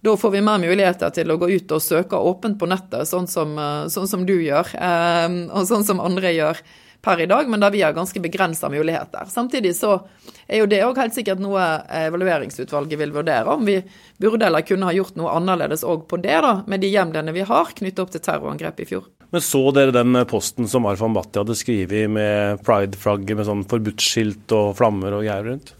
da 0.00 0.16
får 0.16 0.30
vi 0.30 0.42
mer 0.46 0.60
muligheter 0.62 1.10
til 1.14 1.30
å 1.30 1.38
gå 1.40 1.48
ut 1.50 1.72
og 1.74 1.82
søke 1.82 2.18
åpent 2.18 2.58
på 2.58 2.68
nettet, 2.70 3.08
sånn 3.10 3.26
som, 3.26 3.56
eh, 3.58 3.86
sånn 3.90 4.08
som 4.08 4.26
du 4.26 4.36
gjør, 4.38 4.74
eh, 4.74 5.28
og 5.50 5.66
sånn 5.66 5.84
som 5.84 6.00
andre 6.00 6.34
gjør 6.34 6.62
per 7.02 7.20
i 7.20 7.26
dag, 7.26 7.48
men 7.48 7.60
da 7.60 7.70
vi 7.70 7.82
har 7.82 7.92
ganske 7.92 8.20
begrensa 8.20 8.68
muligheter. 8.70 9.28
Samtidig 9.30 9.74
så 9.76 10.00
er 10.48 10.62
jo 10.62 10.66
det 10.66 10.82
òg 10.82 10.98
helt 10.98 11.14
sikkert 11.14 11.38
noe 11.42 11.62
evalueringsutvalget 11.94 12.98
vil 12.98 13.14
vurdere, 13.14 13.54
om 13.54 13.64
vi 13.64 13.78
burde 14.18 14.48
eller 14.48 14.66
kunne 14.66 14.88
ha 14.88 14.94
gjort 14.96 15.16
noe 15.16 15.36
annerledes 15.38 15.86
òg 15.86 16.08
på 16.10 16.20
det, 16.22 16.40
da, 16.42 16.62
med 16.66 16.82
de 16.82 16.90
hjemlene 16.90 17.32
vi 17.32 17.46
har 17.46 17.70
knyttet 17.78 18.02
opp 18.02 18.10
til 18.10 18.24
terrorangrepet 18.24 18.82
i 18.82 18.88
fjor. 18.90 19.06
Men 19.30 19.44
så 19.44 19.60
dere 19.76 19.92
den 19.92 20.16
posten 20.26 20.68
som 20.70 20.86
Arfan 20.88 21.14
Bhatti 21.14 21.38
hadde 21.38 21.56
skrevet 21.58 22.08
med 22.10 22.62
pride-flagget 22.64 23.36
med 23.36 23.46
sånn 23.46 23.66
forbudsskilt 23.68 24.54
og 24.56 24.72
flammer 24.78 25.18
og 25.18 25.26
greier 25.26 25.44
rundt? 25.52 25.74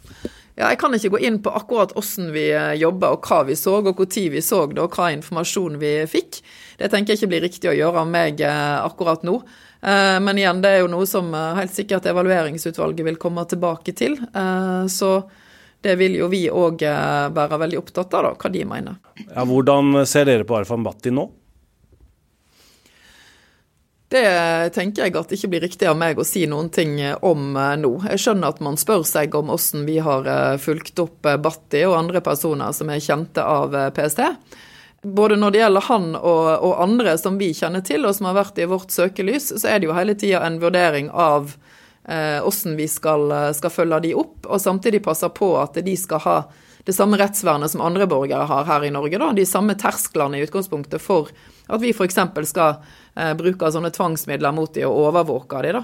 Ja, 0.58 0.72
jeg 0.72 0.80
kan 0.80 0.94
ikke 0.96 1.12
gå 1.14 1.20
inn 1.22 1.36
på 1.38 1.52
akkurat 1.54 1.92
hvordan 1.94 2.32
vi 2.34 2.48
jobba 2.80 3.12
og 3.14 3.26
hva 3.28 3.44
vi 3.46 3.54
så, 3.54 3.76
og 3.78 3.92
hvor 3.94 4.08
tid 4.10 4.32
vi 4.34 4.42
så 4.42 4.64
det, 4.66 4.80
og 4.82 4.96
hva 4.96 5.12
informasjon 5.14 5.78
vi 5.78 5.92
fikk. 6.10 6.40
Det 6.80 6.90
tenker 6.90 7.14
jeg 7.14 7.20
ikke 7.20 7.30
blir 7.30 7.44
riktig 7.46 7.70
å 7.70 7.76
gjøre 7.78 8.02
av 8.02 8.10
meg 8.10 8.42
eh, 8.42 8.78
akkurat 8.82 9.22
nå. 9.26 9.36
Eh, 9.78 10.16
men 10.24 10.40
igjen, 10.42 10.62
det 10.64 10.72
er 10.74 10.82
jo 10.82 10.90
noe 10.90 11.06
som 11.06 11.30
helt 11.30 11.74
sikkert 11.76 12.10
evalueringsutvalget 12.10 13.06
vil 13.06 13.20
komme 13.22 13.46
tilbake 13.46 13.94
til. 13.94 14.18
Så 14.90 15.12
det 15.86 15.94
vil 16.00 16.18
jo 16.18 16.26
vi 16.32 16.48
òg 16.50 16.82
være 16.82 17.62
veldig 17.62 17.78
opptatt 17.78 18.18
av, 18.18 18.26
da, 18.26 18.34
hva 18.34 18.50
de 18.50 18.66
mener. 18.66 18.98
Ja, 19.28 19.46
hvordan 19.46 20.02
ser 20.10 20.26
dere 20.26 20.46
på 20.48 20.58
Arfan 20.58 20.82
Bhatti 20.82 21.14
nå? 21.14 21.28
Det 24.08 24.24
tenker 24.72 25.04
jeg 25.04 25.12
at 25.20 25.28
det 25.28 25.36
ikke 25.36 25.50
blir 25.52 25.62
riktig 25.66 25.88
av 25.88 25.98
meg 26.00 26.16
å 26.16 26.24
si 26.24 26.46
noen 26.48 26.70
ting 26.72 26.94
om 27.28 27.50
eh, 27.60 27.74
nå. 27.76 27.90
Jeg 28.14 28.22
skjønner 28.22 28.54
at 28.54 28.62
man 28.64 28.78
spør 28.80 29.04
seg 29.04 29.34
om 29.36 29.50
hvordan 29.52 29.84
vi 29.84 29.98
har 30.04 30.30
eh, 30.32 30.54
fulgt 30.62 31.02
opp 31.02 31.28
eh, 31.28 31.36
Batti 31.36 31.82
og 31.84 31.98
andre 31.98 32.22
personer 32.24 32.72
som 32.72 32.88
er 32.88 33.04
kjente 33.04 33.44
av 33.44 33.76
PST. 33.92 34.22
Både 35.04 35.36
når 35.36 35.52
det 35.52 35.60
gjelder 35.60 35.86
han 35.90 36.06
og, 36.16 36.46
og, 36.56 36.72
andre 36.82 37.18
som 37.20 37.36
vi 37.38 37.50
kjenner 37.54 37.84
til, 37.84 38.08
og 38.08 38.16
som 38.16 38.30
har 38.30 38.38
vært 38.40 38.56
i 38.58 38.66
vårt 38.70 38.96
søkelys, 38.96 39.52
så 39.60 39.68
er 39.68 39.78
det 39.78 39.90
jo 39.90 39.98
hele 39.98 40.16
tida 40.18 40.40
en 40.46 40.56
vurdering 40.62 41.12
av 41.12 41.52
eh, 42.08 42.40
hvordan 42.40 42.80
vi 42.80 42.88
skal, 42.88 43.28
skal 43.60 43.74
følge 43.76 44.00
de 44.08 44.14
opp, 44.24 44.48
og 44.48 44.64
samtidig 44.64 45.04
passe 45.04 45.28
på 45.36 45.52
at 45.60 45.76
de 45.84 45.98
skal 46.00 46.24
ha 46.24 46.38
det 46.88 46.94
samme 46.96 47.18
rettsvernet 47.20 47.68
som 47.68 47.82
andre 47.84 48.06
borgere 48.08 48.46
har 48.48 48.64
her 48.64 48.84
i 48.86 48.90
Norge. 48.90 49.18
Da. 49.20 49.26
De 49.36 49.44
samme 49.44 49.74
tersklene 49.76 50.38
i 50.38 50.46
utgangspunktet 50.46 51.02
for 51.04 51.28
at 51.68 51.82
vi 51.82 51.90
f.eks. 51.92 52.16
skal 52.48 52.78
eh, 53.12 53.34
bruke 53.36 53.68
sånne 53.68 53.90
tvangsmidler 53.92 54.54
mot 54.56 54.72
de 54.72 54.86
og 54.88 54.96
overvåke 55.02 55.60
de. 55.66 55.74
da. 55.76 55.82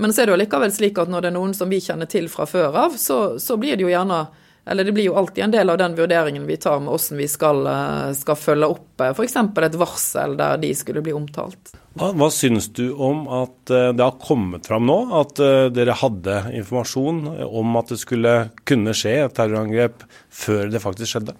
Men 0.00 0.14
så 0.16 0.22
er 0.22 0.30
det 0.30 0.32
jo 0.32 0.38
likevel 0.40 0.72
slik 0.72 0.96
at 1.02 1.12
når 1.12 1.26
det 1.26 1.28
er 1.28 1.36
noen 1.36 1.52
som 1.52 1.68
vi 1.68 1.82
kjenner 1.84 2.08
til 2.08 2.30
fra 2.32 2.46
før 2.48 2.78
av, 2.86 2.96
så, 2.96 3.36
så 3.36 3.58
blir 3.60 3.76
det 3.76 3.84
jo 3.84 3.92
gjerne 3.92 4.22
eller 4.66 4.84
det 4.84 4.92
blir 4.96 5.08
jo 5.10 5.16
alltid 5.20 5.44
en 5.44 5.54
del 5.54 5.70
av 5.70 5.78
den 5.78 5.94
vurderingen 5.96 6.46
vi 6.48 6.56
tar 6.56 6.80
med 6.80 6.94
hvordan 6.94 7.20
vi 7.20 7.28
skal, 7.28 7.66
eh, 7.68 8.10
skal 8.16 8.38
følge 8.40 8.70
opp 8.76 9.04
eh, 9.04 9.12
f.eks. 9.12 9.36
et 9.36 9.80
varsel 9.80 10.36
der 10.40 10.60
de 10.62 10.72
skulle 10.76 11.04
bli 11.04 11.12
omtalt. 11.16 11.74
Hva, 11.94 12.10
hva 12.16 12.30
syns 12.32 12.70
du 12.74 12.86
om 12.92 13.26
at 13.28 13.70
eh, 13.70 13.90
det 13.94 14.04
har 14.04 14.20
kommet 14.22 14.66
fram 14.70 14.88
nå 14.88 14.98
at 15.20 15.40
dere 15.74 15.98
hadde 16.00 16.40
informasjon 16.56 17.26
om 17.44 17.80
at 17.80 17.92
det 17.92 18.00
skulle 18.00 18.34
kunne 18.66 18.96
skje 18.96 19.18
et 19.26 19.36
terrorangrep 19.36 20.06
før 20.32 20.72
det 20.72 20.82
faktisk 20.82 21.12
skjedde? 21.12 21.36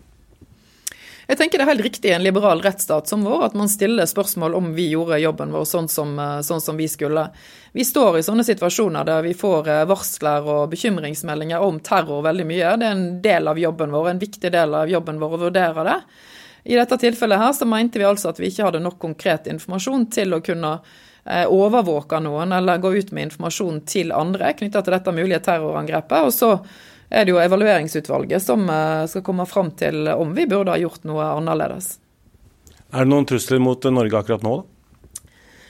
Jeg 1.27 1.39
tenker 1.41 1.57
det 1.59 1.65
er 1.65 1.71
helt 1.73 1.85
riktig 1.87 2.11
i 2.11 2.15
en 2.17 2.25
liberal 2.25 2.61
rettsstat 2.65 3.09
som 3.09 3.23
vår 3.25 3.47
at 3.47 3.55
man 3.57 3.71
stiller 3.73 4.09
spørsmål 4.09 4.57
om 4.59 4.73
vi 4.77 4.91
gjorde 4.91 5.23
jobben 5.23 5.55
vår 5.57 5.65
sånn 5.69 5.89
som, 5.89 6.13
eh, 6.21 6.41
sånn 6.45 6.61
som, 6.61 6.77
vi 6.77 6.89
skulle. 6.89 7.31
Vi 7.73 7.85
står 7.85 8.19
i 8.19 8.27
sånne 8.27 8.45
situasjoner 8.45 9.09
der 9.09 9.25
vi 9.25 9.33
får 9.33 9.71
eh, 9.73 9.85
varsler 9.89 10.45
og 10.45 10.69
bekymringsmeldinger 10.75 11.65
om 11.65 11.81
terror 11.81 12.23
veldig 12.27 12.47
mye. 12.51 12.77
Det 12.77 12.91
er 12.91 12.99
en 12.99 13.09
del 13.25 13.49
av 13.49 13.59
jobben 13.59 13.95
vår, 13.95 14.11
en 14.11 14.21
viktig 14.21 14.53
del 14.53 14.77
av 14.77 14.93
jobben 14.93 15.21
vår 15.23 15.39
å 15.39 15.43
vurdere 15.47 15.89
det. 15.89 15.99
I 16.65 16.77
dette 16.77 17.01
tilfellet 17.01 17.41
her 17.41 17.53
så 17.57 17.69
mente 17.69 18.01
vi 18.01 18.09
altså 18.09 18.31
at 18.33 18.41
vi 18.41 18.49
ikke 18.53 18.69
hadde 18.69 18.85
nok 18.85 19.01
konkret 19.01 19.49
informasjon 19.53 20.07
til 20.13 20.37
å 20.37 20.43
kunne 20.45 20.79
eh, 21.25 21.45
overvåke 21.49 22.21
noen 22.25 22.53
eller 22.57 22.81
gå 22.85 22.93
ut 22.97 23.13
med 23.13 23.31
informasjon 23.31 23.81
til 23.89 24.13
andre 24.13 24.53
knytta 24.57 24.85
til 24.85 24.97
dette 24.97 25.17
mulige 25.17 25.45
terrorangrepet. 25.45 26.21
og 26.21 26.33
så 26.33 26.59
er 27.15 27.25
det 27.27 27.35
jo 27.35 27.41
evalueringsutvalget 27.43 28.43
som 28.43 28.69
eh, 28.71 29.07
skal 29.11 29.25
komme 29.27 29.47
fram 29.49 29.73
til 29.79 30.09
om 30.13 30.35
vi 30.37 30.49
burde 30.51 30.75
ha 30.75 30.81
gjort 30.81 31.07
noe 31.09 31.33
annerledes. 31.39 31.97
Er 32.95 33.07
det 33.07 33.11
noen 33.11 33.27
trusler 33.27 33.63
mot 33.63 33.91
Norge 33.91 34.21
akkurat 34.21 34.45
nå? 34.47 34.57
da? 34.61 34.71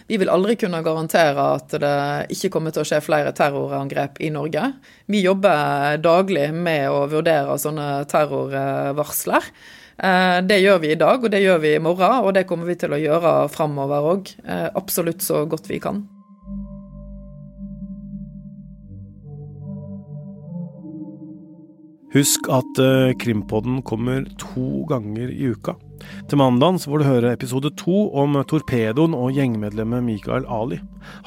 Vi 0.06 0.18
vil 0.20 0.28
aldri 0.28 0.56
kunne 0.60 0.82
garantere 0.84 1.44
at 1.56 1.72
det 1.80 1.94
ikke 2.34 2.50
kommer 2.52 2.74
til 2.74 2.82
å 2.82 2.88
skje 2.88 3.00
flere 3.00 3.32
terrorangrep 3.36 4.20
i 4.20 4.28
Norge. 4.34 4.66
Vi 5.08 5.22
jobber 5.24 5.96
daglig 6.04 6.50
med 6.52 6.90
å 6.92 7.06
vurdere 7.08 7.56
sånne 7.60 7.88
terrorvarsler. 8.10 9.48
Eh, 9.96 10.38
det 10.44 10.60
gjør 10.60 10.82
vi 10.82 10.92
i 10.92 10.98
dag, 11.00 11.24
og 11.24 11.32
det 11.32 11.40
gjør 11.40 11.62
vi 11.62 11.72
i 11.76 11.80
morgen, 11.82 12.18
og 12.20 12.34
det 12.36 12.44
kommer 12.50 12.68
vi 12.68 12.76
til 12.82 12.92
å 12.92 13.00
gjøre 13.00 13.32
framover 13.54 14.10
òg. 14.12 14.34
Eh, 14.44 14.68
absolutt 14.76 15.24
så 15.24 15.46
godt 15.48 15.72
vi 15.72 15.80
kan. 15.80 16.04
Husk 22.14 22.46
at 22.52 22.78
uh, 22.78 23.10
Krimpodden 23.18 23.80
kommer 23.82 24.22
to 24.38 24.84
ganger 24.86 25.32
i 25.34 25.50
uka. 25.50 25.74
Til 26.30 26.38
mandag 26.38 26.78
får 26.84 27.00
du 27.00 27.06
høre 27.08 27.32
episode 27.34 27.72
to 27.80 28.04
om 28.14 28.36
torpedoen 28.46 29.16
og 29.18 29.34
gjengmedlemmet 29.34 30.04
Mikael 30.06 30.46
Ali. 30.46 30.78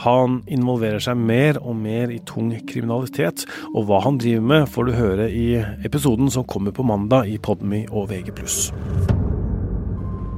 Han 0.05 0.41
involverer 0.47 1.03
seg 1.03 1.19
mer 1.19 1.59
og 1.59 1.75
mer 1.81 2.13
i 2.13 2.21
tung 2.29 2.53
kriminalitet, 2.69 3.43
og 3.73 3.89
hva 3.89 3.99
han 4.05 4.21
driver 4.21 4.47
med 4.53 4.69
får 4.71 4.87
du 4.87 4.95
høre 4.95 5.27
i 5.27 5.47
episoden 5.87 6.31
som 6.31 6.47
kommer 6.47 6.71
på 6.71 6.87
mandag 6.87 7.27
i 7.27 7.35
Podmy 7.41 7.83
og 7.91 8.07
VG+. 8.13 8.31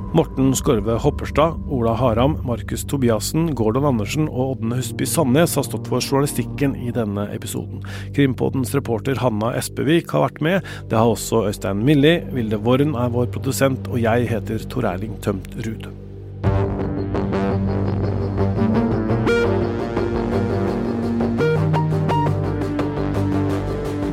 Morten 0.10 0.56
Skorve 0.56 0.96
Hopperstad, 0.98 1.54
Ola 1.70 1.94
Haram, 1.94 2.40
Markus 2.44 2.82
Tobiassen, 2.86 3.52
Gordon 3.56 3.86
Andersen 3.86 4.26
og 4.26 4.56
Ådne 4.56 4.80
Husby 4.80 5.06
Sandnes 5.06 5.54
har 5.54 5.68
stått 5.68 5.86
for 5.92 6.02
journalistikken 6.02 6.74
i 6.82 6.90
denne 6.96 7.28
episoden. 7.36 7.84
Krimpodens 8.18 8.74
reporter 8.74 9.22
Hanna 9.22 9.52
Espevik 9.60 10.10
har 10.16 10.26
vært 10.26 10.42
med. 10.42 10.72
Det 10.90 10.98
har 10.98 11.14
også 11.14 11.44
Øystein 11.52 11.86
Milli. 11.86 12.16
Vilde 12.34 12.58
Worren 12.66 12.98
er 12.98 13.14
vår 13.14 13.30
produsent, 13.36 13.86
og 13.86 14.02
jeg 14.02 14.26
heter 14.34 14.66
Tor 14.74 14.90
Erling 14.90 15.14
Tømt 15.22 15.54
Ruud. 15.62 15.86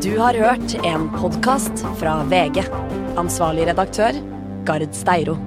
Du 0.04 0.12
har 0.20 0.36
hørt 0.44 0.78
en 0.84 1.10
podkast 1.16 1.88
fra 1.96 2.20
VG. 2.28 2.68
Ansvarlig 3.16 3.70
redaktør, 3.72 4.24
Gard 4.68 4.92
Steiro. 4.92 5.40